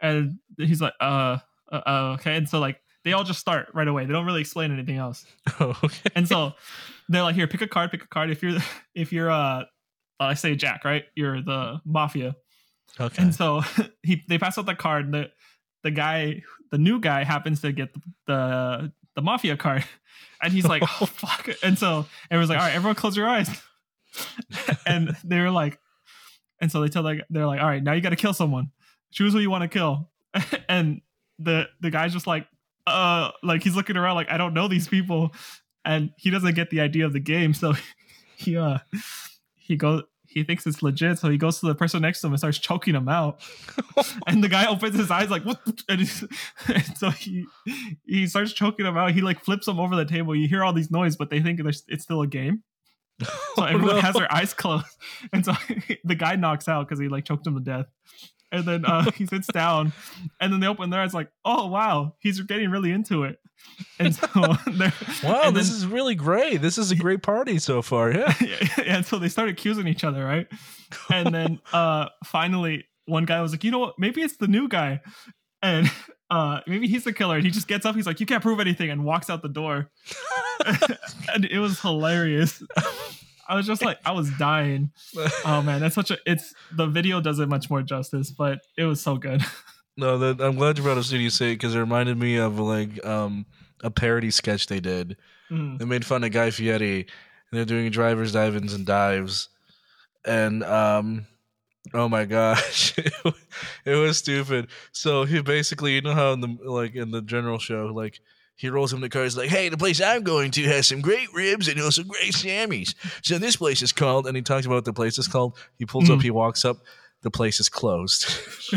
And 0.00 0.38
he's 0.56 0.80
like, 0.80 0.94
uh, 1.00 1.38
uh, 1.70 1.80
uh 1.86 2.16
okay, 2.18 2.36
and 2.36 2.48
so 2.48 2.58
like. 2.58 2.80
They 3.08 3.14
all 3.14 3.24
just 3.24 3.40
start 3.40 3.68
right 3.72 3.88
away. 3.88 4.04
They 4.04 4.12
don't 4.12 4.26
really 4.26 4.42
explain 4.42 4.70
anything 4.70 4.98
else. 4.98 5.24
Okay. 5.62 6.10
and 6.14 6.28
so 6.28 6.52
they're 7.08 7.22
like 7.22 7.34
here 7.34 7.46
pick 7.46 7.62
a 7.62 7.66
card 7.66 7.90
pick 7.90 8.04
a 8.04 8.06
card. 8.06 8.28
If 8.28 8.42
you're 8.42 8.58
if 8.94 9.14
you're 9.14 9.30
uh 9.30 9.64
i 10.20 10.34
say 10.34 10.54
jack 10.54 10.84
right? 10.84 11.04
You're 11.14 11.40
the 11.40 11.80
mafia. 11.86 12.36
Okay. 13.00 13.22
and 13.22 13.34
so 13.34 13.62
he 14.02 14.22
they 14.28 14.36
pass 14.36 14.58
out 14.58 14.66
the 14.66 14.74
card. 14.74 15.06
And 15.06 15.14
the 15.14 15.30
the 15.84 15.90
guy 15.90 16.42
the 16.70 16.76
new 16.76 17.00
guy 17.00 17.24
happens 17.24 17.62
to 17.62 17.72
get 17.72 17.94
the 17.94 18.00
the, 18.26 18.92
the 19.16 19.22
mafia 19.22 19.56
card. 19.56 19.86
And 20.42 20.52
he's 20.52 20.66
like 20.66 20.82
oh 20.82 21.06
fuck. 21.06 21.48
And 21.62 21.78
so 21.78 22.04
everyone's 22.30 22.50
like 22.50 22.58
all 22.58 22.66
right 22.66 22.74
everyone 22.74 22.94
close 22.94 23.16
your 23.16 23.26
eyes. 23.26 23.48
And 24.84 25.16
they 25.24 25.40
were 25.40 25.50
like 25.50 25.78
and 26.60 26.70
so 26.70 26.82
they 26.82 26.88
tell 26.88 27.04
like 27.04 27.24
they're 27.30 27.46
like 27.46 27.62
all 27.62 27.68
right 27.68 27.82
now 27.82 27.94
you 27.94 28.02
got 28.02 28.10
to 28.10 28.16
kill 28.16 28.34
someone. 28.34 28.70
Choose 29.12 29.32
who 29.32 29.38
you 29.38 29.48
want 29.50 29.62
to 29.62 29.68
kill. 29.68 30.10
And 30.68 31.00
the 31.38 31.68
the 31.80 31.90
guy's 31.90 32.12
just 32.12 32.26
like 32.26 32.46
uh 32.88 33.32
like 33.42 33.62
he's 33.62 33.76
looking 33.76 33.96
around 33.96 34.16
like 34.16 34.30
i 34.30 34.36
don't 34.36 34.54
know 34.54 34.68
these 34.68 34.88
people. 34.88 35.34
And 35.84 36.10
he 36.18 36.28
doesn't 36.30 36.54
get 36.54 36.68
the 36.70 36.80
idea 36.80 37.06
of 37.06 37.12
the 37.12 37.20
game 37.20 37.54
so 37.54 37.74
he 38.36 38.56
uh 38.56 38.78
he 39.54 39.76
goes 39.76 40.02
he 40.26 40.44
thinks 40.44 40.66
it's 40.66 40.82
legit 40.82 41.18
so 41.18 41.30
he 41.30 41.38
goes 41.38 41.60
to 41.60 41.66
the 41.66 41.74
person 41.74 42.02
next 42.02 42.20
to 42.20 42.26
him 42.26 42.34
and 42.34 42.40
starts 42.40 42.58
choking 42.58 42.94
him 42.94 43.08
out. 43.08 43.40
And 44.26 44.44
the 44.44 44.48
guy 44.48 44.66
opens 44.66 44.96
his 44.96 45.10
eyes 45.10 45.30
like 45.30 45.44
what? 45.44 45.60
And, 45.88 46.00
he's- 46.00 46.24
and 46.66 46.98
so 46.98 47.10
he 47.10 47.46
he 48.06 48.26
starts 48.26 48.52
choking 48.52 48.84
him 48.84 48.96
out. 48.96 49.12
He 49.12 49.22
like 49.22 49.42
flips 49.42 49.66
him 49.66 49.80
over 49.80 49.96
the 49.96 50.04
table. 50.04 50.36
You 50.36 50.48
hear 50.48 50.62
all 50.62 50.72
these 50.72 50.90
noise 50.90 51.16
but 51.16 51.30
they 51.30 51.40
think 51.40 51.60
it's 51.60 52.02
still 52.02 52.22
a 52.22 52.26
game. 52.26 52.62
So 53.56 53.64
everyone 53.64 53.96
no. 53.96 54.00
has 54.02 54.14
their 54.14 54.32
eyes 54.32 54.54
closed. 54.54 54.86
And 55.32 55.44
so 55.44 55.52
the 56.04 56.14
guy 56.14 56.36
knocks 56.36 56.68
out 56.68 56.86
because 56.86 57.00
he 57.00 57.08
like 57.08 57.24
choked 57.24 57.46
him 57.46 57.54
to 57.54 57.60
death 57.60 57.86
and 58.52 58.64
then 58.64 58.84
uh, 58.84 59.10
he 59.12 59.26
sits 59.26 59.46
down 59.52 59.92
and 60.40 60.52
then 60.52 60.60
they 60.60 60.66
open 60.66 60.90
their 60.90 61.00
eyes 61.00 61.14
like 61.14 61.30
oh 61.44 61.66
wow 61.66 62.14
he's 62.20 62.40
getting 62.42 62.70
really 62.70 62.90
into 62.90 63.24
it 63.24 63.38
and 63.98 64.14
so 64.14 64.26
they're 64.72 64.92
Wow, 65.24 65.42
and 65.48 65.56
this 65.56 65.68
then- 65.68 65.76
is 65.78 65.86
really 65.86 66.14
great. 66.14 66.62
This 66.62 66.78
is 66.78 66.90
a 66.92 66.96
great 67.04 67.22
party 67.22 67.58
so 67.58 67.82
far. 67.82 68.12
Yeah. 68.12 68.32
and 68.86 69.04
so 69.04 69.18
they 69.18 69.28
start 69.28 69.48
accusing 69.48 69.86
each 69.88 70.04
other 70.04 70.24
right 70.24 70.46
and 71.10 71.34
then 71.34 71.60
uh 71.72 72.06
finally 72.24 72.84
one 73.06 73.24
guy 73.24 73.40
was 73.42 73.52
like 73.52 73.64
you 73.64 73.70
know 73.70 73.78
what 73.80 73.94
maybe 73.98 74.20
it's 74.22 74.36
the 74.36 74.46
new 74.48 74.68
guy 74.68 75.00
and 75.62 75.90
uh 76.30 76.60
maybe 76.66 76.86
he's 76.86 77.04
the 77.04 77.12
killer 77.12 77.36
and 77.36 77.44
he 77.44 77.50
just 77.50 77.66
gets 77.68 77.84
up 77.84 77.94
he's 77.96 78.06
like 78.06 78.20
you 78.20 78.26
can't 78.26 78.42
prove 78.42 78.60
anything 78.60 78.90
and 78.90 79.04
walks 79.04 79.28
out 79.28 79.42
the 79.42 79.48
door 79.48 79.90
and 81.34 81.44
it 81.46 81.58
was 81.58 81.80
hilarious 81.80 82.62
i 83.48 83.56
was 83.56 83.66
just 83.66 83.82
like 83.82 83.98
i 84.04 84.12
was 84.12 84.30
dying 84.38 84.90
oh 85.44 85.62
man 85.62 85.80
that's 85.80 85.94
such 85.94 86.10
a 86.10 86.18
it's 86.26 86.54
the 86.72 86.86
video 86.86 87.20
does 87.20 87.38
it 87.38 87.48
much 87.48 87.68
more 87.70 87.82
justice 87.82 88.30
but 88.30 88.60
it 88.76 88.84
was 88.84 89.00
so 89.00 89.16
good 89.16 89.42
No, 89.98 90.16
that, 90.16 90.40
I'm 90.40 90.54
glad 90.54 90.78
you 90.78 90.84
brought 90.84 90.96
up 90.96 91.02
Studio 91.02 91.28
C 91.28 91.54
because 91.54 91.74
it 91.74 91.80
reminded 91.80 92.16
me 92.16 92.36
of 92.36 92.60
like 92.60 93.04
um, 93.04 93.46
a 93.82 93.90
parody 93.90 94.30
sketch 94.30 94.68
they 94.68 94.78
did. 94.78 95.16
Mm. 95.50 95.76
They 95.76 95.84
made 95.84 96.06
fun 96.06 96.22
of 96.22 96.30
Guy 96.30 96.52
Fieri. 96.52 97.00
And 97.50 97.58
they're 97.58 97.64
doing 97.64 97.90
drivers, 97.90 98.32
dive-ins, 98.32 98.74
and 98.74 98.84
dives, 98.84 99.48
and 100.26 100.62
um, 100.64 101.26
oh 101.94 102.06
my 102.06 102.26
gosh, 102.26 102.92
it, 102.98 103.12
it 103.86 103.94
was 103.94 104.18
stupid. 104.18 104.68
So 104.92 105.24
he 105.24 105.40
basically, 105.40 105.94
you 105.94 106.02
know 106.02 106.12
how 106.12 106.32
in 106.32 106.42
the 106.42 106.58
like 106.62 106.94
in 106.94 107.10
the 107.10 107.22
general 107.22 107.58
show, 107.58 107.86
like 107.86 108.20
he 108.58 108.70
rolls 108.70 108.92
him 108.92 109.00
the 109.00 109.08
car. 109.08 109.22
He's 109.22 109.36
like, 109.36 109.48
"Hey, 109.48 109.68
the 109.68 109.78
place 109.78 110.00
I'm 110.00 110.24
going 110.24 110.50
to 110.50 110.64
has 110.64 110.88
some 110.88 111.00
great 111.00 111.32
ribs 111.32 111.68
and 111.68 111.80
also 111.80 112.02
great 112.02 112.32
Sammys. 112.32 112.94
So 113.22 113.38
this 113.38 113.54
place 113.54 113.82
is 113.82 113.92
called." 113.92 114.26
And 114.26 114.36
he 114.36 114.42
talks 114.42 114.66
about 114.66 114.74
what 114.74 114.84
the 114.84 114.92
place 114.92 115.16
is 115.16 115.28
called. 115.28 115.56
He 115.78 115.86
pulls 115.86 116.10
up. 116.10 116.18
Mm. 116.18 116.22
He 116.22 116.30
walks 116.32 116.64
up. 116.64 116.78
The 117.22 117.30
place 117.30 117.60
is 117.60 117.68
closed. 117.68 118.24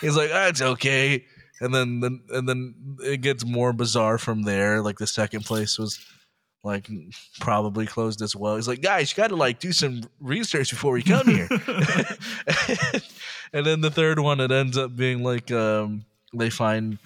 He's 0.00 0.16
like, 0.16 0.30
"That's 0.30 0.62
okay." 0.62 1.24
And 1.60 1.74
then, 1.74 1.98
then, 1.98 2.22
and 2.30 2.48
then 2.48 2.96
it 3.00 3.22
gets 3.22 3.44
more 3.44 3.72
bizarre 3.72 4.18
from 4.18 4.44
there. 4.44 4.82
Like 4.82 4.98
the 4.98 5.08
second 5.08 5.44
place 5.44 5.76
was 5.76 5.98
like 6.62 6.88
probably 7.40 7.86
closed 7.86 8.22
as 8.22 8.36
well. 8.36 8.54
He's 8.54 8.68
like, 8.68 8.82
"Guys, 8.82 9.10
you 9.10 9.16
got 9.16 9.28
to 9.28 9.36
like 9.36 9.58
do 9.58 9.72
some 9.72 10.02
research 10.20 10.70
before 10.70 10.92
we 10.92 11.02
come 11.02 11.26
here." 11.26 11.48
and 13.52 13.66
then 13.66 13.80
the 13.80 13.90
third 13.92 14.20
one, 14.20 14.38
it 14.38 14.52
ends 14.52 14.78
up 14.78 14.94
being 14.94 15.24
like 15.24 15.50
um, 15.50 16.04
they 16.32 16.50
find 16.50 16.98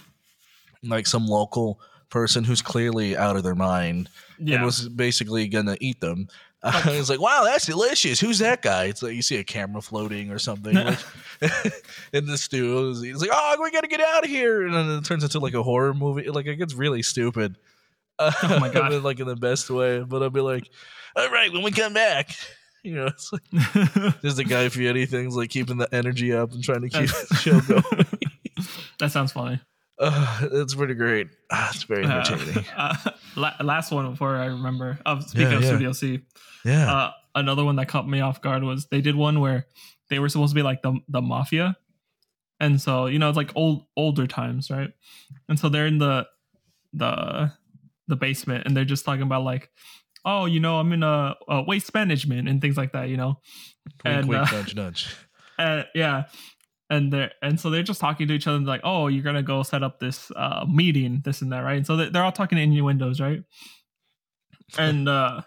like 0.83 1.07
some 1.07 1.27
local 1.27 1.81
person 2.11 2.45
who's 2.45 2.63
clearly 2.63 3.17
out 3.17 3.37
of 3.37 3.43
their 3.43 3.55
mind 3.55 4.09
and 4.39 4.65
was 4.65 4.89
basically 4.89 5.49
gonna 5.49 5.77
eat 5.81 6.01
them. 6.01 6.29
Uh, 6.65 6.81
it's 6.87 7.11
like, 7.11 7.21
wow, 7.21 7.43
that's 7.45 7.67
delicious. 7.67 8.21
Who's 8.21 8.39
that 8.39 8.63
guy? 8.63 8.85
It's 8.85 9.03
like 9.03 9.15
you 9.15 9.23
see 9.23 9.37
a 9.39 9.43
camera 9.43 9.83
floating 9.83 10.31
or 10.31 10.39
something 10.39 10.77
in 12.13 12.27
the 12.27 12.39
stew. 12.39 12.95
He's 13.03 13.21
like, 13.21 13.31
oh, 13.33 13.57
we 13.61 13.73
gotta 13.73 13.89
get 13.89 14.01
out 14.01 14.23
of 14.23 14.31
here, 14.31 14.65
and 14.65 14.73
then 14.73 14.89
it 14.91 15.05
turns 15.05 15.25
into 15.25 15.41
like 15.41 15.55
a 15.55 15.63
horror 15.65 15.93
movie. 15.93 16.31
Like 16.31 16.47
it 16.47 16.55
gets 16.55 16.75
really 16.75 17.03
stupid. 17.03 17.57
Oh 18.21 18.59
my 18.61 18.69
God. 18.69 18.93
Like 19.03 19.19
in 19.19 19.27
the 19.27 19.35
best 19.35 19.69
way. 19.71 20.05
But 20.05 20.23
I'll 20.23 20.31
be 20.31 20.41
like, 20.41 20.71
all 21.17 21.29
right, 21.31 21.53
when 21.53 21.63
we 21.63 21.73
come 21.73 21.95
back, 21.95 22.31
you 22.85 22.95
know, 22.95 23.07
it's 23.07 23.33
like 23.33 23.43
there's 24.21 24.37
the 24.37 24.45
guy 24.45 24.69
Fieri 24.69 25.07
things 25.07 25.35
like 25.35 25.51
keeping 25.51 25.79
the 25.79 25.93
energy 25.93 26.33
up 26.33 26.53
and 26.53 26.63
trying 26.63 26.83
to 26.83 26.89
keep 26.89 27.09
the 27.09 27.35
show 27.35 27.61
going. 27.61 28.07
that 29.01 29.11
sounds 29.11 29.33
funny. 29.33 29.61
Uh, 30.03 30.49
it's 30.53 30.75
pretty 30.75 30.95
great. 30.95 31.29
It's 31.71 31.85
very 31.85 32.05
Uh, 32.05 32.19
entertaining. 32.19 32.65
uh, 32.77 32.95
la- 33.37 33.55
last 33.63 33.93
one 33.93 34.11
before 34.11 34.37
I 34.37 34.47
remember. 34.47 34.99
Oh, 35.07 35.21
speaking 35.21 35.51
Yeah, 35.53 35.57
of 35.57 35.63
yeah. 35.63 35.69
Studio 35.69 35.93
C, 35.93 36.21
yeah. 36.65 36.93
uh, 36.93 37.11
another 37.35 37.65
one 37.65 37.77
that 37.77 37.89
caught 37.89 38.09
me 38.09 38.21
off 38.21 38.43
guard 38.43 38.63
was 38.65 38.87
they 38.89 39.01
did 39.01 39.15
one 39.17 39.41
where 39.41 39.67
they 40.11 40.19
were 40.19 40.29
supposed 40.29 40.51
to 40.51 40.55
be 40.55 40.63
like 40.63 40.83
the 40.83 40.99
the 41.09 41.23
mafia, 41.23 41.77
and 42.61 42.81
so 42.81 43.07
you 43.07 43.19
know 43.19 43.29
it's 43.29 43.37
like 43.37 43.53
old 43.55 43.87
older 43.97 44.27
times, 44.27 44.71
right? 44.71 44.91
And 45.49 45.59
so 45.59 45.69
they're 45.69 45.87
in 45.87 45.99
the 45.99 46.27
the 46.93 47.53
the 48.09 48.17
basement 48.17 48.67
and 48.67 48.77
they're 48.77 48.85
just 48.85 49.05
talking 49.05 49.23
about 49.23 49.45
like, 49.45 49.71
oh, 50.25 50.45
you 50.47 50.61
know, 50.61 50.79
I'm 50.79 50.93
in 50.93 51.03
a, 51.03 51.35
a 51.49 51.63
waste 51.63 51.95
management 51.95 52.49
and 52.49 52.61
things 52.61 52.77
like 52.77 52.93
that, 52.93 53.09
you 53.09 53.17
know. 53.17 53.39
wink, 54.05 54.17
and, 54.17 54.29
wink, 54.29 54.53
uh, 54.53 54.57
nudge, 54.57 54.75
nudge. 54.75 55.17
Uh, 55.59 55.85
yeah. 55.95 56.25
And 56.93 57.13
they're 57.13 57.33
and 57.41 57.59
so 57.59 57.71
they're 57.71 57.83
just 57.83 58.01
talking 58.01 58.29
to 58.29 58.35
each 58.35 58.47
other 58.47 58.59
like, 58.59 58.83
oh, 58.85 59.07
you're 59.09 59.23
gonna 59.25 59.43
go 59.43 59.63
set 59.63 59.83
up 59.83 59.99
this 59.99 60.31
uh 60.37 60.67
meeting, 60.69 61.23
this 61.25 61.41
and 61.41 61.51
that, 61.53 61.61
right? 61.61 61.79
And 61.79 61.87
so 61.87 61.97
they- 61.97 62.11
they're 62.11 62.23
all 62.23 62.33
talking 62.33 62.59
in 62.59 62.65
innuendos, 62.65 63.19
right? 63.21 63.43
And 64.79 65.09
uh 65.09 65.41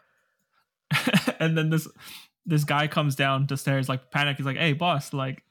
and 1.40 1.58
then 1.58 1.70
this 1.70 1.88
this 2.46 2.64
guy 2.64 2.88
comes 2.88 3.16
down 3.16 3.46
the 3.48 3.58
stairs 3.58 3.88
like 3.90 4.10
panic. 4.12 4.38
He's 4.38 4.46
like, 4.46 4.58
hey 4.58 4.74
boss, 4.74 5.14
like 5.14 5.44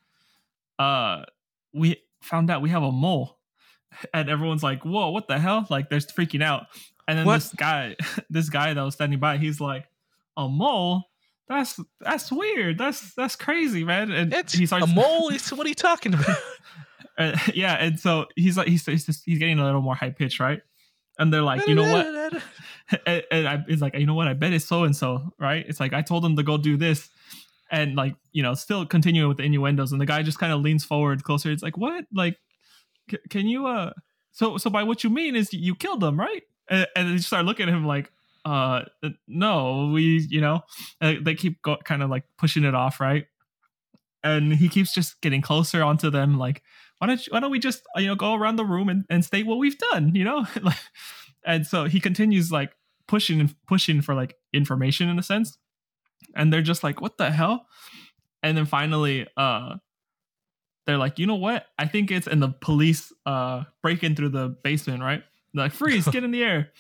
uh 0.79 1.25
we 1.73 2.03
found 2.23 2.51
out 2.51 2.63
we 2.63 2.71
have 2.71 2.83
a 2.83 2.93
mole. 2.93 3.39
And 4.13 4.29
everyone's 4.29 4.65
like, 4.65 4.85
whoa, 4.85 5.11
what 5.11 5.29
the 5.29 5.39
hell? 5.39 5.67
Like 5.71 5.89
they're 5.91 6.01
freaking 6.01 6.43
out. 6.43 6.67
And 7.07 7.17
then 7.17 7.27
What? 7.27 7.35
this 7.37 7.53
guy, 7.53 7.95
this 8.31 8.49
guy 8.51 8.75
that 8.75 8.83
was 8.83 8.95
standing 8.95 9.21
by, 9.21 9.37
he's 9.39 9.61
like, 9.61 9.87
a 10.37 10.49
mole? 10.49 11.05
That's 11.49 11.79
that's 12.01 12.33
weird. 12.33 12.79
That's 12.79 13.15
that's 13.15 13.37
crazy, 13.37 13.85
man. 13.85 14.11
And 14.11 14.33
It's 14.33 14.55
he 14.55 14.67
starts 14.67 14.85
a 14.85 14.95
mole. 14.95 15.31
What 15.31 15.67
are 15.67 15.69
you 15.69 15.75
talking 15.75 16.15
about? 16.15 16.37
uh, 17.19 17.37
yeah, 17.53 17.75
and 17.75 18.01
so 18.01 18.27
he's 18.35 18.57
like 18.57 18.69
he's 18.69 18.85
he's, 18.87 19.07
just, 19.07 19.23
he's 19.25 19.39
getting 19.39 19.59
a 19.59 19.65
little 19.65 19.83
more 19.83 19.95
high 19.95 20.11
pitch, 20.11 20.41
right? 20.41 20.63
And 21.19 21.33
they're 21.33 21.43
like, 21.43 21.67
you 21.69 21.75
know 21.75 21.93
what? 21.93 22.43
and, 23.07 23.25
and 23.31 23.49
I, 23.49 23.65
it's 23.69 23.81
like, 23.81 23.95
you 23.95 24.07
know 24.07 24.15
what? 24.15 24.27
I 24.27 24.33
bet 24.33 24.53
it's 24.53 24.65
so 24.65 24.85
and 24.85 24.97
so, 24.97 25.33
right? 25.39 25.65
It's 25.69 25.81
like 25.81 25.93
I 25.93 26.03
told 26.03 26.25
him 26.25 26.37
to 26.37 26.43
go 26.43 26.57
do 26.57 26.77
this, 26.77 27.09
and 27.71 27.95
like 27.95 28.17
you 28.33 28.43
know, 28.43 28.55
still 28.55 28.87
continuing 28.87 29.29
with 29.29 29.37
the 29.37 29.45
innuendos, 29.45 29.93
and 29.93 30.01
the 30.01 30.07
guy 30.07 30.23
just 30.23 30.39
kind 30.39 30.53
of 30.53 30.61
leans 30.61 30.85
forward 30.85 31.25
closer. 31.25 31.51
It's 31.51 31.63
like, 31.63 31.77
what? 31.77 32.05
Like, 32.13 32.39
c- 33.11 33.19
can 33.29 33.47
you? 33.47 33.67
uh 33.67 33.93
So 34.33 34.57
so 34.57 34.71
by 34.71 34.83
what 34.83 35.05
you 35.05 35.11
mean 35.11 35.37
is 35.37 35.53
you 35.53 35.75
killed 35.75 36.03
him, 36.03 36.19
right? 36.19 36.43
And, 36.69 36.87
and 36.97 37.13
they 37.13 37.19
start 37.19 37.45
looking 37.45 37.69
at 37.69 37.75
him 37.75 37.87
like, 37.87 38.11
uh, 38.45 38.83
no, 39.27 39.91
we, 39.93 40.27
you 40.29 40.41
know, 40.41 40.61
uh, 41.01 41.15
they 41.21 41.35
keep 41.35 41.63
go- 41.63 41.79
kind 41.85 42.03
of 42.03 42.11
like 42.11 42.25
pushing 42.39 42.65
it 42.65 42.75
off, 42.75 43.01
right? 43.01 43.27
And 44.23 44.55
he 44.55 44.69
keeps 44.69 44.95
just 44.95 45.21
getting 45.21 45.43
closer 45.43 45.83
onto 45.83 46.11
them, 46.11 46.39
like, 46.39 46.63
why 46.99 47.09
don't 47.09 47.27
you, 47.27 47.33
why 47.33 47.41
don't 47.41 47.51
we 47.51 47.59
just 47.59 47.83
you 47.97 48.07
know 48.07 48.15
go 48.15 48.35
around 48.35 48.57
the 48.57 48.65
room 48.65 48.89
and, 48.89 49.05
and 49.11 49.25
state 49.25 49.47
what 49.47 49.59
we've 49.59 49.79
done, 49.79 50.15
you 50.15 50.25
know? 50.25 50.47
like, 50.63 50.79
and 51.45 51.67
so 51.67 51.85
he 51.85 52.01
continues 52.01 52.51
like 52.51 52.73
pushing 53.07 53.41
and 53.41 53.55
pushing 53.67 54.01
for 54.01 54.15
like 54.15 54.35
information 54.53 55.09
in 55.09 55.19
a 55.19 55.23
sense, 55.23 55.59
and 56.35 56.53
they're 56.53 56.63
just 56.63 56.83
like, 56.83 57.01
what 57.01 57.19
the 57.19 57.31
hell? 57.31 57.67
And 58.43 58.57
then 58.57 58.67
finally, 58.67 59.27
uh, 59.37 59.77
they're 60.87 60.99
like, 60.99 61.19
you 61.19 61.27
know 61.27 61.35
what? 61.35 61.67
I 61.79 61.87
think 61.87 62.11
it's 62.11 62.27
and 62.27 62.43
the 62.43 62.49
police 62.49 63.13
uh 63.27 63.65
break 63.83 64.03
in 64.03 64.15
through 64.15 64.31
the 64.31 64.57
basement, 64.63 65.03
right? 65.03 65.23
They're 65.53 65.65
like, 65.65 65.73
freeze, 65.73 66.07
get 66.09 66.25
in 66.25 66.31
the 66.31 66.43
air, 66.43 66.73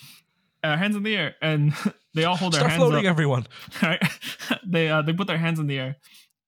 uh, 0.64 0.76
hands 0.76 0.96
in 0.96 1.02
the 1.02 1.16
air, 1.16 1.36
and 1.42 1.72
they 2.14 2.24
all 2.24 2.36
hold 2.36 2.54
their 2.54 2.60
Start 2.60 2.72
hands 2.72 2.82
up 2.82 2.88
floating, 2.88 3.06
everyone. 3.06 3.46
right? 3.82 4.02
they 4.66 4.88
uh, 4.88 5.02
they 5.02 5.12
put 5.12 5.26
their 5.26 5.38
hands 5.38 5.60
in 5.60 5.66
the 5.66 5.78
air, 5.78 5.96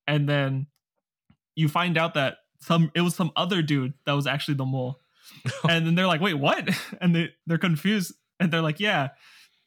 and 0.07 0.29
then 0.29 0.67
you 1.55 1.69
find 1.69 1.99
out 1.99 2.15
that 2.15 2.39
some 2.61 2.91
it 2.95 3.03
was 3.03 3.15
some 3.15 3.31
other 3.37 3.63
dude 3.63 3.95
that 4.07 4.13
was 4.13 4.27
actually 4.27 4.55
the 4.55 4.65
mole, 4.65 4.99
and 5.69 5.87
then 5.87 5.95
they're 5.95 6.07
like, 6.07 6.21
"Wait, 6.21 6.35
what?" 6.35 6.69
And 7.01 7.15
they 7.15 7.31
they're 7.47 7.59
confused, 7.59 8.15
and 8.41 8.51
they're 8.51 8.63
like, 8.63 8.81
"Yeah, 8.81 9.11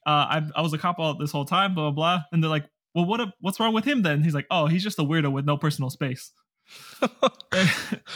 uh, 0.06 0.10
I 0.10 0.50
I 0.56 0.62
was 0.62 0.74
a 0.74 0.78
cop 0.78 1.00
all 1.00 1.18
this 1.18 1.32
whole 1.32 1.46
time, 1.46 1.76
blah 1.76 1.92
blah 1.92 2.18
blah." 2.18 2.24
And 2.32 2.44
they're 2.44 2.50
like, 2.50 2.66
"Well, 2.96 3.06
what 3.06 3.22
a, 3.22 3.34
what's 3.40 3.60
wrong 3.60 3.74
with 3.74 3.86
him 3.86 4.02
then?" 4.02 4.24
He's 4.24 4.34
like, 4.34 4.48
"Oh, 4.50 4.68
he's 4.68 4.84
just 4.84 5.00
a 5.00 5.04
weirdo 5.04 5.32
with 5.32 5.46
no 5.46 5.58
personal 5.58 5.90
space." 5.90 6.32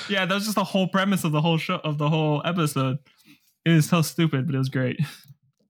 yeah, 0.10 0.26
that 0.26 0.32
was 0.32 0.44
just 0.44 0.56
the 0.56 0.64
whole 0.64 0.88
premise 0.88 1.24
of 1.24 1.32
the 1.32 1.42
whole 1.42 1.58
show 1.58 1.78
of 1.84 1.98
the 1.98 2.10
whole 2.10 2.42
episode. 2.46 2.98
It 3.66 3.72
was 3.72 3.88
so 3.88 4.02
stupid, 4.02 4.46
but 4.46 4.56
it 4.56 4.58
was 4.58 4.70
great. 4.70 5.00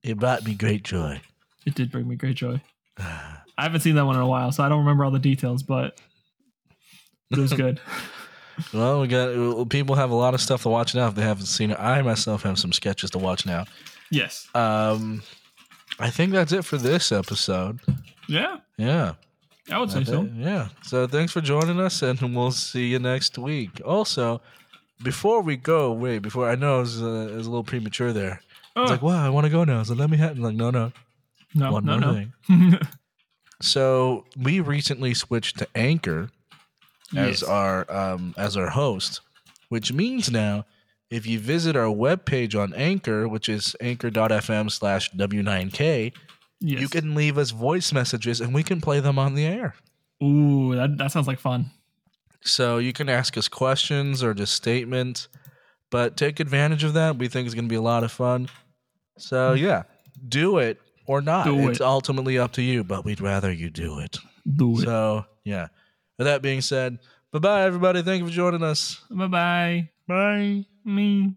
It 0.04 0.20
brought 0.20 0.44
me 0.46 0.54
great 0.54 0.84
joy. 0.84 1.22
It 1.66 1.76
did 1.76 1.92
bring 1.92 2.08
me 2.08 2.16
great 2.16 2.36
joy. 2.36 2.62
I 2.98 3.42
haven't 3.58 3.82
seen 3.82 3.96
that 3.96 4.06
one 4.06 4.16
in 4.16 4.22
a 4.22 4.28
while, 4.28 4.52
so 4.52 4.64
I 4.64 4.70
don't 4.70 4.80
remember 4.80 5.06
all 5.06 5.12
the 5.12 5.20
details, 5.20 5.64
but, 5.64 6.00
it 7.32 7.38
was 7.38 7.54
good. 7.54 7.80
Well, 8.72 9.02
we 9.02 9.08
got 9.08 9.36
well, 9.36 9.66
people 9.66 9.96
have 9.96 10.12
a 10.12 10.16
lot 10.16 10.36
of 10.36 10.42
stuff 10.42 10.62
to 10.62 10.70
watch 10.70 10.94
now 10.94 11.08
if 11.08 11.16
they 11.16 11.24
haven't 11.24 11.48
seen 11.48 11.72
it. 11.72 11.80
I 11.80 12.04
myself 12.04 12.44
have 12.44 12.60
some 12.60 12.72
sketches 12.72 13.10
to 13.10 13.18
watch 13.18 13.48
now. 13.48 13.66
yes. 14.12 14.48
Um, 14.54 15.24
I 16.00 16.12
think 16.12 16.34
that's 16.34 16.52
it 16.52 16.64
for 16.64 16.78
this 16.78 17.12
episode. 17.12 17.80
Yeah, 18.30 18.58
Yeah. 18.78 19.14
I 19.72 19.80
would 19.80 19.90
say 19.90 20.02
I 20.02 20.04
so. 20.04 20.30
Yeah. 20.36 20.68
So 20.84 21.08
thanks 21.08 21.32
for 21.34 21.42
joining 21.42 21.80
us, 21.80 22.04
and 22.04 22.22
we'll 22.36 22.52
see 22.52 22.90
you 22.90 23.00
next 23.00 23.40
week. 23.40 23.82
Also, 23.84 24.40
before 25.02 25.42
we 25.42 25.58
go, 25.58 25.92
wait, 25.92 26.20
before 26.20 26.48
I 26.48 26.54
know 26.54 26.78
it 26.78 26.82
was, 26.82 27.02
uh, 27.02 27.30
it 27.32 27.36
was 27.36 27.48
a 27.48 27.50
little 27.50 27.64
premature 27.64 28.14
there. 28.14 28.40
Oh, 28.76 28.82
It's 28.84 28.92
like, 28.92 29.02
wow, 29.02 29.26
I 29.26 29.30
want 29.30 29.46
to 29.46 29.50
go 29.52 29.64
now. 29.64 29.84
So 29.84 29.94
let 29.94 30.10
me 30.10 30.18
have. 30.18 30.38
Like, 30.40 30.56
no, 30.56 30.72
no. 30.72 30.92
no, 31.54 31.72
One 31.72 31.86
no, 31.86 32.00
more 32.00 32.14
no. 32.14 32.14
thing. 32.14 32.80
So 33.62 34.26
we 34.38 34.60
recently 34.60 35.14
switched 35.14 35.58
to 35.60 35.68
Anchor 35.76 36.30
as 37.16 37.42
Yes. 37.42 37.44
our 37.44 37.90
um, 37.90 38.34
as 38.38 38.58
our 38.58 38.70
host, 38.72 39.22
which 39.70 39.94
means 39.94 40.30
now 40.30 40.66
if 41.10 41.26
you 41.26 41.40
visit 41.40 41.76
our 41.76 41.86
webpage 41.88 42.60
on 42.60 42.74
Anchor, 42.74 43.28
which 43.28 43.48
is 43.48 43.76
anchor.fm 43.80 44.70
slash 44.72 45.12
W9K, 45.12 46.12
yes. 46.60 46.82
you 46.82 46.90
can 46.90 47.14
leave 47.16 47.38
us 47.38 47.52
voice 47.52 47.94
messages 47.94 48.42
and 48.42 48.54
we 48.54 48.64
can 48.64 48.82
play 48.82 49.00
them 49.00 49.18
on 49.20 49.36
the 49.36 49.46
air. 49.46 49.76
Ooh, 50.22 50.76
that, 50.76 50.98
that 50.98 51.12
sounds 51.12 51.28
like 51.28 51.40
fun. 51.40 51.70
So 52.44 52.80
you 52.80 52.92
can 52.92 53.08
ask 53.10 53.38
us 53.38 53.48
questions 53.48 54.24
or 54.24 54.34
just 54.34 54.54
statements, 54.56 55.28
but 55.92 56.18
take 56.18 56.40
advantage 56.42 56.84
of 56.84 56.94
that. 56.96 57.18
We 57.18 57.28
think 57.30 57.46
it's 57.46 57.56
going 57.56 57.66
to 57.66 57.70
be 57.70 57.76
a 57.76 57.82
lot 57.82 58.04
of 58.04 58.12
fun. 58.12 58.50
So 59.18 59.56
mm. 59.56 59.60
yeah, 59.60 59.84
do 60.28 60.58
it 60.58 60.80
or 61.06 61.22
not. 61.22 61.46
Do 61.46 61.70
it's 61.70 61.80
it. 61.80 61.84
ultimately 61.84 62.38
up 62.38 62.54
to 62.54 62.62
you, 62.62 62.84
but 62.84 63.06
we'd 63.06 63.22
rather 63.22 63.52
you 63.52 63.70
do 63.70 64.00
it. 64.00 64.18
Do 64.56 64.80
it. 64.80 64.84
So 64.84 65.26
yeah. 65.44 65.68
With 66.18 66.28
that 66.28 66.42
being 66.42 66.62
said, 66.62 67.00
bye 67.32 67.40
bye 67.40 67.64
everybody. 67.64 68.02
Thank 68.02 68.22
you 68.22 68.28
for 68.28 68.34
joining 68.34 68.64
us. 68.64 69.02
bye 69.10 69.28
bye. 69.28 69.90
Bye. 70.08 70.66
Me. 70.86 71.36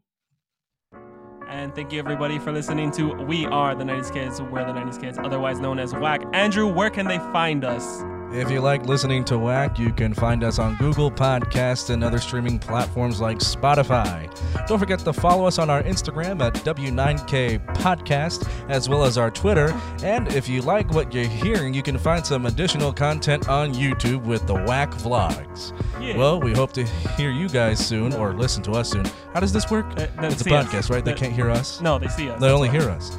And 1.49 1.73
thank 1.77 1.93
you 1.93 2.01
everybody 2.01 2.41
for 2.41 2.51
listening 2.51 2.91
to 2.93 3.15
We 3.15 3.47
Are 3.47 3.77
the 3.77 3.85
90s 3.85 4.13
Kids. 4.13 4.43
We're 4.43 4.65
the 4.65 4.73
90s 4.73 5.01
Kids, 5.01 5.19
otherwise 5.23 5.61
known 5.61 5.79
as 5.79 5.93
WAC. 5.93 6.29
Andrew, 6.35 6.67
where 6.67 6.91
can 6.91 7.07
they 7.07 7.19
find 7.19 7.65
us? 7.65 8.03
If 8.39 8.51
you 8.51 8.61
like 8.61 8.85
listening 8.87 9.25
to 9.27 9.39
Whack, 9.39 9.79
you 9.79 9.93
can 9.93 10.13
find 10.13 10.45
us 10.45 10.59
on 10.59 10.77
Google 10.77 11.11
Podcasts 11.11 11.89
and 11.89 12.05
other 12.05 12.19
streaming 12.19 12.59
platforms 12.59 13.19
like 13.19 13.39
Spotify. 13.39 14.29
Don't 14.67 14.79
forget 14.79 14.99
to 15.01 15.13
follow 15.15 15.47
us 15.47 15.59
on 15.59 15.71
our 15.71 15.83
Instagram 15.85 16.43
at 16.43 16.53
W9K 16.57 17.65
Podcast, 17.77 18.47
as 18.69 18.91
well 18.91 19.05
as 19.05 19.17
our 19.17 19.31
Twitter. 19.31 19.69
And 20.03 20.29
if 20.29 20.49
you 20.51 20.61
like 20.61 20.91
what 20.93 21.15
you're 21.15 21.25
hearing, 21.25 21.73
you 21.73 21.83
can 21.83 21.97
find 21.97 22.25
some 22.27 22.45
additional 22.45 22.93
content 22.93 23.49
on 23.49 23.73
YouTube 23.73 24.23
with 24.25 24.47
the 24.47 24.55
Whack 24.55 24.91
Vlogs. 24.91 25.73
Yeah. 25.99 26.19
Well, 26.19 26.39
we 26.39 26.53
hope 26.53 26.73
to 26.75 26.85
hear 27.17 27.31
you 27.31 27.49
guys 27.49 27.85
soon 27.85 28.13
or 28.13 28.35
listen 28.35 28.63
to 28.65 28.73
us 28.73 28.91
soon. 28.91 29.07
How 29.33 29.41
does 29.41 29.53
this 29.53 29.71
work? 29.71 29.87
Uh, 29.99 30.07
it's 30.19 30.43
a 30.43 30.45
see 30.45 30.55
us. 30.55 30.67
podcast, 30.67 30.91
right? 30.91 31.03
They 31.05 31.13
They- 31.13 31.19
can't 31.19 31.33
hear 31.33 31.51
us. 31.51 31.81
No, 31.81 31.99
they 31.99 32.09
see 32.09 32.29
us. 32.29 32.39
They 32.39 32.49
that's 32.49 32.55
only 32.55 32.69
why. 32.69 32.75
hear 32.81 32.91
us. 32.91 33.17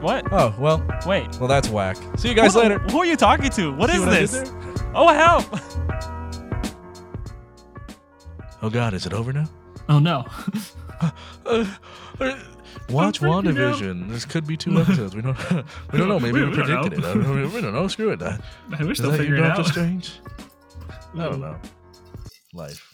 What? 0.00 0.26
Oh, 0.32 0.54
well, 0.58 0.82
Wait. 1.06 1.28
well, 1.38 1.48
that's 1.48 1.68
whack. 1.68 1.96
See 2.18 2.28
you 2.28 2.34
guys 2.34 2.54
who, 2.54 2.60
later. 2.60 2.78
Who 2.78 2.98
are 3.00 3.04
you 3.06 3.16
talking 3.16 3.50
to? 3.50 3.72
What 3.74 3.90
See 3.90 3.96
is 3.96 4.02
what 4.02 4.10
this? 4.10 4.52
Oh, 4.94 5.08
help! 5.12 5.44
Oh, 8.62 8.70
God, 8.70 8.94
is 8.94 9.06
it 9.06 9.12
over 9.12 9.32
now? 9.32 9.48
Oh 9.88 9.98
no. 9.98 10.24
Uh, 11.00 11.64
uh, 12.20 12.36
watch 12.90 13.22
I'm 13.22 13.30
WandaVision. 13.30 14.10
This 14.10 14.26
could 14.26 14.46
be 14.46 14.54
two 14.58 14.78
episodes. 14.78 15.16
We 15.16 15.22
don't. 15.22 15.34
We 15.92 15.98
don't 15.98 16.08
know. 16.08 16.20
Maybe 16.20 16.40
We- 16.40 16.44
we, 16.44 16.50
we 16.50 16.56
don't 16.56 16.66
predicted 16.66 16.98
it. 16.98 17.04
I 17.06 17.14
don't 17.14 17.22
know. 17.42 17.48
We 17.54 17.60
don't 17.62 17.72
know. 17.72 17.88
Screw 17.88 18.10
it. 18.10 18.20
Uh, 18.20 18.36
We're 18.78 18.90
Is 18.92 18.98
still 18.98 19.10
that 19.12 19.16
your 19.16 19.24
figuring 19.24 19.44
it 19.44 19.46
Doctor 19.46 19.62
out. 19.62 19.66
Strange? 19.68 20.20
I 21.14 21.18
don't 21.24 21.40
know. 21.40 21.56
Life. 22.52 22.89